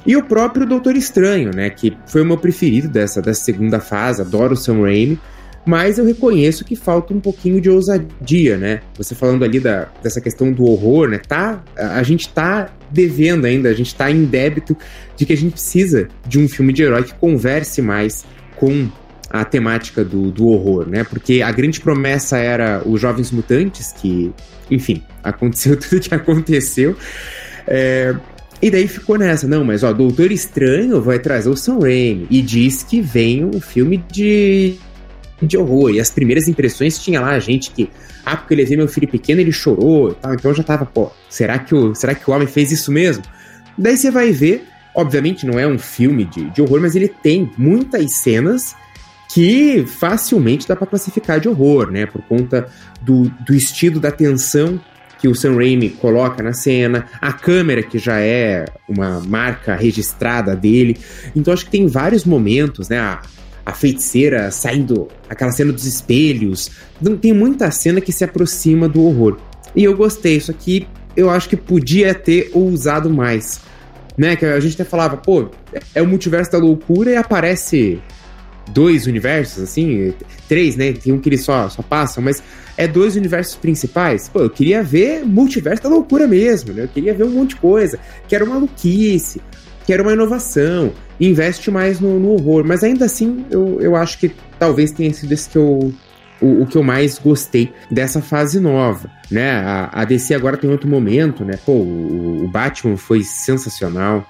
E 0.07 0.17
o 0.17 0.23
próprio 0.23 0.67
Doutor 0.67 0.97
Estranho, 0.97 1.51
né? 1.55 1.71
Que 1.71 1.97
foi 2.07 2.23
o 2.23 2.27
meu 2.27 2.37
preferido 2.37 2.89
dessa, 2.89 3.23
dessa 3.23 3.43
segunda 3.43 3.81
fase, 3.81 4.21
adoro 4.21 4.55
o 4.55 4.57
Sam 4.57 4.83
Raimi. 4.83 5.19
Mas 5.67 5.97
eu 5.97 6.05
reconheço 6.05 6.63
que 6.63 6.77
falta 6.77 7.15
um 7.15 7.21
pouquinho 7.21 7.59
de 7.59 7.71
ousadia, 7.71 8.59
né? 8.59 8.81
Você 8.99 9.15
falando 9.15 9.45
ali 9.45 9.59
da, 9.59 9.89
dessa 10.03 10.21
questão 10.21 10.53
do 10.53 10.65
horror, 10.65 11.09
né? 11.09 11.19
Tá, 11.27 11.65
a 11.75 12.03
gente 12.03 12.29
tá 12.29 12.71
devendo 12.91 13.47
ainda, 13.47 13.71
a 13.71 13.75
gente 13.75 13.95
tá 13.95 14.11
em 14.11 14.25
débito 14.25 14.77
de 15.17 15.25
que 15.25 15.33
a 15.33 15.37
gente 15.37 15.53
precisa 15.53 16.09
de 16.27 16.39
um 16.39 16.47
filme 16.47 16.71
de 16.71 16.83
herói 16.83 17.05
que 17.05 17.15
converse 17.15 17.81
mais 17.81 18.27
com 18.57 18.89
a 19.31 19.43
temática 19.43 20.05
do, 20.05 20.31
do 20.31 20.49
horror, 20.49 20.87
né? 20.87 21.03
Porque 21.03 21.41
a 21.41 21.51
grande 21.51 21.81
promessa 21.81 22.37
era 22.37 22.83
os 22.87 23.01
Jovens 23.01 23.31
Mutantes, 23.31 23.91
que, 23.93 24.33
enfim, 24.71 25.03
aconteceu 25.23 25.77
tudo 25.81 25.99
que 25.99 26.15
aconteceu. 26.15 26.95
É, 27.67 28.15
e 28.63 28.71
daí 28.71 28.89
ficou 28.89 29.19
nessa, 29.19 29.47
não, 29.47 29.65
mas 29.65 29.83
ó, 29.83 29.93
Doutor 29.93 30.33
Estranho 30.33 31.01
vai 31.01 31.19
trazer 31.19 31.49
o 31.49 31.57
Sam 31.57 31.79
Raimi 31.81 32.27
e 32.31 32.41
diz 32.41 32.83
que 32.83 33.01
vem 33.01 33.45
um 33.45 33.61
filme 33.61 34.03
de, 34.11 34.77
de 35.43 35.57
horror. 35.57 35.91
E 35.91 36.01
as 36.01 36.11
primeiras 36.11 36.49
impressões 36.49 36.99
tinha 36.99 37.21
lá 37.21 37.39
gente 37.39 37.71
que, 37.71 37.91
ah, 38.25 38.37
porque 38.37 38.55
eu 38.55 38.59
levei 38.59 38.77
meu 38.77 38.89
filho 38.89 39.09
pequeno, 39.09 39.41
ele 39.41 39.53
chorou 39.53 40.11
e 40.11 40.15
tal. 40.15 40.35
Então 40.35 40.51
eu 40.51 40.55
já 40.55 40.63
tava, 40.63 40.87
pô, 40.87 41.11
será 41.29 41.59
que 41.59 41.75
o, 41.75 41.95
será 41.95 42.15
que 42.15 42.29
o 42.29 42.33
homem 42.33 42.49
fez 42.49 42.73
isso 42.73 42.91
mesmo? 42.91 43.23
Daí 43.77 43.97
você 43.97 44.11
vai 44.11 44.31
ver, 44.31 44.65
obviamente 44.95 45.45
não 45.45 45.59
é 45.59 45.67
um 45.67 45.79
filme 45.79 46.25
de, 46.25 46.49
de 46.51 46.63
horror, 46.63 46.81
mas 46.81 46.95
ele 46.97 47.09
tem 47.09 47.51
muitas 47.59 48.15
cenas 48.15 48.75
que 49.33 49.85
facilmente 49.87 50.69
dá 50.69 50.77
para 50.77 50.87
classificar 50.87 51.41
de 51.41 51.49
horror, 51.49 51.91
né? 51.91 52.07
Por 52.07 52.23
conta 52.23 52.69
do, 53.03 53.29
do 53.45 53.55
estilo 53.55 53.99
da 53.99 54.13
tensão 54.13 54.81
que 55.25 55.29
o 55.29 55.35
Sam 55.35 55.55
Raimi 55.55 55.89
coloca 55.89 56.43
na 56.43 56.53
cena, 56.53 57.07
a 57.19 57.33
câmera 57.33 57.83
que 57.83 57.99
já 57.99 58.21
é 58.21 58.67
uma 58.87 59.21
marca 59.21 59.75
registrada 59.75 60.55
dele. 60.55 60.99
Então 61.35 61.55
acho 61.55 61.65
que 61.65 61.71
tem 61.71 61.87
vários 61.87 62.27
momentos, 62.27 62.91
né? 62.91 62.99
A, 62.99 63.23
a 63.65 63.73
feiticeira 63.73 64.51
saindo, 64.51 65.09
aquela 65.27 65.51
cena 65.51 65.73
dos 65.73 65.87
espelhos. 65.87 66.71
Não 67.01 67.17
tem 67.17 67.33
muita 67.33 67.71
cena 67.71 68.03
que 68.03 68.13
se 68.13 68.23
aproxima 68.23 68.87
do 68.87 69.03
horror. 69.03 69.39
E 69.75 69.83
eu 69.83 69.97
gostei, 69.97 70.37
isso 70.37 70.51
aqui 70.51 70.87
eu 71.17 71.31
acho 71.31 71.49
que 71.49 71.57
podia 71.57 72.13
ter 72.13 72.51
ousado 72.53 73.09
mais. 73.09 73.63
Né? 74.19 74.37
Que 74.37 74.45
a 74.45 74.61
gente 74.61 74.75
até 74.75 74.85
falava, 74.85 75.17
pô, 75.17 75.49
é 75.95 76.03
o 76.03 76.07
multiverso 76.07 76.53
da 76.53 76.59
loucura 76.59 77.13
e 77.13 77.17
aparece 77.17 77.99
dois 78.69 79.07
universos, 79.07 79.63
assim, 79.63 80.15
três, 80.49 80.77
né? 80.77 80.93
Tem 80.93 81.13
um 81.13 81.19
que 81.19 81.29
eles 81.29 81.43
só, 81.43 81.69
só 81.69 81.83
passam, 81.83 82.23
mas 82.23 82.43
é 82.77 82.87
dois 82.87 83.17
universos 83.17 83.57
principais. 83.57 84.29
Pô, 84.29 84.41
eu 84.41 84.51
queria 84.51 84.83
ver 84.83 85.25
multiverso 85.25 85.83
da 85.83 85.89
loucura 85.89 86.27
mesmo, 86.27 86.73
né? 86.73 86.85
Eu 86.85 86.89
queria 86.89 87.15
ver 87.15 87.25
um 87.25 87.31
monte 87.31 87.51
de 87.51 87.57
coisa. 87.57 87.99
Quero 88.29 88.47
maluquice, 88.47 89.41
quero 89.87 90.03
uma 90.03 90.13
inovação. 90.13 90.93
Investe 91.21 91.71
mais 91.71 92.01
no, 92.01 92.19
no 92.19 92.31
horror. 92.33 92.65
Mas 92.65 92.83
ainda 92.83 93.05
assim, 93.05 93.45
eu, 93.51 93.81
eu 93.81 93.97
acho 93.97 94.19
que 94.19 94.33
talvez 94.59 94.91
tenha 94.91 95.13
sido 95.13 95.33
esse 95.33 95.49
que 95.49 95.59
eu 95.59 95.93
o, 96.41 96.63
o 96.63 96.67
que 96.67 96.77
eu 96.77 96.83
mais 96.83 97.19
gostei 97.19 97.73
dessa 97.91 98.21
fase 98.21 98.61
nova, 98.61 99.11
né? 99.31 99.53
A, 99.61 100.03
a 100.03 100.05
DC 100.05 100.35
agora 100.35 100.57
tem 100.57 100.71
outro 100.71 100.89
momento, 100.89 101.45
né? 101.45 101.59
Pô, 101.65 101.73
o, 101.73 102.45
o 102.45 102.49
Batman 102.49 102.97
foi 102.97 103.23
sensacional, 103.23 104.27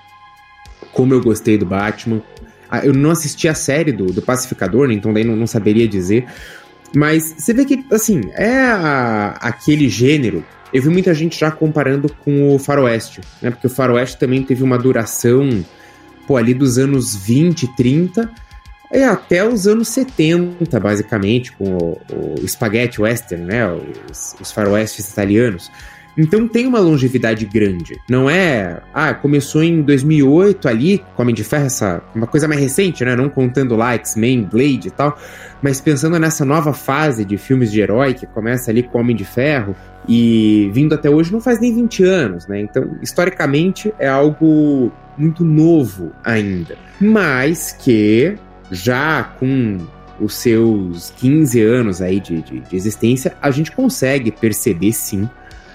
como 0.92 1.12
eu 1.12 1.20
gostei 1.20 1.58
do 1.58 1.66
Batman. 1.66 2.22
Ah, 2.70 2.85
eu 2.85 2.92
não 2.92 3.11
assisti 3.11 3.48
a 3.48 3.55
série 3.55 3.92
do, 3.92 4.07
do 4.07 4.22
Pacificador, 4.22 4.88
né? 4.88 4.94
então 4.94 5.12
daí 5.12 5.24
não, 5.24 5.37
não 5.37 5.46
saberia 5.46 5.87
dizer. 5.87 6.27
Mas 6.94 7.35
você 7.38 7.53
vê 7.53 7.64
que, 7.64 7.85
assim, 7.92 8.20
é 8.35 8.53
a, 8.53 9.37
aquele 9.40 9.88
gênero. 9.88 10.44
Eu 10.72 10.83
vi 10.83 10.88
muita 10.88 11.14
gente 11.14 11.38
já 11.38 11.50
comparando 11.50 12.12
com 12.24 12.55
o 12.55 12.59
Faroeste, 12.59 13.20
né? 13.40 13.50
Porque 13.50 13.66
o 13.66 13.70
Faroeste 13.70 14.16
também 14.18 14.42
teve 14.42 14.62
uma 14.62 14.79
duração, 14.79 15.64
pô, 16.27 16.37
ali 16.37 16.53
dos 16.53 16.79
anos 16.79 17.14
20, 17.14 17.77
30 17.77 18.31
é 18.94 19.05
até 19.05 19.46
os 19.46 19.66
anos 19.66 19.88
70, 19.88 20.79
basicamente, 20.79 21.50
com 21.53 21.77
o, 21.77 22.00
o 22.40 22.48
Spaghetti 22.48 23.03
Western, 23.03 23.44
né? 23.44 23.66
Os, 24.09 24.37
os 24.40 24.53
faroestes 24.53 25.11
italianos. 25.11 25.68
Então 26.16 26.46
tem 26.46 26.66
uma 26.66 26.79
longevidade 26.79 27.44
grande. 27.44 28.00
Não 28.09 28.31
é. 28.31 28.81
Ah, 28.92 29.12
começou 29.14 29.62
em 29.62 29.83
2008 29.83 30.68
ali, 30.68 31.05
com 31.14 31.22
Homem 31.22 31.35
de 31.35 31.42
Ferro, 31.42 31.66
essa, 31.66 32.03
uma 32.14 32.27
coisa 32.27 32.46
mais 32.46 32.61
recente, 32.61 33.05
né? 33.05 33.16
Não 33.16 33.29
contando 33.29 33.74
lá 33.74 33.94
X-Men, 33.94 34.44
Blade 34.44 34.88
e 34.88 34.90
tal. 34.90 35.18
Mas 35.61 35.81
pensando 35.81 36.18
nessa 36.18 36.44
nova 36.44 36.72
fase 36.72 37.24
de 37.24 37.37
filmes 37.37 37.72
de 37.72 37.81
herói 37.81 38.14
que 38.14 38.27
começa 38.27 38.70
ali 38.70 38.83
com 38.83 38.98
Homem 38.98 39.16
de 39.16 39.24
Ferro 39.24 39.74
e 40.09 40.70
vindo 40.72 40.94
até 40.94 41.09
hoje 41.09 41.33
não 41.33 41.40
faz 41.40 41.61
nem 41.61 41.74
20 41.74 42.05
anos, 42.05 42.46
né? 42.46 42.61
Então, 42.61 42.96
historicamente, 43.03 43.92
é 43.98 44.09
algo 44.09 44.92
muito 45.16 45.44
novo 45.44 46.12
ainda. 46.22 46.77
Mas 47.00 47.72
que 47.72 48.37
já 48.70 49.24
com 49.38 49.79
os 50.20 50.35
seus 50.35 51.12
15 51.16 51.61
anos 51.61 52.00
aí 52.00 52.20
de, 52.20 52.40
de, 52.42 52.61
de 52.61 52.77
existência, 52.77 53.35
a 53.42 53.50
gente 53.50 53.72
consegue 53.72 54.31
perceber 54.31 54.92
sim 54.92 55.29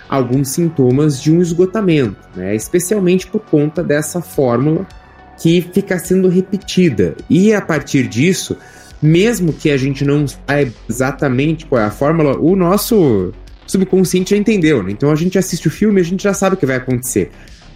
alguns 0.10 0.50
sintomas 0.50 1.22
de 1.22 1.32
um 1.32 1.42
esgotamento, 1.42 2.18
né? 2.36 2.56
especialmente 2.56 3.28
por 3.28 3.42
conta 3.42 3.84
dessa 3.84 4.22
fórmula 4.22 4.88
que 5.40 5.62
fica 5.62 5.98
sendo 6.00 6.28
repetida. 6.28 7.16
E 7.30 7.54
a 7.54 7.62
partir 7.62 8.08
disso, 8.08 8.58
mesmo 9.02 9.54
que 9.54 9.70
a 9.70 9.78
gente 9.78 10.04
não 10.04 10.26
saiba 10.28 10.74
exatamente 10.90 11.66
qual 11.66 11.82
é 11.82 11.86
a 11.86 11.92
fórmula, 11.92 12.38
o 12.38 12.56
nosso 12.56 13.32
subconsciente 13.66 14.32
já 14.32 14.38
entendeu. 14.38 14.84
Né? 14.84 14.92
Então 14.92 15.12
a 15.12 15.16
gente 15.16 15.38
assiste 15.38 15.68
o 15.68 15.72
filme 15.72 16.02
e 16.02 16.04
a 16.04 16.06
gente 16.06 16.24
já 16.24 16.34
sabe 16.34 16.56
o 16.56 16.58
que 16.58 16.66
vai 16.66 16.78
acontecer. 16.78 17.32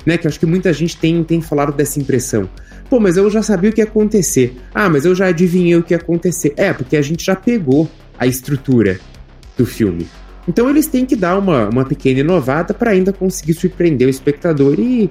Né? 0.06 0.18
Que 0.18 0.28
acho 0.28 0.40
que 0.40 0.46
muita 0.46 0.74
gente 0.74 0.98
tem, 0.98 1.24
tem 1.24 1.40
falado 1.40 1.72
dessa 1.72 2.00
impressão. 2.00 2.50
Pô, 2.90 3.00
mas 3.00 3.16
eu 3.16 3.30
já 3.30 3.42
sabia 3.42 3.70
o 3.70 3.74
que 3.74 3.80
ia 3.80 3.86
acontecer. 3.86 4.58
Ah, 4.74 4.90
mas 4.90 5.06
eu 5.06 5.16
já 5.16 5.28
adivinhei 5.28 5.76
o 5.78 5.84
que 5.84 5.94
ia 5.94 5.98
acontecer. 5.98 6.54
É, 6.58 6.74
porque 6.74 6.98
a 6.98 7.02
gente 7.02 7.24
já 7.24 7.36
pegou 7.36 7.90
a 8.20 8.28
estrutura 8.28 9.00
do 9.58 9.66
filme. 9.66 10.08
Então 10.48 10.70
eles 10.70 10.88
têm 10.88 11.06
que 11.06 11.16
dar 11.16 11.38
uma, 11.38 11.70
uma 11.70 11.86
pequena 11.86 12.20
inovada 12.20 12.74
para 12.74 12.92
ainda 12.92 13.14
conseguir 13.14 13.54
surpreender 13.54 14.08
o 14.08 14.10
espectador 14.10 14.80
e 14.80 15.10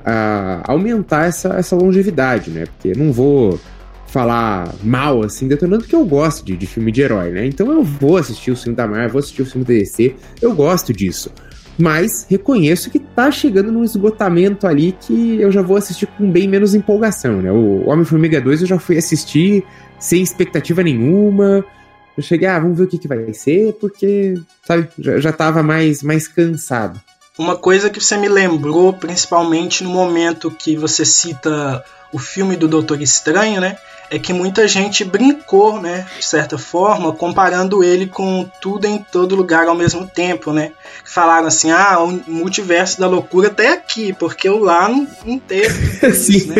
uh, 0.00 0.62
aumentar 0.64 1.26
essa, 1.26 1.50
essa 1.50 1.76
longevidade, 1.76 2.50
né? 2.50 2.64
Porque 2.66 2.98
não 2.98 3.12
vou 3.12 3.60
falar 4.06 4.74
mal, 4.82 5.22
assim, 5.22 5.46
detonando 5.46 5.84
que 5.84 5.94
eu 5.94 6.04
gosto 6.04 6.44
de, 6.44 6.56
de 6.56 6.66
filme 6.66 6.90
de 6.90 7.00
herói, 7.00 7.30
né? 7.30 7.46
Então 7.46 7.70
eu 7.70 7.82
vou 7.82 8.16
assistir 8.16 8.50
o 8.50 8.56
filme 8.56 8.76
da 8.76 8.86
Marvel, 8.86 9.10
vou 9.10 9.18
assistir 9.20 9.42
o 9.42 9.46
filme 9.46 9.64
da 9.64 9.72
DC, 9.72 10.14
eu 10.42 10.54
gosto 10.54 10.92
disso. 10.92 11.30
Mas 11.78 12.26
reconheço 12.28 12.90
que 12.90 12.98
tá 12.98 13.30
chegando 13.30 13.72
num 13.72 13.84
esgotamento 13.84 14.66
ali 14.66 14.94
que 15.00 15.40
eu 15.40 15.50
já 15.50 15.62
vou 15.62 15.76
assistir 15.76 16.06
com 16.06 16.30
bem 16.30 16.46
menos 16.46 16.74
empolgação, 16.74 17.40
né? 17.40 17.50
O 17.50 17.88
Homem-Formiga 17.88 18.40
2 18.40 18.62
eu 18.62 18.66
já 18.66 18.78
fui 18.78 18.98
assistir 18.98 19.64
sem 19.98 20.22
expectativa 20.22 20.82
nenhuma. 20.82 21.64
Eu 22.20 22.24
cheguei, 22.24 22.46
ah, 22.46 22.58
vamos 22.58 22.76
ver 22.76 22.84
o 22.84 22.86
que, 22.86 22.98
que 22.98 23.08
vai 23.08 23.32
ser, 23.32 23.72
porque, 23.80 24.34
sabe, 24.62 24.88
já, 24.98 25.18
já 25.18 25.32
tava 25.32 25.62
mais, 25.62 26.02
mais 26.02 26.28
cansado. 26.28 27.00
Uma 27.38 27.56
coisa 27.56 27.88
que 27.88 27.98
você 27.98 28.18
me 28.18 28.28
lembrou, 28.28 28.92
principalmente 28.92 29.82
no 29.82 29.88
momento 29.88 30.50
que 30.50 30.76
você 30.76 31.02
cita 31.06 31.82
o 32.12 32.18
filme 32.18 32.56
do 32.56 32.68
Doutor 32.68 33.00
Estranho, 33.00 33.58
né? 33.58 33.78
é 34.10 34.18
que 34.18 34.32
muita 34.32 34.66
gente 34.66 35.04
brincou, 35.04 35.80
né, 35.80 36.04
de 36.18 36.26
certa 36.26 36.58
forma, 36.58 37.12
comparando 37.12 37.82
ele 37.82 38.08
com 38.08 38.50
tudo 38.60 38.84
em 38.84 38.98
todo 38.98 39.36
lugar 39.36 39.68
ao 39.68 39.74
mesmo 39.76 40.04
tempo, 40.04 40.52
né? 40.52 40.72
Falaram 41.04 41.46
assim, 41.46 41.70
ah, 41.70 42.00
o 42.00 42.20
multiverso 42.26 42.98
da 42.98 43.06
loucura 43.06 43.46
até 43.46 43.68
aqui, 43.68 44.12
porque 44.12 44.48
o 44.48 44.58
lá 44.58 44.88
não, 44.88 45.06
não 45.24 45.38
teve 45.38 45.68
isso, 46.10 46.48
né? 46.48 46.56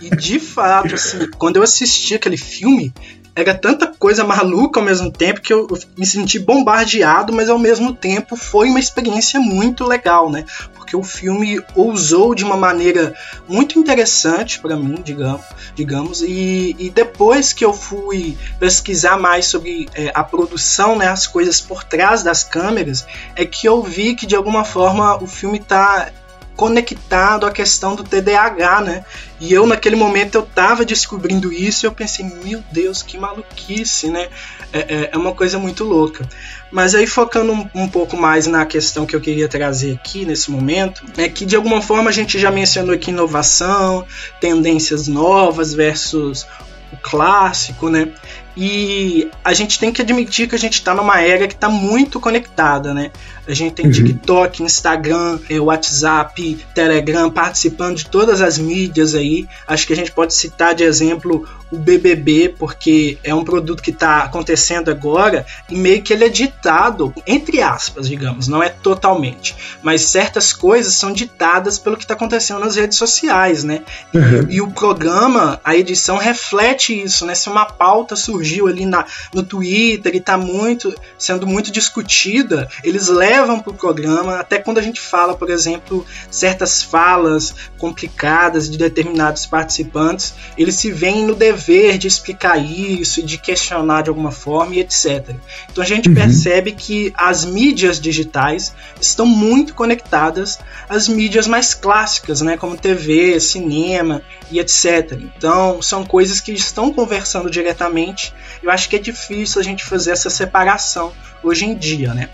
E, 0.00 0.06
e 0.06 0.10
de 0.10 0.38
fato, 0.38 0.94
assim, 0.94 1.28
quando 1.36 1.56
eu 1.56 1.64
assisti 1.64 2.14
aquele 2.14 2.36
filme, 2.36 2.94
era 3.36 3.54
tanta 3.54 3.86
coisa 3.86 4.22
maluca 4.22 4.78
ao 4.78 4.86
mesmo 4.86 5.10
tempo 5.10 5.40
que 5.40 5.52
eu 5.52 5.66
me 5.96 6.06
senti 6.06 6.38
bombardeado, 6.38 7.32
mas 7.32 7.48
ao 7.48 7.58
mesmo 7.58 7.92
tempo 7.92 8.36
foi 8.36 8.68
uma 8.68 8.78
experiência 8.78 9.40
muito 9.40 9.84
legal, 9.84 10.30
né? 10.30 10.44
Porque 10.74 10.96
o 10.96 11.02
filme 11.02 11.60
ousou 11.74 12.34
de 12.34 12.44
uma 12.44 12.56
maneira 12.56 13.12
muito 13.48 13.78
interessante 13.78 14.60
para 14.60 14.76
mim, 14.76 15.00
digamos, 15.02 15.46
digamos 15.74 16.22
e, 16.22 16.76
e, 16.78 16.90
depois 16.90 17.52
que 17.52 17.64
eu 17.64 17.72
fui 17.72 18.36
pesquisar 18.60 19.18
mais 19.18 19.46
sobre 19.46 19.88
é, 19.94 20.12
a 20.14 20.22
produção, 20.22 20.96
né, 20.96 21.08
as 21.08 21.26
coisas 21.26 21.60
por 21.60 21.82
trás 21.82 22.22
das 22.22 22.44
câmeras, 22.44 23.04
é 23.34 23.44
que 23.44 23.66
eu 23.66 23.82
vi 23.82 24.14
que 24.14 24.26
de 24.26 24.36
alguma 24.36 24.64
forma 24.64 25.20
o 25.22 25.26
filme 25.26 25.58
está 25.58 26.10
conectado 26.56 27.46
à 27.46 27.50
questão 27.50 27.94
do 27.94 28.04
TDAH, 28.04 28.80
né? 28.80 29.04
E 29.40 29.52
eu 29.52 29.66
naquele 29.66 29.96
momento 29.96 30.36
eu 30.36 30.42
tava 30.42 30.84
descobrindo 30.84 31.52
isso 31.52 31.84
e 31.84 31.86
eu 31.86 31.92
pensei, 31.92 32.24
meu 32.24 32.62
Deus, 32.70 33.02
que 33.02 33.18
maluquice, 33.18 34.08
né? 34.08 34.28
É, 34.72 34.78
é, 34.78 35.10
é 35.12 35.16
uma 35.16 35.32
coisa 35.32 35.58
muito 35.58 35.84
louca. 35.84 36.28
Mas 36.70 36.94
aí 36.94 37.06
focando 37.06 37.52
um, 37.52 37.68
um, 37.74 37.88
pouco 37.88 38.16
mais 38.16 38.46
na 38.46 38.64
questão 38.64 39.06
que 39.06 39.14
eu 39.14 39.20
queria 39.20 39.48
trazer 39.48 39.94
aqui 39.94 40.24
nesse 40.24 40.50
momento, 40.50 41.04
é 41.16 41.28
que 41.28 41.44
de 41.44 41.56
alguma 41.56 41.82
forma 41.82 42.10
a 42.10 42.12
gente 42.12 42.38
já 42.38 42.50
mencionou 42.50 42.94
aqui 42.94 43.10
inovação, 43.10 44.06
tendências 44.40 45.08
novas 45.08 45.74
versus 45.74 46.46
o 46.92 46.96
clássico, 47.02 47.88
né? 47.88 48.08
E 48.56 49.28
a 49.42 49.52
gente 49.52 49.78
tem 49.78 49.92
que 49.92 50.00
admitir 50.00 50.48
que 50.48 50.54
a 50.54 50.58
gente 50.58 50.74
está 50.74 50.94
numa 50.94 51.20
era 51.20 51.48
que 51.48 51.54
está 51.54 51.68
muito 51.68 52.20
conectada, 52.20 52.94
né? 52.94 53.10
A 53.46 53.52
gente 53.52 53.74
tem 53.74 53.86
uhum. 53.86 53.92
TikTok, 53.92 54.62
Instagram, 54.62 55.38
é, 55.50 55.60
WhatsApp, 55.60 56.58
Telegram, 56.74 57.30
participando 57.30 57.96
de 57.96 58.06
todas 58.06 58.40
as 58.40 58.58
mídias 58.58 59.14
aí. 59.14 59.46
Acho 59.66 59.86
que 59.86 59.92
a 59.92 59.96
gente 59.96 60.12
pode 60.12 60.32
citar 60.32 60.74
de 60.74 60.82
exemplo 60.84 61.46
o 61.70 61.78
BBB, 61.78 62.54
porque 62.58 63.18
é 63.24 63.34
um 63.34 63.44
produto 63.44 63.82
que 63.82 63.90
está 63.90 64.22
acontecendo 64.22 64.90
agora 64.90 65.44
e 65.68 65.76
meio 65.76 66.02
que 66.02 66.12
ele 66.12 66.24
é 66.24 66.28
ditado, 66.28 67.12
entre 67.26 67.60
aspas, 67.60 68.08
digamos, 68.08 68.46
não 68.46 68.62
é 68.62 68.68
totalmente, 68.68 69.56
mas 69.82 70.02
certas 70.02 70.52
coisas 70.52 70.94
são 70.94 71.12
ditadas 71.12 71.78
pelo 71.78 71.96
que 71.96 72.04
está 72.04 72.14
acontecendo 72.14 72.60
nas 72.60 72.76
redes 72.76 72.96
sociais, 72.96 73.64
né? 73.64 73.82
Uhum. 74.14 74.46
E, 74.48 74.56
e, 74.56 74.60
o 74.60 74.70
programa, 74.70 75.60
a 75.64 75.74
edição 75.74 76.16
reflete 76.16 77.02
isso, 77.02 77.26
né? 77.26 77.34
Se 77.34 77.48
uma 77.48 77.66
pauta 77.66 78.14
surgiu 78.44 78.68
ali 78.68 78.84
na, 78.84 79.06
no 79.32 79.42
Twitter 79.42 80.14
e 80.14 80.18
está 80.18 80.36
muito, 80.36 80.94
sendo 81.18 81.46
muito 81.46 81.72
discutida, 81.72 82.68
eles 82.84 83.08
levam 83.08 83.58
para 83.58 83.72
o 83.72 83.74
programa, 83.74 84.38
até 84.38 84.58
quando 84.58 84.78
a 84.78 84.82
gente 84.82 85.00
fala, 85.00 85.34
por 85.34 85.48
exemplo, 85.48 86.04
certas 86.30 86.82
falas 86.82 87.54
complicadas 87.78 88.70
de 88.70 88.76
determinados 88.76 89.46
participantes, 89.46 90.34
eles 90.58 90.74
se 90.74 90.90
veem 90.92 91.24
no 91.26 91.34
dever 91.34 91.96
de 91.96 92.06
explicar 92.06 92.58
isso, 92.58 93.22
de 93.22 93.38
questionar 93.38 94.02
de 94.02 94.10
alguma 94.10 94.30
forma 94.30 94.74
e 94.74 94.80
etc. 94.80 95.34
Então 95.72 95.82
a 95.82 95.86
gente 95.86 96.08
uhum. 96.08 96.14
percebe 96.14 96.72
que 96.72 97.12
as 97.16 97.44
mídias 97.44 97.98
digitais 97.98 98.74
estão 99.00 99.24
muito 99.24 99.74
conectadas 99.74 100.58
às 100.88 101.08
mídias 101.08 101.46
mais 101.46 101.72
clássicas, 101.72 102.42
né, 102.42 102.56
como 102.56 102.76
TV, 102.76 103.40
cinema 103.40 104.22
e 104.50 104.58
etc. 104.58 105.12
Então 105.12 105.80
são 105.80 106.04
coisas 106.04 106.40
que 106.40 106.52
estão 106.52 106.92
conversando 106.92 107.50
diretamente. 107.50 108.33
Eu 108.62 108.70
acho 108.70 108.88
que 108.88 108.96
é 108.96 108.98
difícil 108.98 109.60
a 109.60 109.64
gente 109.64 109.84
fazer 109.84 110.12
essa 110.12 110.30
separação 110.30 111.12
hoje 111.42 111.64
em 111.64 111.74
dia, 111.74 112.14
né? 112.14 112.28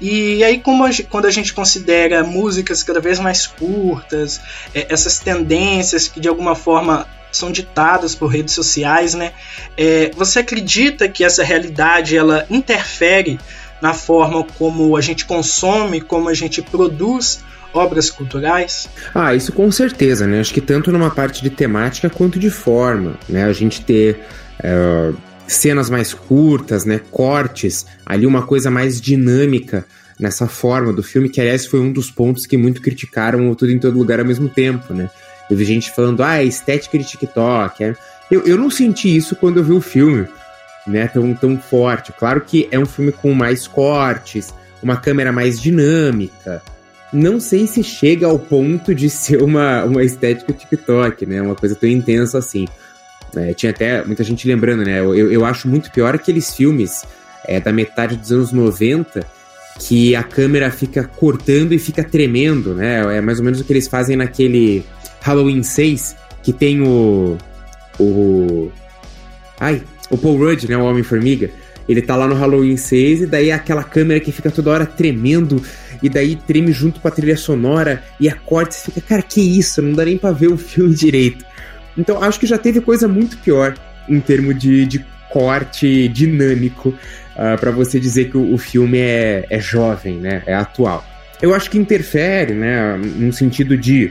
E 0.00 0.44
aí, 0.44 0.62
a, 0.64 1.04
quando 1.08 1.26
a 1.26 1.30
gente 1.30 1.54
considera 1.54 2.22
músicas 2.22 2.82
cada 2.82 3.00
vez 3.00 3.18
mais 3.18 3.46
curtas, 3.46 4.40
é, 4.74 4.86
essas 4.90 5.18
tendências 5.18 6.08
que 6.08 6.20
de 6.20 6.28
alguma 6.28 6.54
forma 6.54 7.06
são 7.32 7.50
ditadas 7.50 8.14
por 8.14 8.26
redes 8.26 8.54
sociais, 8.54 9.14
né? 9.14 9.32
É, 9.76 10.10
você 10.16 10.40
acredita 10.40 11.08
que 11.08 11.24
essa 11.24 11.42
realidade 11.42 12.16
ela 12.16 12.46
interfere 12.50 13.38
na 13.80 13.94
forma 13.94 14.44
como 14.58 14.96
a 14.96 15.00
gente 15.00 15.24
consome, 15.24 16.00
como 16.00 16.28
a 16.28 16.34
gente 16.34 16.60
produz 16.60 17.42
obras 17.72 18.10
culturais? 18.10 18.88
Ah, 19.14 19.34
isso 19.34 19.52
com 19.52 19.70
certeza, 19.70 20.26
né? 20.26 20.40
Acho 20.40 20.52
que 20.52 20.60
tanto 20.60 20.92
numa 20.92 21.10
parte 21.10 21.42
de 21.42 21.50
temática 21.50 22.10
quanto 22.10 22.38
de 22.38 22.50
forma, 22.50 23.14
né? 23.28 23.44
A 23.44 23.52
gente 23.52 23.80
ter 23.80 24.20
é, 24.62 25.12
cenas 25.52 25.90
mais 25.90 26.14
curtas, 26.14 26.84
né, 26.84 27.00
cortes, 27.10 27.84
ali 28.06 28.26
uma 28.26 28.42
coisa 28.42 28.70
mais 28.70 29.00
dinâmica 29.00 29.84
nessa 30.18 30.46
forma 30.46 30.92
do 30.92 31.02
filme, 31.02 31.28
que 31.28 31.40
aliás 31.40 31.66
foi 31.66 31.80
um 31.80 31.92
dos 31.92 32.10
pontos 32.10 32.46
que 32.46 32.56
muito 32.56 32.80
criticaram 32.80 33.50
o 33.50 33.56
Tudo 33.56 33.72
em 33.72 33.78
Todo 33.78 33.98
Lugar 33.98 34.20
ao 34.20 34.26
mesmo 34.26 34.48
tempo, 34.48 34.92
né? 34.92 35.10
Vi 35.50 35.64
gente 35.64 35.90
falando, 35.90 36.22
ah, 36.22 36.38
é 36.38 36.44
estética 36.44 36.96
de 36.96 37.04
TikTok. 37.04 37.82
É... 37.82 37.96
Eu, 38.30 38.46
eu 38.46 38.56
não 38.56 38.70
senti 38.70 39.14
isso 39.16 39.34
quando 39.34 39.56
eu 39.56 39.64
vi 39.64 39.72
o 39.72 39.80
filme, 39.80 40.28
né, 40.86 41.08
tão, 41.08 41.34
tão 41.34 41.58
forte. 41.58 42.12
Claro 42.12 42.42
que 42.42 42.68
é 42.70 42.78
um 42.78 42.86
filme 42.86 43.10
com 43.10 43.34
mais 43.34 43.66
cortes, 43.66 44.54
uma 44.80 44.96
câmera 44.96 45.32
mais 45.32 45.60
dinâmica. 45.60 46.62
Não 47.12 47.40
sei 47.40 47.66
se 47.66 47.82
chega 47.82 48.26
ao 48.28 48.38
ponto 48.38 48.94
de 48.94 49.10
ser 49.10 49.42
uma, 49.42 49.82
uma 49.84 50.04
estética 50.04 50.52
TikTok, 50.52 51.26
né? 51.26 51.42
Uma 51.42 51.56
coisa 51.56 51.74
tão 51.74 51.88
intensa 51.88 52.38
assim. 52.38 52.68
É, 53.36 53.54
tinha 53.54 53.70
até 53.70 54.04
muita 54.04 54.24
gente 54.24 54.46
lembrando, 54.46 54.84
né? 54.84 55.00
Eu, 55.00 55.30
eu 55.30 55.44
acho 55.44 55.68
muito 55.68 55.90
pior 55.90 56.14
aqueles 56.14 56.54
filmes 56.54 57.04
é, 57.44 57.60
da 57.60 57.72
metade 57.72 58.16
dos 58.16 58.32
anos 58.32 58.52
90 58.52 59.24
que 59.80 60.14
a 60.14 60.22
câmera 60.22 60.70
fica 60.70 61.04
cortando 61.04 61.72
e 61.72 61.78
fica 61.78 62.04
tremendo, 62.04 62.74
né? 62.74 63.16
É 63.16 63.20
mais 63.20 63.38
ou 63.38 63.44
menos 63.44 63.60
o 63.60 63.64
que 63.64 63.72
eles 63.72 63.88
fazem 63.88 64.16
naquele 64.16 64.84
Halloween 65.22 65.62
6, 65.62 66.16
que 66.42 66.52
tem 66.52 66.82
o. 66.82 67.38
O. 67.98 68.70
Ai, 69.58 69.82
o 70.10 70.18
Paul 70.18 70.38
Rudd, 70.38 70.68
né? 70.68 70.76
O 70.76 70.84
Homem-Formiga. 70.84 71.50
Ele 71.88 72.02
tá 72.02 72.14
lá 72.14 72.28
no 72.28 72.34
Halloween 72.34 72.76
6 72.76 73.22
e 73.22 73.26
daí 73.26 73.48
é 73.50 73.52
aquela 73.52 73.82
câmera 73.82 74.20
que 74.20 74.30
fica 74.30 74.50
toda 74.50 74.70
hora 74.70 74.86
tremendo 74.86 75.60
e 76.02 76.08
daí 76.08 76.36
treme 76.36 76.72
junto 76.72 77.00
com 77.00 77.08
a 77.08 77.10
trilha 77.10 77.36
sonora 77.36 78.04
e 78.20 78.28
a 78.28 78.34
corte 78.34 78.76
fica, 78.76 79.00
cara, 79.00 79.22
que 79.22 79.40
isso? 79.40 79.82
Não 79.82 79.92
dá 79.92 80.04
nem 80.04 80.16
pra 80.16 80.30
ver 80.30 80.48
o 80.48 80.56
filme 80.56 80.94
direito. 80.94 81.44
Então 81.96 82.22
acho 82.22 82.38
que 82.38 82.46
já 82.46 82.58
teve 82.58 82.80
coisa 82.80 83.06
muito 83.08 83.36
pior 83.38 83.74
em 84.08 84.20
termos 84.20 84.58
de, 84.58 84.86
de 84.86 85.04
corte 85.30 86.08
dinâmico 86.08 86.90
uh, 86.90 86.96
ah, 87.36 87.56
para 87.58 87.70
você 87.70 88.00
dizer 88.00 88.30
que 88.30 88.36
o, 88.36 88.54
o 88.54 88.58
filme 88.58 88.98
é, 88.98 89.46
é 89.48 89.60
jovem, 89.60 90.18
né? 90.18 90.42
É 90.46 90.54
atual. 90.54 91.04
Eu 91.40 91.54
acho 91.54 91.70
que 91.70 91.78
interfere, 91.78 92.52
né? 92.52 92.96
No 92.96 93.32
sentido 93.32 93.76
de 93.76 94.10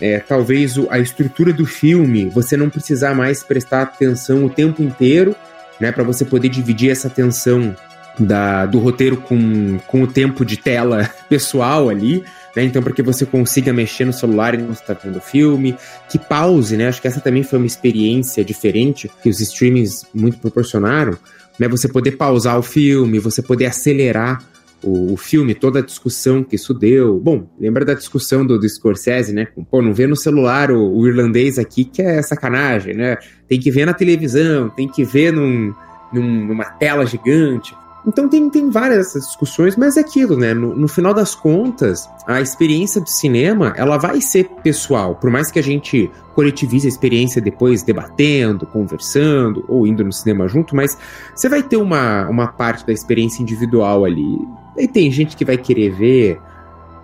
é, 0.00 0.18
talvez 0.18 0.74
a 0.90 0.98
estrutura 0.98 1.52
do 1.52 1.66
filme 1.66 2.28
você 2.28 2.56
não 2.56 2.70
precisar 2.70 3.14
mais 3.14 3.42
prestar 3.42 3.82
atenção 3.82 4.44
o 4.44 4.50
tempo 4.50 4.82
inteiro, 4.82 5.34
né? 5.80 5.92
Para 5.92 6.04
você 6.04 6.24
poder 6.24 6.48
dividir 6.48 6.90
essa 6.90 7.08
atenção 7.08 7.74
da, 8.18 8.66
do 8.66 8.78
roteiro 8.78 9.16
com, 9.16 9.78
com 9.86 10.02
o 10.02 10.06
tempo 10.06 10.44
de 10.44 10.56
tela 10.56 11.10
pessoal 11.28 11.88
ali. 11.88 12.24
Né? 12.54 12.64
Então, 12.64 12.82
para 12.82 12.92
que 12.92 13.02
você 13.02 13.24
consiga 13.24 13.72
mexer 13.72 14.04
no 14.04 14.12
celular 14.12 14.54
enquanto 14.54 14.80
está 14.80 14.94
vendo 14.94 15.16
o 15.16 15.20
filme, 15.20 15.76
que 16.08 16.18
pause, 16.18 16.76
né? 16.76 16.88
Acho 16.88 17.00
que 17.00 17.08
essa 17.08 17.20
também 17.20 17.42
foi 17.42 17.58
uma 17.58 17.66
experiência 17.66 18.44
diferente 18.44 19.10
que 19.22 19.28
os 19.28 19.40
streamings 19.40 20.06
muito 20.14 20.38
proporcionaram, 20.38 21.16
né? 21.58 21.68
Você 21.68 21.88
poder 21.88 22.12
pausar 22.12 22.58
o 22.58 22.62
filme, 22.62 23.18
você 23.18 23.42
poder 23.42 23.66
acelerar 23.66 24.44
o, 24.82 25.12
o, 25.12 25.16
filme, 25.16 25.54
toda 25.54 25.78
a 25.78 25.82
discussão 25.82 26.42
que 26.42 26.56
isso 26.56 26.74
deu. 26.74 27.18
Bom, 27.18 27.48
lembra 27.58 27.84
da 27.84 27.94
discussão 27.94 28.44
do, 28.44 28.58
do 28.58 28.68
Scorsese, 28.68 29.32
né? 29.32 29.48
Pô, 29.70 29.80
não 29.80 29.94
vê 29.94 30.06
no 30.06 30.16
celular 30.16 30.70
o, 30.70 30.96
o, 30.96 31.06
irlandês 31.06 31.58
aqui 31.58 31.84
que 31.84 32.02
é 32.02 32.20
sacanagem, 32.22 32.94
né? 32.94 33.16
Tem 33.48 33.60
que 33.60 33.70
ver 33.70 33.86
na 33.86 33.94
televisão, 33.94 34.68
tem 34.70 34.88
que 34.88 35.04
ver 35.04 35.32
num, 35.32 35.72
num, 36.12 36.46
numa 36.46 36.64
tela 36.64 37.06
gigante. 37.06 37.74
Então 38.06 38.28
tem, 38.28 38.50
tem 38.50 38.68
várias 38.68 39.12
discussões, 39.12 39.76
mas 39.76 39.96
é 39.96 40.00
aquilo, 40.00 40.36
né? 40.36 40.52
No, 40.52 40.74
no, 40.74 40.88
final 40.88 41.14
das 41.14 41.34
contas, 41.34 42.08
a 42.26 42.40
experiência 42.40 43.00
do 43.00 43.08
cinema, 43.08 43.72
ela 43.76 43.96
vai 43.96 44.20
ser 44.20 44.48
pessoal. 44.62 45.14
Por 45.14 45.30
mais 45.30 45.50
que 45.52 45.58
a 45.58 45.62
gente 45.62 46.10
coletivize 46.34 46.86
a 46.86 46.88
experiência 46.88 47.40
depois 47.40 47.82
debatendo, 47.82 48.66
conversando, 48.66 49.64
ou 49.68 49.86
indo 49.86 50.02
no 50.02 50.12
cinema 50.12 50.48
junto, 50.48 50.74
mas 50.74 50.98
você 51.34 51.48
vai 51.48 51.62
ter 51.62 51.76
uma, 51.76 52.28
uma 52.28 52.48
parte 52.48 52.84
da 52.84 52.92
experiência 52.92 53.40
individual 53.40 54.04
ali. 54.04 54.36
E 54.76 54.88
tem 54.88 55.10
gente 55.10 55.36
que 55.36 55.44
vai 55.44 55.56
querer 55.56 55.90
ver 55.90 56.40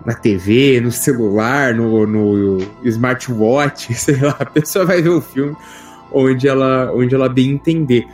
na 0.05 0.13
TV, 0.13 0.81
no 0.81 0.91
celular, 0.91 1.73
no, 1.73 2.05
no 2.05 2.57
smartwatch, 2.83 3.93
sei 3.95 4.17
lá, 4.17 4.35
a 4.37 4.45
pessoa 4.45 4.85
vai 4.85 5.01
ver 5.01 5.09
o 5.09 5.21
filme 5.21 5.55
onde 6.11 6.47
ela, 6.47 6.91
onde 6.93 7.13
ela 7.13 7.29
bem 7.29 7.51
entender. 7.51 8.07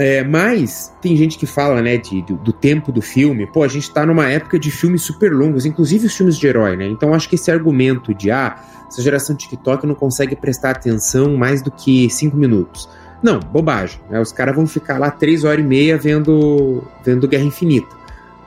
É, 0.00 0.24
mas 0.24 0.90
tem 1.02 1.14
gente 1.14 1.36
que 1.36 1.44
fala, 1.44 1.82
né, 1.82 1.98
de, 1.98 2.22
do, 2.22 2.34
do, 2.36 2.54
tempo 2.54 2.90
do 2.90 3.02
filme. 3.02 3.46
Pô, 3.46 3.62
a 3.62 3.68
gente 3.68 3.92
tá 3.92 4.06
numa 4.06 4.26
época 4.30 4.58
de 4.58 4.70
filmes 4.70 5.02
super 5.02 5.30
longos, 5.30 5.66
inclusive 5.66 6.06
os 6.06 6.16
filmes 6.16 6.38
de 6.38 6.46
herói, 6.46 6.74
né? 6.74 6.86
Então 6.86 7.12
acho 7.12 7.28
que 7.28 7.34
esse 7.34 7.50
argumento 7.50 8.14
de, 8.14 8.30
ah, 8.30 8.56
essa 8.88 9.02
geração 9.02 9.36
TikTok 9.36 9.86
não 9.86 9.94
consegue 9.94 10.34
prestar 10.34 10.70
atenção 10.70 11.36
mais 11.36 11.60
do 11.60 11.70
que 11.70 12.08
cinco 12.08 12.34
minutos. 12.34 12.88
Não, 13.22 13.40
bobagem. 13.40 14.00
Né? 14.08 14.18
Os 14.18 14.32
caras 14.32 14.56
vão 14.56 14.66
ficar 14.66 14.96
lá 14.96 15.10
três 15.10 15.44
horas 15.44 15.62
e 15.62 15.68
meia 15.68 15.98
vendo, 15.98 16.82
vendo 17.04 17.28
Guerra 17.28 17.44
Infinita. 17.44 17.94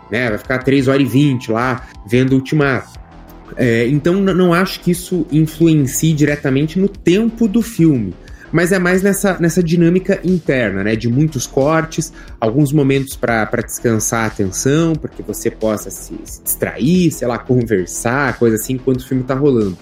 Né? 0.09 0.29
Vai 0.29 0.39
ficar 0.39 0.57
três 0.57 0.87
horas 0.87 1.03
e 1.03 1.05
vinte 1.05 1.51
lá 1.51 1.85
vendo 2.03 2.33
Ultimato. 2.33 2.99
É, 3.55 3.87
então 3.89 4.15
não 4.15 4.55
acho 4.55 4.79
que 4.79 4.89
isso 4.89 5.27
influencie 5.31 6.13
diretamente 6.13 6.79
no 6.79 6.87
tempo 6.87 7.47
do 7.47 7.61
filme 7.61 8.15
mas 8.53 8.71
é 8.71 8.77
mais 8.77 9.01
nessa, 9.01 9.35
nessa 9.39 9.63
dinâmica 9.63 10.19
interna, 10.23 10.83
né? 10.83 10.95
De 10.95 11.09
muitos 11.09 11.47
cortes, 11.47 12.13
alguns 12.39 12.71
momentos 12.71 13.15
para 13.15 13.45
descansar 13.65 14.25
a 14.25 14.27
atenção, 14.27 14.93
para 14.93 15.09
que 15.09 15.23
você 15.23 15.49
possa 15.49 15.89
se, 15.89 16.13
se, 16.23 16.43
distrair, 16.43 17.11
sei 17.11 17.27
lá, 17.27 17.39
conversar, 17.39 18.37
coisa 18.37 18.55
assim, 18.55 18.73
enquanto 18.73 18.99
o 18.99 19.07
filme 19.07 19.23
tá 19.23 19.33
rolando. 19.33 19.75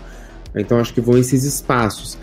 Então 0.56 0.80
acho 0.80 0.94
que 0.94 1.02
vão 1.02 1.18
esses 1.18 1.44
espaços. 1.44 2.18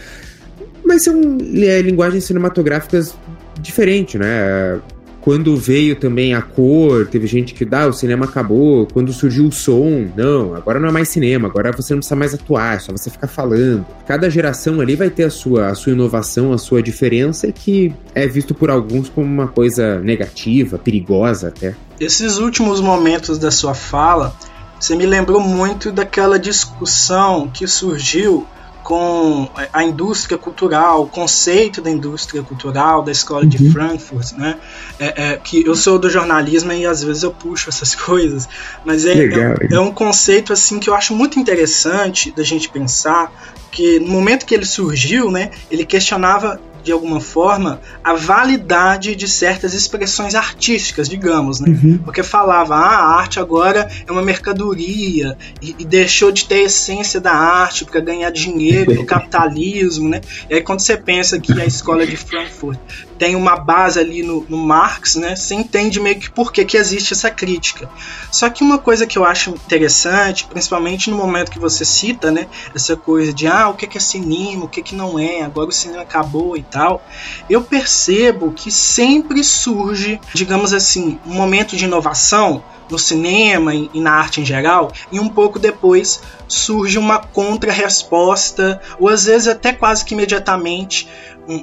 Mas 0.83 1.05
são 1.05 1.21
é, 1.63 1.83
linguagens 1.83 2.25
cinematográficas 2.25 3.15
diferentes, 3.61 4.19
né? 4.19 4.81
Quando 5.29 5.55
veio 5.59 5.95
também 5.95 6.33
a 6.33 6.41
cor, 6.41 7.07
teve 7.07 7.27
gente 7.27 7.53
que 7.53 7.62
dá, 7.62 7.83
ah, 7.83 7.88
o 7.88 7.93
cinema 7.93 8.25
acabou. 8.25 8.88
Quando 8.91 9.12
surgiu 9.12 9.47
o 9.47 9.53
som, 9.53 10.09
não, 10.17 10.55
agora 10.55 10.81
não 10.81 10.88
é 10.88 10.91
mais 10.91 11.11
cinema, 11.11 11.49
agora 11.49 11.71
você 11.71 11.93
não 11.93 11.99
precisa 11.99 12.17
mais 12.17 12.33
atuar, 12.33 12.77
é 12.77 12.79
só 12.79 12.93
você 12.93 13.11
ficar 13.11 13.27
falando. 13.27 13.85
Cada 14.07 14.31
geração 14.31 14.81
ali 14.81 14.97
vai 14.97 15.11
ter 15.11 15.25
a 15.25 15.31
sua, 15.31 15.67
a 15.67 15.75
sua 15.75 15.93
inovação, 15.93 16.55
a 16.55 16.57
sua 16.57 16.83
diferença 16.83 17.47
e 17.47 17.53
que 17.53 17.95
é 18.14 18.27
visto 18.27 18.55
por 18.55 18.71
alguns 18.71 19.11
como 19.11 19.27
uma 19.27 19.47
coisa 19.47 20.01
negativa, 20.01 20.79
perigosa 20.79 21.49
até. 21.49 21.75
Esses 22.01 22.38
últimos 22.38 22.81
momentos 22.81 23.37
da 23.37 23.51
sua 23.51 23.75
fala, 23.75 24.35
você 24.81 24.97
me 24.97 25.05
lembrou 25.05 25.43
muito 25.43 25.93
daquela 25.93 26.38
discussão 26.38 27.51
que 27.53 27.67
surgiu 27.67 28.47
com 28.88 29.46
a 29.70 29.85
indústria 29.85 30.38
cultural, 30.38 31.03
o 31.03 31.07
conceito 31.07 31.83
da 31.83 31.90
indústria 31.90 32.42
cultural 32.42 33.03
da 33.03 33.12
escola 33.12 33.42
uhum. 33.42 33.48
de 33.51 33.70
Frankfurt, 33.70 34.33
né? 34.33 34.57
É, 34.98 35.33
é, 35.33 35.37
que 35.37 35.62
eu 35.62 35.74
sou 35.74 35.98
do 35.98 36.09
jornalismo 36.09 36.72
e 36.72 36.87
às 36.87 37.03
vezes 37.03 37.22
eu 37.22 37.31
puxo 37.31 37.68
essas 37.68 37.92
coisas, 37.94 38.48
mas 38.87 39.05
é, 39.05 39.12
Legal, 39.12 39.57
é, 39.61 39.74
é 39.74 39.79
um 39.79 39.92
conceito 39.92 40.55
assim 40.55 40.79
que 40.79 40.88
eu 40.88 40.94
acho 40.94 41.14
muito 41.14 41.38
interessante 41.38 42.33
da 42.35 42.42
gente 42.42 42.70
pensar 42.70 43.31
que 43.70 44.01
no 44.01 44.09
momento 44.09 44.46
que 44.46 44.55
ele 44.55 44.64
surgiu, 44.64 45.31
né, 45.31 45.51
ele 45.70 45.85
questionava 45.85 46.59
de 46.83 46.93
alguma 46.93 47.21
forma, 47.21 47.81
a 48.03 48.14
validade 48.14 49.14
de 49.14 49.29
certas 49.29 49.75
expressões 49.75 50.35
artísticas, 50.35 51.09
digamos, 51.09 51.61
né? 51.61 51.71
Uhum. 51.71 51.99
Porque 51.99 52.23
falava, 52.23 52.77
ah, 52.77 52.97
a 52.97 53.19
arte 53.19 53.41
agora 53.41 53.88
é 54.07 54.12
uma 54.12 54.23
mercadoria 54.23 55.37
e, 55.61 55.75
e 55.79 55.85
deixou 55.85 56.31
de 56.33 56.47
ter 56.47 56.57
a 56.57 56.62
essência 56.64 57.21
da 57.21 57.33
arte 57.33 57.85
para 57.85 58.01
ganhar 58.01 58.31
dinheiro 58.31 58.95
no 58.95 59.05
capitalismo, 59.07 60.09
né? 60.09 60.21
E 60.49 60.55
aí 60.55 60.62
quando 60.62 60.81
você 60.81 60.97
pensa 60.97 61.38
que 61.38 61.61
a 61.61 61.67
escola 61.67 62.07
de 62.07 62.17
Frankfurt 62.17 62.79
tem 63.18 63.35
uma 63.35 63.57
base 63.57 63.98
ali 63.98 64.22
no, 64.22 64.46
no 64.48 64.57
Marx, 64.57 65.16
né? 65.16 65.35
Você 65.35 65.54
entende 65.54 66.00
meio 66.00 66.18
que 66.18 66.31
por 66.31 66.52
que, 66.52 66.64
que 66.64 66.76
existe 66.76 67.12
essa 67.12 67.31
crítica. 67.31 67.90
Só 68.31 68.48
que 68.48 68.62
uma 68.62 68.78
coisa 68.78 69.07
que 69.07 69.18
eu 69.18 69.24
acho 69.24 69.50
interessante, 69.50 70.46
principalmente 70.46 71.11
no 71.11 71.16
momento 71.16 71.50
que 71.50 71.59
você 71.59 71.85
cita, 71.85 72.31
né? 72.31 72.46
Essa 72.74 72.96
coisa 72.96 73.33
de 73.33 73.46
ah, 73.46 73.68
o 73.68 73.74
que 73.74 73.96
é 73.96 74.00
cinema, 74.00 74.64
o 74.64 74.68
que, 74.68 74.94
não 74.94 75.18
é, 75.18 75.42
agora 75.42 75.68
o 75.68 75.72
cinema 75.72 76.02
acabou 76.02 76.57
e 76.57 76.62
tal. 76.62 77.04
Eu 77.50 77.62
percebo 77.62 78.52
que 78.52 78.70
sempre 78.70 79.42
surge, 79.42 80.20
digamos 80.33 80.72
assim, 80.72 81.18
um 81.26 81.35
momento 81.35 81.76
de 81.76 81.85
inovação 81.85 82.62
no 82.90 82.98
cinema 82.98 83.74
e 83.74 84.01
na 84.01 84.12
arte 84.12 84.40
em 84.40 84.44
geral, 84.44 84.92
e 85.12 85.20
um 85.20 85.29
pouco 85.29 85.59
depois 85.59 86.20
surge 86.46 86.98
uma 86.98 87.18
contra-resposta, 87.18 88.81
ou 88.98 89.09
às 89.09 89.24
vezes 89.27 89.48
até 89.48 89.72
quase 89.72 90.05
que 90.05 90.14
imediatamente, 90.14 91.09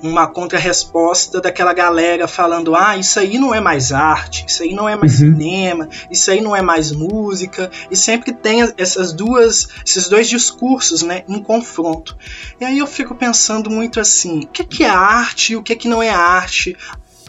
uma 0.01 0.27
contra-resposta 0.27 1.39
daquela 1.39 1.73
galera 1.73 2.27
falando: 2.27 2.75
ah, 2.75 2.97
isso 2.97 3.19
aí 3.19 3.38
não 3.38 3.53
é 3.53 3.61
mais 3.61 3.91
arte, 3.91 4.45
isso 4.47 4.63
aí 4.63 4.73
não 4.73 4.89
é 4.89 4.95
mais 4.95 5.21
uhum. 5.21 5.31
cinema, 5.31 5.89
isso 6.09 6.31
aí 6.31 6.41
não 6.41 6.55
é 6.55 6.61
mais 6.61 6.91
música, 6.91 7.69
e 7.89 7.95
sempre 7.95 8.33
tem 8.33 8.61
essas 8.77 9.13
duas, 9.13 9.67
esses 9.85 10.09
dois 10.09 10.27
discursos, 10.27 11.03
né, 11.03 11.23
em 11.27 11.41
confronto. 11.41 12.17
E 12.59 12.65
aí 12.65 12.79
eu 12.79 12.88
fico 12.88 13.13
pensando 13.15 13.69
muito 13.69 13.99
assim: 13.99 14.41
o 14.41 14.47
que 14.47 14.61
é, 14.61 14.65
que 14.65 14.83
é 14.83 14.89
arte 14.89 15.53
e 15.53 15.55
o 15.55 15.63
que 15.63 15.73
é 15.73 15.75
que 15.75 15.88
não 15.88 16.01
é 16.01 16.09
arte? 16.09 16.75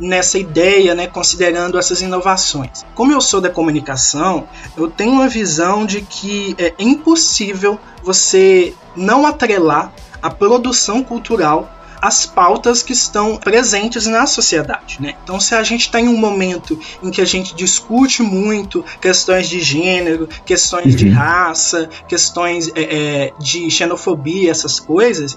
Nessa 0.01 0.39
ideia, 0.39 0.95
né, 0.95 1.07
considerando 1.07 1.79
essas 1.79 2.03
inovações. 2.03 2.85
Como 2.95 3.13
eu 3.13 3.21
sou 3.21 3.41
da 3.41 3.51
comunicação, 3.51 4.47
eu 4.77 4.91
tenho 4.91 5.13
uma 5.13 5.29
visão 5.29 5.87
de 5.87 6.03
que 6.03 6.55
é 6.59 6.75
impossível 6.79 7.79
você 8.03 8.75
não 8.95 9.27
atrelar 9.27 9.93
a 10.23 10.31
produção 10.31 11.03
cultural 11.03 11.73
as 12.01 12.27
pautas 12.27 12.83
que 12.83 12.93
estão 12.93 13.37
presentes 13.37 14.07
na 14.07 14.27
sociedade. 14.27 14.99
Né? 15.01 15.15
Então, 15.25 15.41
se 15.41 15.55
a 15.55 15.63
gente 15.63 15.83
está 15.83 16.01
em 16.01 16.09
um 16.09 16.17
momento 16.17 16.79
em 17.03 17.11
que 17.11 17.21
a 17.21 17.25
gente 17.25 17.55
discute 17.55 18.23
muito 18.23 18.85
questões 19.01 19.49
de 19.49 19.61
gênero, 19.61 20.29
questões 20.45 20.93
uhum. 20.93 20.97
de 20.97 21.09
raça, 21.09 21.89
questões 22.09 22.71
é, 22.75 22.83
é, 22.83 23.33
de 23.39 23.71
xenofobia, 23.71 24.51
essas 24.51 24.79
coisas, 24.79 25.37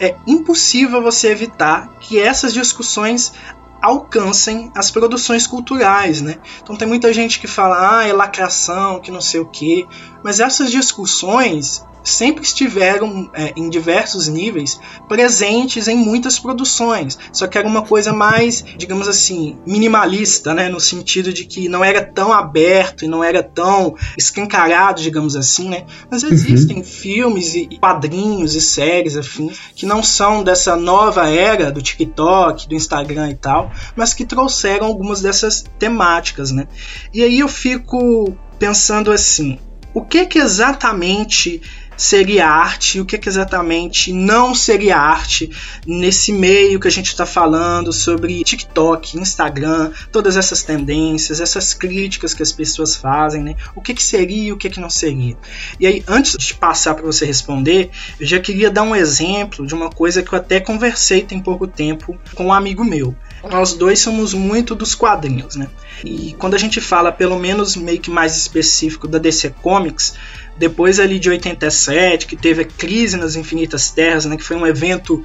é 0.00 0.14
impossível 0.26 1.02
você 1.02 1.28
evitar 1.28 1.88
que 2.00 2.20
essas 2.20 2.54
discussões 2.54 3.32
alcancem 3.80 4.70
as 4.74 4.90
produções 4.90 5.46
culturais, 5.46 6.20
né? 6.20 6.38
Então 6.62 6.76
tem 6.76 6.86
muita 6.86 7.12
gente 7.12 7.38
que 7.38 7.46
fala, 7.46 7.98
ah, 7.98 8.06
é 8.06 8.12
lacração, 8.12 9.00
que 9.00 9.10
não 9.10 9.20
sei 9.20 9.40
o 9.40 9.46
quê, 9.46 9.86
mas 10.22 10.40
essas 10.40 10.70
discussões 10.70 11.86
sempre 12.02 12.42
estiveram 12.42 13.30
é, 13.34 13.52
em 13.56 13.68
diversos 13.68 14.28
níveis 14.28 14.80
presentes 15.08 15.88
em 15.88 15.96
muitas 15.96 16.38
produções. 16.38 17.18
Só 17.32 17.46
que 17.46 17.58
era 17.58 17.66
uma 17.66 17.82
coisa 17.82 18.12
mais, 18.12 18.64
digamos 18.76 19.08
assim, 19.08 19.58
minimalista, 19.66 20.54
né? 20.54 20.68
No 20.68 20.80
sentido 20.80 21.32
de 21.32 21.44
que 21.44 21.68
não 21.68 21.84
era 21.84 22.04
tão 22.04 22.32
aberto 22.32 23.04
e 23.04 23.08
não 23.08 23.22
era 23.22 23.42
tão 23.42 23.94
escancarado, 24.16 25.02
digamos 25.02 25.36
assim, 25.36 25.68
né? 25.68 25.84
Mas 26.10 26.22
uhum. 26.22 26.30
existem 26.30 26.78
uhum. 26.78 26.84
filmes 26.84 27.54
e 27.54 27.78
quadrinhos 27.78 28.54
e 28.54 28.60
séries, 28.60 29.16
afim, 29.16 29.50
que 29.74 29.86
não 29.86 30.02
são 30.02 30.42
dessa 30.42 30.76
nova 30.76 31.28
era 31.28 31.70
do 31.70 31.82
TikTok, 31.82 32.68
do 32.68 32.74
Instagram 32.74 33.30
e 33.30 33.34
tal, 33.34 33.70
mas 33.94 34.14
que 34.14 34.24
trouxeram 34.24 34.86
algumas 34.86 35.20
dessas 35.20 35.64
temáticas, 35.78 36.50
né? 36.50 36.66
E 37.12 37.22
aí 37.22 37.38
eu 37.38 37.48
fico 37.48 38.36
pensando 38.58 39.12
assim, 39.12 39.58
o 39.94 40.02
que 40.02 40.26
que 40.26 40.38
exatamente 40.38 41.62
seria 41.98 42.46
arte 42.46 42.98
e 42.98 43.00
o 43.00 43.04
que, 43.04 43.18
que 43.18 43.28
exatamente 43.28 44.12
não 44.12 44.54
seria 44.54 44.96
arte 44.96 45.50
nesse 45.84 46.32
meio 46.32 46.78
que 46.78 46.86
a 46.86 46.90
gente 46.90 47.08
está 47.08 47.26
falando 47.26 47.92
sobre 47.92 48.42
TikTok, 48.44 49.18
Instagram, 49.18 49.90
todas 50.12 50.36
essas 50.36 50.62
tendências, 50.62 51.40
essas 51.40 51.74
críticas 51.74 52.32
que 52.32 52.42
as 52.42 52.52
pessoas 52.52 52.94
fazem, 52.94 53.42
né? 53.42 53.56
O 53.74 53.82
que, 53.82 53.92
que 53.92 54.02
seria 54.02 54.48
e 54.48 54.52
o 54.52 54.56
que, 54.56 54.70
que 54.70 54.80
não 54.80 54.88
seria. 54.88 55.36
E 55.80 55.86
aí, 55.86 56.04
antes 56.06 56.36
de 56.38 56.54
passar 56.54 56.94
para 56.94 57.04
você 57.04 57.26
responder, 57.26 57.90
eu 58.20 58.26
já 58.26 58.38
queria 58.38 58.70
dar 58.70 58.82
um 58.82 58.94
exemplo 58.94 59.66
de 59.66 59.74
uma 59.74 59.90
coisa 59.90 60.22
que 60.22 60.32
eu 60.32 60.38
até 60.38 60.60
conversei 60.60 61.22
tem 61.22 61.40
pouco 61.40 61.66
tempo 61.66 62.16
com 62.34 62.46
um 62.46 62.52
amigo 62.52 62.84
meu. 62.84 63.14
Nós 63.50 63.72
dois 63.72 64.00
somos 64.00 64.34
muito 64.34 64.74
dos 64.74 64.94
quadrinhos, 64.94 65.56
né? 65.56 65.68
E 66.04 66.34
quando 66.38 66.54
a 66.54 66.58
gente 66.58 66.80
fala, 66.80 67.10
pelo 67.10 67.38
menos 67.38 67.76
meio 67.76 68.00
que 68.00 68.10
mais 68.10 68.36
específico 68.36 69.08
da 69.08 69.18
DC 69.18 69.50
Comics, 69.62 70.14
depois 70.58 70.98
ali 70.98 71.18
de 71.18 71.30
87, 71.30 72.26
que 72.26 72.36
teve 72.36 72.62
a 72.62 72.64
crise 72.64 73.16
nas 73.16 73.36
Infinitas 73.36 73.90
Terras, 73.90 74.24
né, 74.24 74.36
que 74.36 74.42
foi 74.42 74.56
um 74.56 74.66
evento 74.66 75.24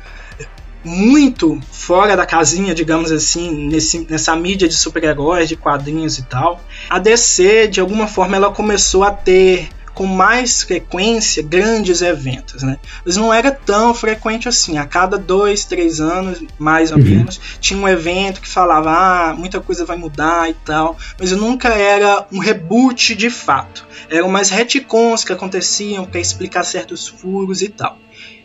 muito 0.84 1.60
fora 1.72 2.16
da 2.16 2.26
casinha, 2.26 2.76
digamos 2.76 3.12
assim, 3.12 3.68
nesse, 3.68 4.06
nessa 4.10 4.36
mídia 4.36 4.68
de 4.68 4.76
super-heróis, 4.76 5.48
de 5.48 5.56
quadrinhos 5.56 6.18
e 6.18 6.24
tal. 6.24 6.62
A 6.90 7.00
DC, 7.00 7.68
de 7.70 7.80
alguma 7.80 8.06
forma, 8.08 8.36
ela 8.36 8.52
começou 8.52 9.04
a 9.04 9.12
ter 9.12 9.70
com 9.94 10.06
mais 10.06 10.64
frequência 10.64 11.44
grandes 11.44 12.02
eventos, 12.02 12.64
né? 12.64 12.78
Mas 13.06 13.16
não 13.16 13.34
era 13.34 13.52
tão 13.52 13.94
frequente 13.94 14.50
assim. 14.50 14.78
A 14.78 14.86
cada 14.86 15.18
dois, 15.18 15.66
três 15.66 16.00
anos, 16.00 16.44
mais 16.58 16.92
ou 16.92 16.98
uhum. 16.98 17.04
menos, 17.04 17.40
tinha 17.60 17.80
um 17.80 17.88
evento 17.88 18.42
que 18.42 18.48
falava, 18.48 18.92
ah, 18.92 19.34
muita 19.34 19.62
coisa 19.62 19.86
vai 19.86 19.98
mudar 19.98 20.50
e 20.50 20.54
tal. 20.54 20.98
Mas 21.20 21.32
nunca 21.32 21.70
era 21.70 22.26
um 22.32 22.40
reboot 22.40 23.16
de 23.16 23.30
fato. 23.30 23.86
Eram 24.10 24.30
mais 24.30 24.50
retcons 24.50 25.24
que 25.24 25.34
aconteciam 25.34 26.06
para 26.06 26.20
explicar 26.20 26.64
certos 26.64 27.08
furos 27.08 27.62
e 27.62 27.70
tal. 27.70 27.98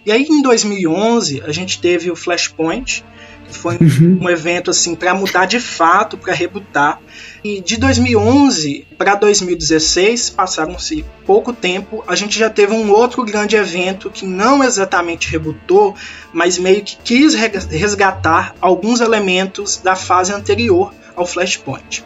E 0.05 0.13
aí 0.13 0.27
em 0.29 0.43
2011 0.43 1.43
a 1.43 1.53
gente 1.53 1.81
teve 1.81 2.11
o 2.11 2.17
Flashpoint, 2.17 3.05
foi 3.51 3.77
uhum. 3.77 4.19
um 4.23 4.31
evento 4.31 4.71
assim 4.71 4.95
para 4.95 5.15
mudar 5.15 5.47
de 5.47 5.61
fato, 5.61 6.17
para 6.17 6.33
rebutar. 6.33 7.01
E 7.43 7.61
de 7.61 7.77
2011 7.77 8.87
para 8.97 9.15
2016, 9.15 10.31
passaram-se 10.31 11.05
pouco 11.25 11.53
tempo, 11.53 12.03
a 12.07 12.15
gente 12.15 12.39
já 12.39 12.51
teve 12.51 12.73
um 12.73 12.91
outro 12.91 13.25
grande 13.25 13.57
evento 13.57 14.11
que 14.11 14.27
não 14.27 14.63
exatamente 14.63 15.31
rebutou, 15.31 15.95
mas 16.33 16.59
meio 16.59 16.83
que 16.83 16.97
quis 16.97 17.35
resgatar 17.35 18.55
alguns 18.61 19.01
elementos 19.01 19.79
da 19.79 19.95
fase 19.95 20.33
anterior 20.33 20.93
ao 21.15 21.27
Flashpoint. 21.27 22.05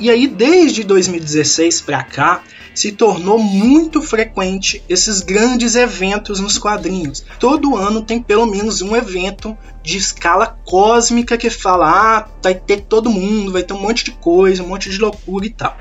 E 0.00 0.10
aí, 0.10 0.26
desde 0.26 0.82
2016 0.82 1.80
para 1.82 2.02
cá, 2.02 2.42
se 2.74 2.92
tornou 2.92 3.38
muito 3.38 4.02
frequente 4.02 4.82
esses 4.88 5.20
grandes 5.20 5.76
eventos 5.76 6.40
nos 6.40 6.58
quadrinhos. 6.58 7.24
Todo 7.38 7.76
ano 7.76 8.02
tem 8.02 8.20
pelo 8.20 8.46
menos 8.46 8.82
um 8.82 8.96
evento 8.96 9.56
de 9.82 9.96
escala 9.96 10.58
cósmica 10.64 11.38
que 11.38 11.50
fala: 11.50 11.88
ah, 11.88 12.28
vai 12.42 12.54
ter 12.54 12.82
todo 12.82 13.10
mundo, 13.10 13.52
vai 13.52 13.62
ter 13.62 13.74
um 13.74 13.80
monte 13.80 14.04
de 14.04 14.12
coisa, 14.12 14.62
um 14.62 14.68
monte 14.68 14.90
de 14.90 14.98
loucura 14.98 15.46
e 15.46 15.50
tal. 15.50 15.76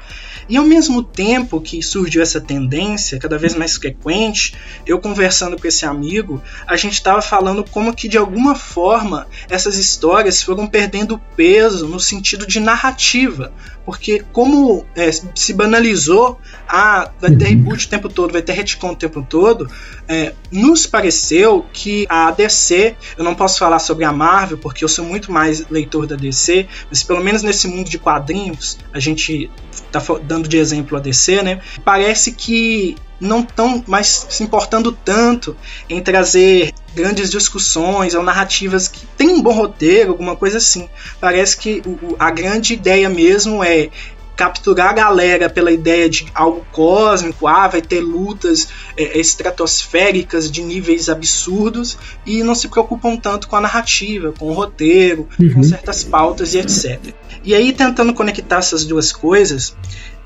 E 0.47 0.57
ao 0.57 0.65
mesmo 0.65 1.01
tempo 1.01 1.61
que 1.61 1.81
surgiu 1.81 2.21
essa 2.21 2.41
tendência 2.41 3.17
cada 3.17 3.37
vez 3.37 3.55
mais 3.55 3.77
frequente, 3.77 4.53
eu 4.85 4.99
conversando 4.99 5.59
com 5.59 5.67
esse 5.67 5.85
amigo, 5.85 6.41
a 6.67 6.75
gente 6.75 6.93
estava 6.93 7.21
falando 7.21 7.63
como 7.63 7.93
que 7.95 8.09
de 8.09 8.17
alguma 8.17 8.53
forma 8.53 9.27
essas 9.49 9.77
histórias 9.77 10.43
foram 10.43 10.67
perdendo 10.67 11.19
peso 11.35 11.87
no 11.87 11.99
sentido 11.99 12.45
de 12.45 12.59
narrativa, 12.59 13.53
porque 13.85 14.23
como 14.31 14.85
é, 14.95 15.09
se 15.11 15.53
banalizou, 15.53 16.39
ah, 16.67 17.11
vai 17.19 17.31
ter 17.31 17.45
uhum. 17.45 17.49
reboot 17.49 17.85
o 17.85 17.89
tempo 17.89 18.09
todo, 18.09 18.31
vai 18.31 18.41
ter 18.41 18.53
retcon 18.53 18.91
o 18.91 18.95
tempo 18.95 19.25
todo, 19.27 19.69
é, 20.07 20.33
nos 20.51 20.85
pareceu 20.85 21.65
que 21.73 22.05
a 22.09 22.31
DC, 22.31 22.95
eu 23.17 23.23
não 23.23 23.35
posso 23.35 23.59
falar 23.59 23.79
sobre 23.79 24.05
a 24.05 24.13
Marvel, 24.13 24.57
porque 24.57 24.83
eu 24.83 24.89
sou 24.89 25.05
muito 25.05 25.31
mais 25.31 25.67
leitor 25.69 26.07
da 26.07 26.15
DC, 26.15 26.67
mas 26.89 27.03
pelo 27.03 27.23
menos 27.23 27.43
nesse 27.43 27.67
mundo 27.67 27.89
de 27.89 27.99
quadrinhos, 27.99 28.77
a 28.93 28.99
gente 28.99 29.49
tá 29.91 30.01
dando 30.23 30.47
de 30.47 30.57
exemplo 30.57 30.97
a 30.97 31.01
DC, 31.01 31.41
né? 31.43 31.61
Parece 31.83 32.31
que 32.31 32.95
não 33.19 33.41
estão 33.41 33.83
mais 33.87 34.27
se 34.29 34.43
importando 34.43 34.91
tanto 34.91 35.55
em 35.89 36.01
trazer 36.01 36.73
grandes 36.95 37.29
discussões 37.29 38.13
ou 38.13 38.23
narrativas 38.23 38.87
que 38.87 39.05
tem 39.17 39.29
um 39.29 39.41
bom 39.41 39.53
roteiro, 39.53 40.11
alguma 40.11 40.35
coisa 40.35 40.57
assim. 40.57 40.89
Parece 41.19 41.57
que 41.57 41.81
o, 41.85 42.15
a 42.19 42.31
grande 42.31 42.73
ideia 42.73 43.09
mesmo 43.09 43.63
é 43.63 43.89
capturar 44.35 44.89
a 44.89 44.93
galera 44.93 45.49
pela 45.49 45.71
ideia 45.71 46.09
de 46.09 46.25
algo 46.33 46.65
cósmico, 46.71 47.47
ah, 47.47 47.67
vai 47.67 47.81
ter 47.81 48.01
lutas 48.01 48.67
é, 48.97 49.19
estratosféricas 49.19 50.51
de 50.51 50.61
níveis 50.63 51.07
absurdos 51.07 51.97
e 52.25 52.43
não 52.43 52.55
se 52.55 52.67
preocupam 52.67 53.15
tanto 53.15 53.47
com 53.47 53.55
a 53.55 53.61
narrativa, 53.61 54.33
com 54.37 54.49
o 54.49 54.53
roteiro, 54.53 55.27
uhum. 55.39 55.53
com 55.53 55.63
certas 55.63 56.03
pautas 56.03 56.53
e 56.53 56.59
etc. 56.59 57.13
E 57.43 57.53
aí, 57.53 57.73
tentando 57.73 58.13
conectar 58.13 58.57
essas 58.57 58.85
duas 58.85 59.11
coisas, 59.11 59.75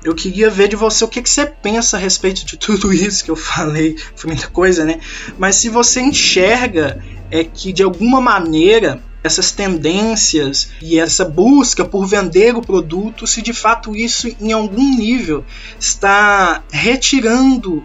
eu 0.04 0.14
queria 0.14 0.48
ver 0.48 0.68
de 0.68 0.76
você 0.76 1.04
o 1.04 1.08
que, 1.08 1.22
que 1.22 1.30
você 1.30 1.46
pensa 1.46 1.96
a 1.96 2.00
respeito 2.00 2.44
de 2.44 2.56
tudo 2.56 2.92
isso 2.92 3.24
que 3.24 3.30
eu 3.30 3.36
falei, 3.36 3.96
foi 4.14 4.30
muita 4.30 4.48
coisa, 4.48 4.84
né? 4.84 5.00
Mas 5.38 5.56
se 5.56 5.68
você 5.68 6.00
enxerga 6.00 7.02
é 7.30 7.44
que 7.44 7.72
de 7.72 7.82
alguma 7.82 8.20
maneira 8.20 9.02
essas 9.22 9.50
tendências 9.50 10.70
e 10.80 10.98
essa 10.98 11.24
busca 11.24 11.84
por 11.84 12.06
vender 12.06 12.56
o 12.56 12.62
produto, 12.62 13.26
se 13.26 13.42
de 13.42 13.52
fato 13.52 13.94
isso 13.94 14.28
em 14.40 14.52
algum 14.52 14.96
nível 14.96 15.44
está 15.78 16.62
retirando 16.70 17.82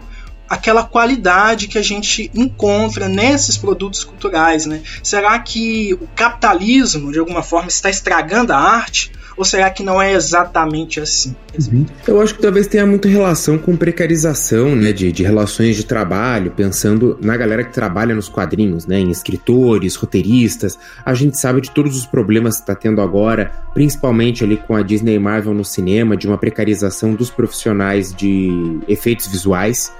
aquela 0.48 0.84
qualidade 0.84 1.66
que 1.66 1.78
a 1.78 1.82
gente 1.82 2.30
encontra 2.34 3.08
nesses 3.08 3.56
produtos 3.56 4.04
culturais, 4.04 4.66
né? 4.66 4.82
Será 5.02 5.38
que 5.38 5.94
o 5.94 6.06
capitalismo 6.14 7.10
de 7.10 7.18
alguma 7.18 7.42
forma 7.42 7.68
está 7.68 7.90
estragando 7.90 8.52
a 8.52 8.58
arte? 8.58 9.10
Ou 9.36 9.44
será 9.44 9.70
que 9.70 9.82
não 9.82 10.00
é 10.00 10.12
exatamente 10.12 11.00
assim? 11.00 11.34
Uhum. 11.72 11.84
Eu 12.06 12.20
acho 12.20 12.34
que 12.34 12.42
talvez 12.42 12.66
tenha 12.66 12.86
muita 12.86 13.08
relação 13.08 13.58
com 13.58 13.76
precarização, 13.76 14.76
né, 14.76 14.92
de, 14.92 15.10
de 15.10 15.22
relações 15.22 15.76
de 15.76 15.84
trabalho, 15.84 16.52
pensando 16.52 17.18
na 17.20 17.36
galera 17.36 17.64
que 17.64 17.72
trabalha 17.72 18.14
nos 18.14 18.28
quadrinhos, 18.28 18.86
né, 18.86 18.98
em 18.98 19.10
escritores, 19.10 19.96
roteiristas. 19.96 20.78
A 21.04 21.14
gente 21.14 21.38
sabe 21.38 21.60
de 21.60 21.70
todos 21.70 21.96
os 21.96 22.06
problemas 22.06 22.56
que 22.56 22.62
está 22.62 22.74
tendo 22.74 23.00
agora, 23.00 23.50
principalmente 23.72 24.44
ali 24.44 24.56
com 24.56 24.76
a 24.76 24.82
Disney 24.82 25.18
Marvel 25.18 25.54
no 25.54 25.64
cinema, 25.64 26.16
de 26.16 26.26
uma 26.26 26.38
precarização 26.38 27.14
dos 27.14 27.30
profissionais 27.30 28.14
de 28.14 28.78
efeitos 28.86 29.26
visuais. 29.26 29.92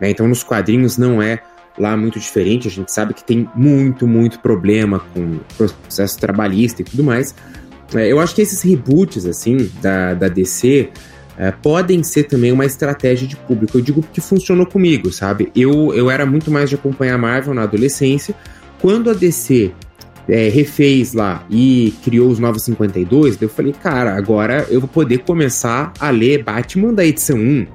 Né? 0.00 0.10
Então, 0.10 0.28
nos 0.28 0.42
quadrinhos 0.42 0.96
não 0.96 1.20
é 1.20 1.40
lá 1.78 1.96
muito 1.96 2.18
diferente. 2.18 2.68
A 2.68 2.70
gente 2.70 2.90
sabe 2.92 3.14
que 3.14 3.22
tem 3.22 3.48
muito, 3.54 4.06
muito 4.06 4.40
problema 4.40 5.00
com 5.12 5.38
processo 5.56 6.18
trabalhista 6.18 6.82
e 6.82 6.84
tudo 6.84 7.04
mais. 7.04 7.34
É, 7.94 8.10
eu 8.10 8.18
acho 8.18 8.34
que 8.34 8.42
esses 8.42 8.62
reboots, 8.62 9.26
assim, 9.26 9.70
da, 9.80 10.14
da 10.14 10.28
DC, 10.28 10.90
é, 11.38 11.50
podem 11.50 12.02
ser 12.02 12.24
também 12.24 12.50
uma 12.50 12.64
estratégia 12.64 13.26
de 13.26 13.36
público. 13.36 13.76
Eu 13.76 13.82
digo 13.82 14.02
porque 14.02 14.20
funcionou 14.20 14.66
comigo, 14.66 15.12
sabe? 15.12 15.52
Eu, 15.54 15.94
eu 15.94 16.10
era 16.10 16.24
muito 16.24 16.50
mais 16.50 16.68
de 16.68 16.74
acompanhar 16.74 17.18
Marvel 17.18 17.54
na 17.54 17.62
adolescência. 17.62 18.34
Quando 18.80 19.10
a 19.10 19.14
DC 19.14 19.72
é, 20.28 20.48
refez 20.48 21.12
lá 21.12 21.44
e 21.50 21.94
criou 22.02 22.28
os 22.28 22.38
Novos 22.38 22.62
52, 22.62 23.40
eu 23.40 23.48
falei, 23.48 23.72
cara, 23.72 24.16
agora 24.16 24.66
eu 24.70 24.80
vou 24.80 24.88
poder 24.88 25.18
começar 25.18 25.92
a 26.00 26.10
ler 26.10 26.42
Batman 26.42 26.92
da 26.92 27.04
edição 27.04 27.36
1. 27.36 27.66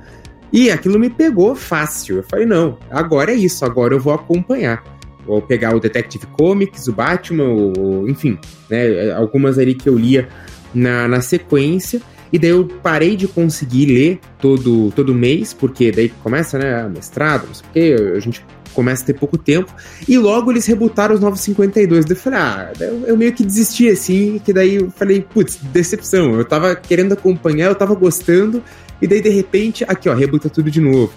E 0.53 0.69
aquilo 0.69 0.99
me 0.99 1.09
pegou 1.09 1.55
fácil. 1.55 2.17
Eu 2.17 2.23
falei, 2.23 2.45
não, 2.45 2.77
agora 2.89 3.31
é 3.31 3.35
isso, 3.35 3.63
agora 3.63 3.93
eu 3.93 3.99
vou 3.99 4.13
acompanhar 4.13 4.83
ou 5.27 5.41
pegar 5.41 5.75
o 5.75 5.79
Detective 5.79 6.25
Comics, 6.27 6.87
o 6.87 6.93
Batman, 6.93 7.47
ou, 7.47 8.09
enfim, 8.09 8.37
né, 8.69 9.11
algumas 9.11 9.57
ali 9.57 9.75
que 9.75 9.87
eu 9.87 9.97
lia 9.97 10.27
na, 10.73 11.07
na 11.07 11.21
sequência. 11.21 12.01
E 12.33 12.39
daí 12.39 12.51
eu 12.51 12.65
parei 12.65 13.15
de 13.15 13.27
conseguir 13.27 13.87
ler 13.87 14.19
todo, 14.39 14.91
todo 14.95 15.13
mês, 15.13 15.53
porque 15.53 15.91
daí 15.91 16.09
começa, 16.23 16.57
né, 16.57 16.87
mestrado, 16.87 17.47
não 17.47 17.53
sei 17.53 17.65
o 17.65 17.73
quê, 17.73 18.13
a 18.15 18.19
gente 18.19 18.45
começa 18.73 19.03
a 19.03 19.05
ter 19.05 19.13
pouco 19.13 19.37
tempo, 19.37 19.73
e 20.07 20.17
logo 20.17 20.49
eles 20.49 20.65
rebutaram 20.65 21.13
os 21.13 21.19
952. 21.19 22.05
Daí 22.05 22.15
eu 22.15 22.19
falei, 22.19 22.39
ah, 22.39 22.71
eu, 22.79 23.07
eu 23.07 23.17
meio 23.17 23.33
que 23.33 23.43
desisti 23.43 23.89
assim, 23.89 24.39
que 24.43 24.53
daí 24.53 24.75
eu 24.75 24.89
falei, 24.91 25.21
putz, 25.21 25.57
decepção. 25.57 26.35
Eu 26.35 26.45
tava 26.45 26.73
querendo 26.73 27.13
acompanhar, 27.13 27.67
eu 27.67 27.75
tava 27.75 27.93
gostando, 27.95 28.63
e 29.01 29.07
daí 29.07 29.21
de 29.21 29.29
repente, 29.29 29.83
aqui 29.87 30.07
ó, 30.07 30.13
rebuta 30.13 30.49
tudo 30.49 30.71
de 30.71 30.79
novo. 30.79 31.11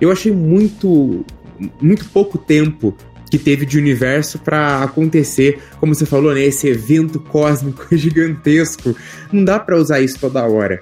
Eu 0.00 0.10
achei 0.10 0.32
muito, 0.32 1.24
muito 1.80 2.04
pouco 2.06 2.38
tempo 2.38 2.96
que 3.32 3.38
teve 3.38 3.64
de 3.64 3.78
universo 3.78 4.38
para 4.38 4.82
acontecer, 4.82 5.58
como 5.80 5.94
você 5.94 6.04
falou, 6.04 6.34
né, 6.34 6.42
esse 6.42 6.68
evento 6.68 7.18
cósmico 7.18 7.86
gigantesco. 7.96 8.94
Não 9.32 9.42
dá 9.42 9.58
para 9.58 9.78
usar 9.78 10.02
isso 10.02 10.18
toda 10.20 10.44
hora, 10.44 10.78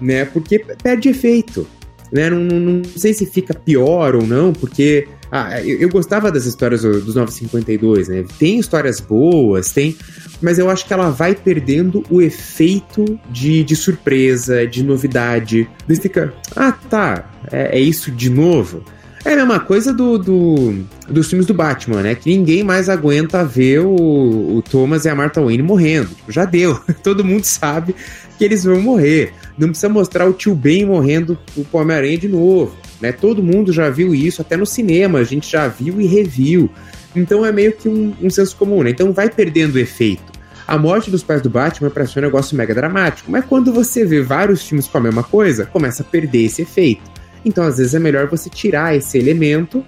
né? 0.00 0.24
Porque 0.24 0.58
perde 0.82 1.10
efeito, 1.10 1.66
né? 2.10 2.30
Não, 2.30 2.40
não, 2.40 2.60
não 2.76 2.84
sei 2.96 3.12
se 3.12 3.26
fica 3.26 3.52
pior 3.52 4.14
ou 4.14 4.26
não, 4.26 4.54
porque 4.54 5.06
ah, 5.30 5.60
eu, 5.60 5.80
eu, 5.80 5.90
gostava 5.90 6.32
das 6.32 6.46
histórias 6.46 6.80
dos 6.80 7.14
952, 7.14 8.08
né? 8.08 8.24
Tem 8.38 8.58
histórias 8.58 8.98
boas, 8.98 9.70
tem, 9.70 9.94
mas 10.40 10.58
eu 10.58 10.70
acho 10.70 10.86
que 10.86 10.94
ela 10.94 11.10
vai 11.10 11.34
perdendo 11.34 12.02
o 12.08 12.22
efeito 12.22 13.20
de, 13.28 13.62
de 13.62 13.76
surpresa, 13.76 14.66
de 14.66 14.82
novidade. 14.82 15.68
Você 15.86 16.00
fica, 16.00 16.32
ah, 16.56 16.72
tá, 16.72 17.30
é, 17.52 17.78
é 17.78 17.80
isso 17.82 18.10
de 18.10 18.30
novo. 18.30 18.82
É 19.24 19.34
a 19.34 19.36
mesma 19.36 19.60
coisa 19.60 19.92
do, 19.92 20.18
do, 20.18 20.84
dos 21.08 21.28
filmes 21.28 21.46
do 21.46 21.54
Batman, 21.54 22.02
né? 22.02 22.14
Que 22.16 22.36
ninguém 22.36 22.64
mais 22.64 22.88
aguenta 22.88 23.44
ver 23.44 23.78
o, 23.78 24.56
o 24.56 24.62
Thomas 24.62 25.04
e 25.04 25.08
a 25.08 25.14
Martha 25.14 25.40
Wayne 25.40 25.62
morrendo. 25.62 26.08
Tipo, 26.08 26.32
já 26.32 26.44
deu. 26.44 26.80
Todo 27.04 27.24
mundo 27.24 27.44
sabe 27.44 27.94
que 28.36 28.44
eles 28.44 28.64
vão 28.64 28.80
morrer. 28.80 29.32
Não 29.56 29.68
precisa 29.68 29.88
mostrar 29.88 30.28
o 30.28 30.32
tio 30.32 30.56
Ben 30.56 30.84
morrendo 30.84 31.38
pro 31.70 31.80
Homem-Aranha 31.80 32.18
de 32.18 32.28
novo. 32.28 32.76
Né? 33.00 33.12
Todo 33.12 33.42
mundo 33.42 33.72
já 33.72 33.88
viu 33.90 34.12
isso, 34.12 34.42
até 34.42 34.56
no 34.56 34.66
cinema, 34.66 35.20
a 35.20 35.24
gente 35.24 35.50
já 35.50 35.68
viu 35.68 36.00
e 36.00 36.06
reviu. 36.06 36.68
Então 37.14 37.46
é 37.46 37.52
meio 37.52 37.72
que 37.72 37.88
um, 37.88 38.14
um 38.20 38.30
senso 38.30 38.56
comum, 38.56 38.82
né? 38.82 38.90
Então 38.90 39.12
vai 39.12 39.28
perdendo 39.28 39.76
o 39.76 39.78
efeito. 39.78 40.22
A 40.66 40.78
morte 40.78 41.10
dos 41.10 41.22
pais 41.22 41.42
do 41.42 41.50
Batman 41.50 41.90
para 41.90 42.06
ser 42.06 42.20
um 42.20 42.22
negócio 42.22 42.56
mega 42.56 42.74
dramático, 42.74 43.30
mas 43.30 43.44
quando 43.44 43.72
você 43.72 44.04
vê 44.04 44.22
vários 44.22 44.66
filmes 44.66 44.86
com 44.86 44.98
a 44.98 45.00
mesma 45.00 45.22
coisa, 45.22 45.66
começa 45.66 46.02
a 46.02 46.06
perder 46.06 46.44
esse 46.44 46.62
efeito. 46.62 47.11
Então, 47.44 47.64
às 47.64 47.78
vezes, 47.78 47.94
é 47.94 47.98
melhor 47.98 48.28
você 48.28 48.48
tirar 48.48 48.96
esse 48.96 49.18
elemento, 49.18 49.84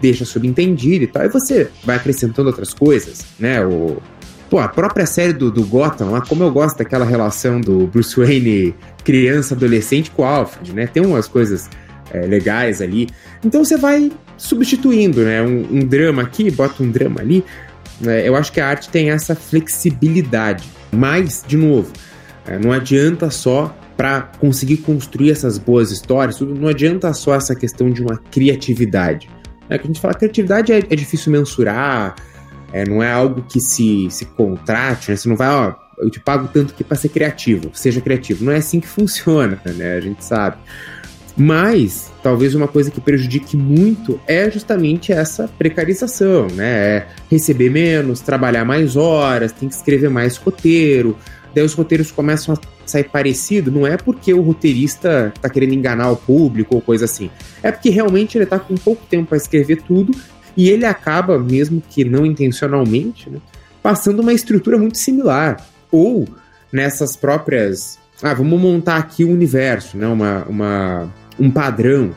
deixa 0.00 0.24
subentendido 0.24 1.04
e 1.04 1.06
tal, 1.06 1.24
e 1.24 1.28
você 1.28 1.70
vai 1.84 1.96
acrescentando 1.96 2.48
outras 2.48 2.72
coisas, 2.72 3.24
né? 3.38 3.64
O, 3.64 3.98
pô, 4.48 4.58
a 4.58 4.68
própria 4.68 5.06
série 5.06 5.32
do, 5.32 5.50
do 5.50 5.64
Gotham, 5.64 6.10
lá, 6.10 6.20
como 6.20 6.42
eu 6.42 6.50
gosto 6.50 6.78
daquela 6.78 7.04
relação 7.04 7.60
do 7.60 7.86
Bruce 7.86 8.18
Wayne 8.18 8.74
criança, 9.04 9.54
adolescente 9.54 10.10
com 10.10 10.22
o 10.22 10.24
Alfred, 10.24 10.72
né? 10.72 10.86
Tem 10.86 11.04
umas 11.04 11.28
coisas 11.28 11.68
é, 12.12 12.20
legais 12.20 12.80
ali. 12.80 13.08
Então 13.44 13.64
você 13.64 13.76
vai 13.76 14.10
substituindo, 14.36 15.22
né? 15.22 15.42
Um, 15.42 15.78
um 15.78 15.80
drama 15.80 16.22
aqui, 16.22 16.50
bota 16.50 16.82
um 16.82 16.90
drama 16.90 17.20
ali. 17.20 17.44
Né? 18.00 18.26
Eu 18.26 18.36
acho 18.36 18.52
que 18.52 18.60
a 18.60 18.68
arte 18.68 18.88
tem 18.88 19.10
essa 19.10 19.34
flexibilidade. 19.34 20.68
Mas, 20.92 21.44
de 21.46 21.56
novo, 21.56 21.92
é, 22.46 22.58
não 22.58 22.72
adianta 22.72 23.30
só 23.30 23.76
para 23.98 24.30
conseguir 24.38 24.76
construir 24.76 25.32
essas 25.32 25.58
boas 25.58 25.90
histórias, 25.90 26.40
não 26.40 26.68
adianta 26.68 27.12
só 27.12 27.34
essa 27.34 27.52
questão 27.52 27.90
de 27.90 28.00
uma 28.00 28.16
criatividade. 28.16 29.28
É 29.68 29.76
que 29.76 29.84
a 29.84 29.86
gente 29.88 30.00
fala 30.00 30.14
criatividade 30.14 30.72
é, 30.72 30.78
é 30.78 30.94
difícil 30.94 31.32
mensurar, 31.32 32.14
é, 32.72 32.88
não 32.88 33.02
é 33.02 33.10
algo 33.12 33.42
que 33.42 33.60
se, 33.60 34.06
se 34.08 34.24
contrate, 34.24 35.10
né? 35.10 35.16
Você 35.16 35.28
não 35.28 35.34
vai, 35.34 35.48
ó, 35.48 35.74
eu 35.98 36.08
te 36.08 36.20
pago 36.20 36.46
tanto 36.46 36.72
aqui 36.72 36.84
para 36.84 36.96
ser 36.96 37.08
criativo, 37.08 37.72
seja 37.74 38.00
criativo. 38.00 38.44
Não 38.44 38.52
é 38.52 38.58
assim 38.58 38.78
que 38.78 38.86
funciona, 38.88 39.60
né? 39.66 39.96
A 39.96 40.00
gente 40.00 40.24
sabe. 40.24 40.58
Mas 41.36 42.12
talvez 42.22 42.54
uma 42.54 42.68
coisa 42.68 42.92
que 42.92 43.00
prejudique 43.00 43.56
muito 43.56 44.20
é 44.28 44.48
justamente 44.48 45.12
essa 45.12 45.48
precarização, 45.58 46.46
né? 46.46 46.66
É 46.68 47.06
receber 47.28 47.70
menos, 47.70 48.20
trabalhar 48.20 48.64
mais 48.64 48.94
horas, 48.94 49.50
tem 49.50 49.68
que 49.68 49.74
escrever 49.74 50.08
mais 50.08 50.36
roteiro, 50.36 51.16
daí 51.54 51.64
os 51.64 51.74
roteiros 51.74 52.10
começam 52.10 52.54
a 52.54 52.58
sair 52.86 53.04
parecido, 53.04 53.70
não 53.70 53.86
é 53.86 53.96
porque 53.96 54.32
o 54.32 54.40
roteirista 54.40 55.32
tá 55.40 55.48
querendo 55.48 55.74
enganar 55.74 56.10
o 56.10 56.16
público 56.16 56.74
ou 56.74 56.80
coisa 56.80 57.04
assim. 57.04 57.30
É 57.62 57.70
porque 57.70 57.90
realmente 57.90 58.36
ele 58.36 58.46
tá 58.46 58.58
com 58.58 58.74
pouco 58.76 59.04
tempo 59.06 59.28
para 59.28 59.36
escrever 59.36 59.82
tudo 59.82 60.12
e 60.56 60.68
ele 60.68 60.84
acaba, 60.84 61.38
mesmo 61.38 61.82
que 61.88 62.04
não 62.04 62.26
intencionalmente, 62.26 63.30
né, 63.30 63.38
passando 63.82 64.20
uma 64.20 64.32
estrutura 64.32 64.76
muito 64.76 64.98
similar. 64.98 65.64
Ou 65.90 66.28
nessas 66.72 67.16
próprias. 67.16 67.98
Ah, 68.22 68.34
vamos 68.34 68.60
montar 68.60 68.96
aqui 68.96 69.24
o 69.24 69.28
um 69.28 69.32
universo, 69.32 69.96
né? 69.96 70.06
Uma, 70.06 70.44
uma, 70.48 71.14
um 71.38 71.50
padrão. 71.50 72.10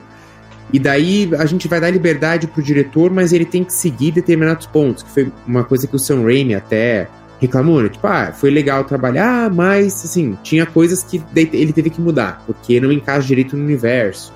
E 0.73 0.79
daí 0.79 1.29
a 1.37 1.45
gente 1.45 1.67
vai 1.67 1.81
dar 1.81 1.89
liberdade 1.89 2.47
pro 2.47 2.63
diretor, 2.63 3.11
mas 3.11 3.33
ele 3.33 3.45
tem 3.45 3.63
que 3.63 3.73
seguir 3.73 4.11
determinados 4.11 4.65
pontos, 4.65 5.03
que 5.03 5.09
foi 5.09 5.31
uma 5.45 5.63
coisa 5.63 5.85
que 5.85 5.95
o 5.95 5.99
Sam 5.99 6.23
Raimi 6.23 6.55
até 6.55 7.07
reclamou, 7.41 7.81
né? 7.81 7.89
Tipo, 7.89 8.05
ah, 8.05 8.31
foi 8.31 8.51
legal 8.51 8.83
trabalhar, 8.83 9.49
mas, 9.49 10.05
assim, 10.05 10.37
tinha 10.43 10.63
coisas 10.63 11.03
que 11.03 11.21
ele 11.35 11.73
teve 11.73 11.89
que 11.89 11.99
mudar, 11.99 12.43
porque 12.45 12.79
não 12.79 12.91
encaixa 12.91 13.27
direito 13.27 13.57
no 13.57 13.63
universo. 13.63 14.31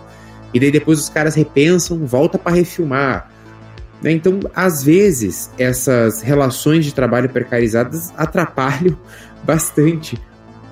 E 0.52 0.60
daí 0.60 0.72
depois 0.72 1.00
os 1.00 1.08
caras 1.08 1.36
repensam, 1.36 2.04
volta 2.06 2.40
para 2.40 2.56
refilmar. 2.56 3.30
Né? 4.02 4.12
Então, 4.12 4.40
às 4.56 4.84
vezes, 4.84 5.52
essas 5.60 6.22
relações 6.22 6.84
de 6.84 6.94
trabalho 6.94 7.30
precarizadas 7.30 8.12
atrapalham 8.18 8.98
bastante 9.46 10.20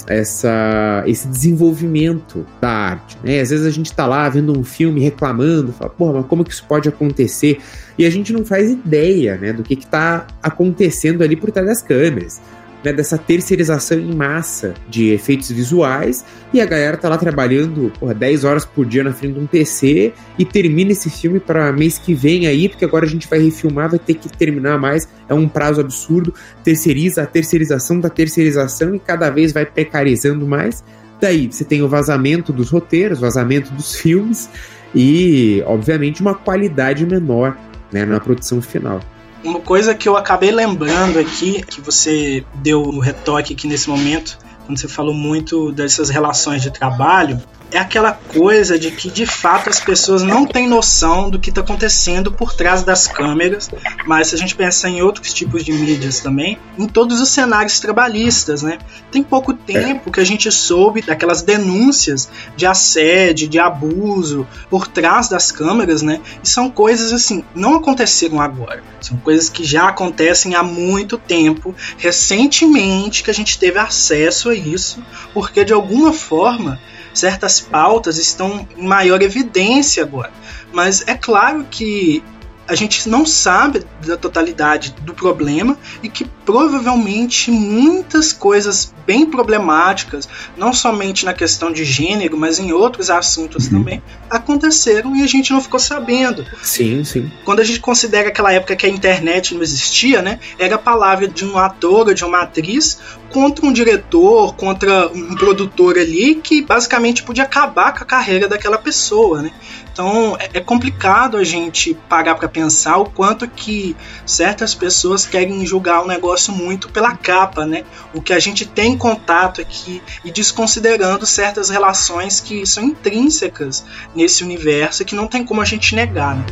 essa, 0.07 1.03
esse 1.05 1.27
desenvolvimento 1.27 2.45
da 2.59 2.69
arte. 2.69 3.15
Né? 3.23 3.41
Às 3.41 3.51
vezes 3.51 3.65
a 3.65 3.71
gente 3.71 3.87
está 3.87 4.07
lá 4.07 4.27
vendo 4.27 4.57
um 4.57 4.63
filme 4.63 4.99
reclamando, 4.99 5.71
fala, 5.71 5.91
porra, 5.91 6.13
mas 6.13 6.25
como 6.25 6.43
que 6.43 6.51
isso 6.51 6.65
pode 6.67 6.89
acontecer? 6.89 7.61
E 7.97 8.05
a 8.05 8.09
gente 8.09 8.33
não 8.33 8.43
faz 8.45 8.71
ideia 8.71 9.37
né, 9.37 9.53
do 9.53 9.63
que 9.63 9.73
está 9.73 10.27
acontecendo 10.41 11.23
ali 11.23 11.35
por 11.35 11.51
trás 11.51 11.67
das 11.67 11.81
câmeras 11.81 12.41
né, 12.83 12.91
dessa 12.91 13.17
terceirização 13.17 13.97
em 13.97 14.13
massa 14.13 14.73
de 14.89 15.11
efeitos 15.11 15.49
visuais 15.49 16.25
e 16.53 16.59
a 16.59 16.65
galera 16.65 16.97
tá 16.97 17.07
lá 17.07 17.17
trabalhando 17.17 17.91
porra, 17.99 18.13
10 18.13 18.43
horas 18.43 18.65
por 18.65 18.85
dia 18.85 19.03
na 19.03 19.13
frente 19.13 19.35
de 19.35 19.39
um 19.39 19.47
PC 19.47 20.13
e 20.37 20.43
termina 20.43 20.91
esse 20.91 21.09
filme 21.09 21.39
para 21.39 21.71
mês 21.71 21.97
que 21.97 22.13
vem 22.13 22.45
aí, 22.45 22.67
porque 22.67 22.83
agora 22.83 23.05
a 23.05 23.09
gente 23.09 23.27
vai 23.27 23.39
refilmar, 23.39 23.89
vai 23.89 23.99
ter 23.99 24.15
que 24.15 24.29
terminar 24.29 24.77
mais, 24.77 25.07
é 25.29 25.33
um 25.33 25.47
prazo 25.47 25.79
absurdo, 25.79 26.33
terceiriza 26.63 27.23
a 27.23 27.25
terceirização 27.25 27.99
da 27.99 28.09
terceirização 28.09 28.93
e 28.93 28.99
cada 28.99 29.29
vez 29.29 29.53
vai 29.53 29.65
precarizando 29.65 30.45
mais. 30.45 30.83
Daí 31.21 31.49
você 31.49 31.63
tem 31.63 31.81
o 31.81 31.87
vazamento 31.87 32.51
dos 32.51 32.69
roteiros, 32.69 33.19
vazamento 33.19 33.71
dos 33.71 33.95
filmes 33.95 34.49
e, 34.93 35.63
obviamente, 35.65 36.21
uma 36.21 36.35
qualidade 36.35 37.05
menor 37.05 37.57
né, 37.93 38.05
na 38.05 38.19
produção 38.19 38.61
final. 38.61 38.99
Uma 39.43 39.59
coisa 39.59 39.93
que 39.93 40.09
eu 40.09 40.17
acabei 40.17 40.51
lembrando 40.51 41.19
aqui, 41.19 41.61
que 41.63 41.79
você 41.79 42.43
deu 42.55 42.81
o 42.81 42.99
retoque 42.99 43.53
aqui 43.53 43.67
nesse 43.67 43.89
momento, 43.89 44.37
quando 44.65 44.77
você 44.77 44.87
falou 44.87 45.13
muito 45.13 45.71
dessas 45.71 46.09
relações 46.09 46.61
de 46.61 46.71
trabalho, 46.71 47.41
é 47.73 47.79
aquela 47.79 48.11
coisa 48.11 48.77
de 48.77 48.91
que 48.91 49.09
de 49.09 49.25
fato 49.25 49.67
as 49.67 49.79
pessoas 49.79 50.21
não 50.21 50.45
têm 50.45 50.67
noção 50.67 51.27
do 51.27 51.39
que 51.39 51.49
está 51.49 51.61
acontecendo 51.61 52.31
por 52.31 52.53
trás 52.53 52.83
das 52.83 53.07
câmeras, 53.07 53.67
mas 54.05 54.27
se 54.27 54.35
a 54.35 54.37
gente 54.37 54.55
pensar 54.55 54.89
em 54.89 55.01
outros 55.01 55.33
tipos 55.33 55.65
de 55.65 55.73
mídias 55.73 56.19
também, 56.19 56.59
em 56.77 56.87
todos 56.87 57.19
os 57.19 57.29
cenários 57.29 57.79
trabalhistas, 57.79 58.61
né? 58.61 58.77
Tem 59.11 59.23
pouco 59.23 59.55
tempo 59.55 60.11
que 60.11 60.19
a 60.19 60.23
gente 60.23 60.51
soube 60.51 61.01
daquelas 61.01 61.41
denúncias 61.41 62.29
de 62.55 62.67
assédio, 62.67 63.49
de 63.49 63.57
abuso 63.57 64.47
por 64.69 64.87
trás 64.87 65.27
das 65.27 65.51
câmeras, 65.51 66.03
né? 66.03 66.21
E 66.43 66.47
são 66.47 66.69
coisas 66.69 67.11
assim, 67.11 67.43
não 67.55 67.77
aconteceram 67.77 68.39
agora, 68.39 68.83
são 69.01 69.17
coisas 69.17 69.49
que 69.49 69.63
já 69.63 69.87
acontecem 69.87 70.53
há 70.53 70.61
muito 70.61 71.17
tempo, 71.17 71.73
recentemente 71.97 73.23
que 73.23 73.31
a 73.31 73.33
gente 73.33 73.57
teve 73.57 73.79
acesso 73.79 74.49
a 74.49 74.53
isso, 74.53 75.03
porque 75.33 75.65
de 75.65 75.73
alguma 75.73 76.13
forma 76.13 76.79
certas 77.13 77.59
pautas 77.59 78.17
estão 78.17 78.67
em 78.77 78.85
maior 78.85 79.21
evidência 79.21 80.03
agora. 80.03 80.31
Mas 80.71 81.03
é 81.07 81.15
claro 81.15 81.65
que 81.69 82.23
a 82.67 82.75
gente 82.75 83.09
não 83.09 83.25
sabe 83.25 83.85
da 84.05 84.15
totalidade 84.15 84.95
do 85.01 85.13
problema 85.13 85.77
e 86.01 86.09
que 86.09 86.25
provavelmente 86.45 87.51
muitas 87.51 88.31
coisas 88.31 88.93
bem 89.05 89.25
problemáticas, 89.25 90.27
não 90.57 90.73
somente 90.73 91.25
na 91.25 91.33
questão 91.33 91.71
de 91.71 91.83
gênero, 91.83 92.37
mas 92.37 92.59
em 92.59 92.71
outros 92.71 93.09
assuntos 93.09 93.65
uhum. 93.65 93.79
também, 93.79 94.01
aconteceram 94.29 95.15
e 95.15 95.23
a 95.23 95.27
gente 95.27 95.51
não 95.51 95.61
ficou 95.61 95.79
sabendo. 95.79 96.45
Sim, 96.61 97.03
sim. 97.03 97.31
Quando 97.43 97.59
a 97.59 97.63
gente 97.63 97.79
considera 97.79 98.29
aquela 98.29 98.53
época 98.53 98.75
que 98.75 98.85
a 98.85 98.89
internet 98.89 99.53
não 99.53 99.61
existia, 99.61 100.21
né, 100.21 100.39
era 100.57 100.75
a 100.75 100.79
palavra 100.79 101.27
de 101.27 101.45
um 101.45 101.57
ator 101.57 102.07
ou 102.07 102.13
de 102.13 102.23
uma 102.23 102.41
atriz 102.41 102.99
contra 103.29 103.65
um 103.65 103.73
diretor, 103.73 104.55
contra 104.55 105.07
um 105.07 105.35
produtor 105.35 105.97
ali 105.97 106.35
que 106.35 106.61
basicamente 106.61 107.23
podia 107.23 107.43
acabar 107.43 107.91
com 107.93 108.03
a 108.03 108.05
carreira 108.05 108.47
daquela 108.47 108.77
pessoa, 108.77 109.41
né? 109.41 109.51
Então 109.93 110.35
é, 110.39 110.57
é 110.57 110.59
complicado 110.59 111.37
a 111.37 111.43
gente 111.43 111.93
parar 112.09 112.35
para 112.35 112.49
pensar 112.49 112.97
o 112.97 113.05
quanto 113.05 113.47
que 113.47 113.95
certas 114.25 114.73
pessoas 114.73 115.25
querem 115.25 115.63
julgar 115.65 116.01
o 116.01 116.07
negócio 116.07 116.51
muito 116.51 116.89
pela 116.89 117.15
capa, 117.15 117.65
né? 117.65 117.83
O 118.11 118.19
que 118.19 118.33
a 118.33 118.39
gente 118.39 118.65
tem 118.65 118.97
contato 118.97 119.61
aqui 119.61 120.01
e 120.25 120.31
desconsiderando 120.31 121.25
certas 121.27 121.69
relações 121.69 122.39
que 122.39 122.65
são 122.65 122.83
intrínsecas 122.83 123.85
nesse 124.15 124.43
universo 124.43 125.05
que 125.05 125.15
não 125.15 125.27
tem 125.27 125.45
como 125.45 125.61
a 125.61 125.65
gente 125.65 125.95
negar. 125.95 126.35
Né? 126.35 126.45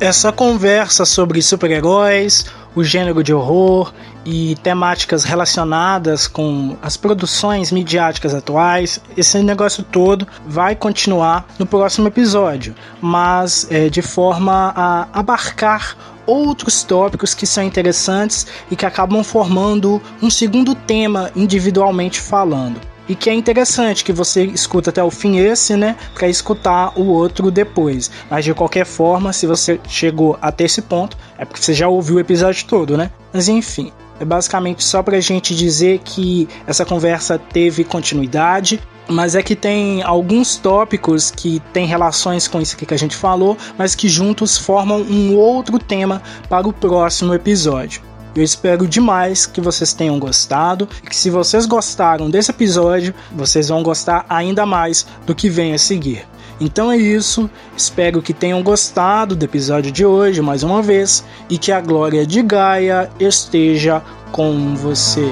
Essa 0.00 0.32
conversa 0.32 1.04
sobre 1.04 1.40
super-heróis, 1.40 2.46
o 2.74 2.82
gênero 2.82 3.22
de 3.22 3.32
horror 3.32 3.92
e 4.24 4.56
temáticas 4.62 5.24
relacionadas 5.24 6.26
com 6.26 6.76
as 6.82 6.96
produções 6.96 7.70
midiáticas 7.70 8.34
atuais, 8.34 9.00
esse 9.16 9.38
negócio 9.42 9.82
todo 9.82 10.26
vai 10.46 10.74
continuar 10.74 11.46
no 11.58 11.66
próximo 11.66 12.08
episódio, 12.08 12.74
mas 13.00 13.66
é, 13.70 13.88
de 13.88 14.02
forma 14.02 14.72
a 14.74 15.08
abarcar 15.12 15.96
outros 16.26 16.82
tópicos 16.82 17.34
que 17.34 17.46
são 17.46 17.62
interessantes 17.62 18.46
e 18.70 18.76
que 18.76 18.86
acabam 18.86 19.22
formando 19.22 20.00
um 20.22 20.30
segundo 20.30 20.74
tema 20.74 21.30
individualmente 21.36 22.20
falando. 22.20 22.80
E 23.06 23.14
que 23.14 23.28
é 23.28 23.34
interessante 23.34 24.02
que 24.02 24.12
você 24.12 24.44
escuta 24.44 24.88
até 24.88 25.02
o 25.02 25.10
fim 25.10 25.36
esse, 25.36 25.76
né, 25.76 25.94
para 26.14 26.26
escutar 26.26 26.98
o 26.98 27.04
outro 27.04 27.50
depois. 27.50 28.10
Mas 28.30 28.46
de 28.46 28.54
qualquer 28.54 28.86
forma, 28.86 29.30
se 29.32 29.46
você 29.46 29.78
chegou 29.86 30.38
até 30.40 30.64
esse 30.64 30.80
ponto, 30.80 31.16
é 31.36 31.44
porque 31.44 31.62
você 31.62 31.74
já 31.74 31.86
ouviu 31.86 32.16
o 32.16 32.20
episódio 32.20 32.64
todo, 32.66 32.96
né? 32.96 33.10
Mas 33.30 33.46
enfim, 33.46 33.92
é 34.24 34.26
basicamente 34.26 34.82
só 34.82 35.02
para 35.02 35.18
a 35.18 35.20
gente 35.20 35.54
dizer 35.54 36.00
que 36.02 36.48
essa 36.66 36.84
conversa 36.84 37.38
teve 37.38 37.84
continuidade, 37.84 38.80
mas 39.06 39.34
é 39.34 39.42
que 39.42 39.54
tem 39.54 40.02
alguns 40.02 40.56
tópicos 40.56 41.30
que 41.30 41.60
têm 41.74 41.86
relações 41.86 42.48
com 42.48 42.58
isso 42.58 42.74
que 42.74 42.92
a 42.92 42.96
gente 42.96 43.14
falou, 43.14 43.56
mas 43.76 43.94
que 43.94 44.08
juntos 44.08 44.56
formam 44.56 45.02
um 45.02 45.36
outro 45.36 45.78
tema 45.78 46.22
para 46.48 46.66
o 46.66 46.72
próximo 46.72 47.34
episódio. 47.34 48.00
Eu 48.34 48.42
espero 48.42 48.88
demais 48.88 49.44
que 49.44 49.60
vocês 49.60 49.92
tenham 49.92 50.18
gostado 50.18 50.88
e 51.04 51.06
que 51.06 51.14
se 51.14 51.28
vocês 51.28 51.66
gostaram 51.66 52.30
desse 52.30 52.50
episódio, 52.50 53.14
vocês 53.30 53.68
vão 53.68 53.82
gostar 53.82 54.24
ainda 54.28 54.64
mais 54.64 55.06
do 55.26 55.34
que 55.34 55.50
vem 55.50 55.74
a 55.74 55.78
seguir. 55.78 56.26
Então 56.60 56.90
é 56.90 56.96
isso, 56.96 57.50
espero 57.76 58.22
que 58.22 58.32
tenham 58.32 58.62
gostado 58.62 59.34
do 59.34 59.44
episódio 59.44 59.90
de 59.90 60.04
hoje 60.06 60.40
mais 60.40 60.62
uma 60.62 60.80
vez 60.80 61.24
e 61.50 61.58
que 61.58 61.72
a 61.72 61.80
glória 61.80 62.26
de 62.26 62.42
Gaia 62.42 63.10
esteja 63.18 64.02
com 64.30 64.74
você. 64.76 65.30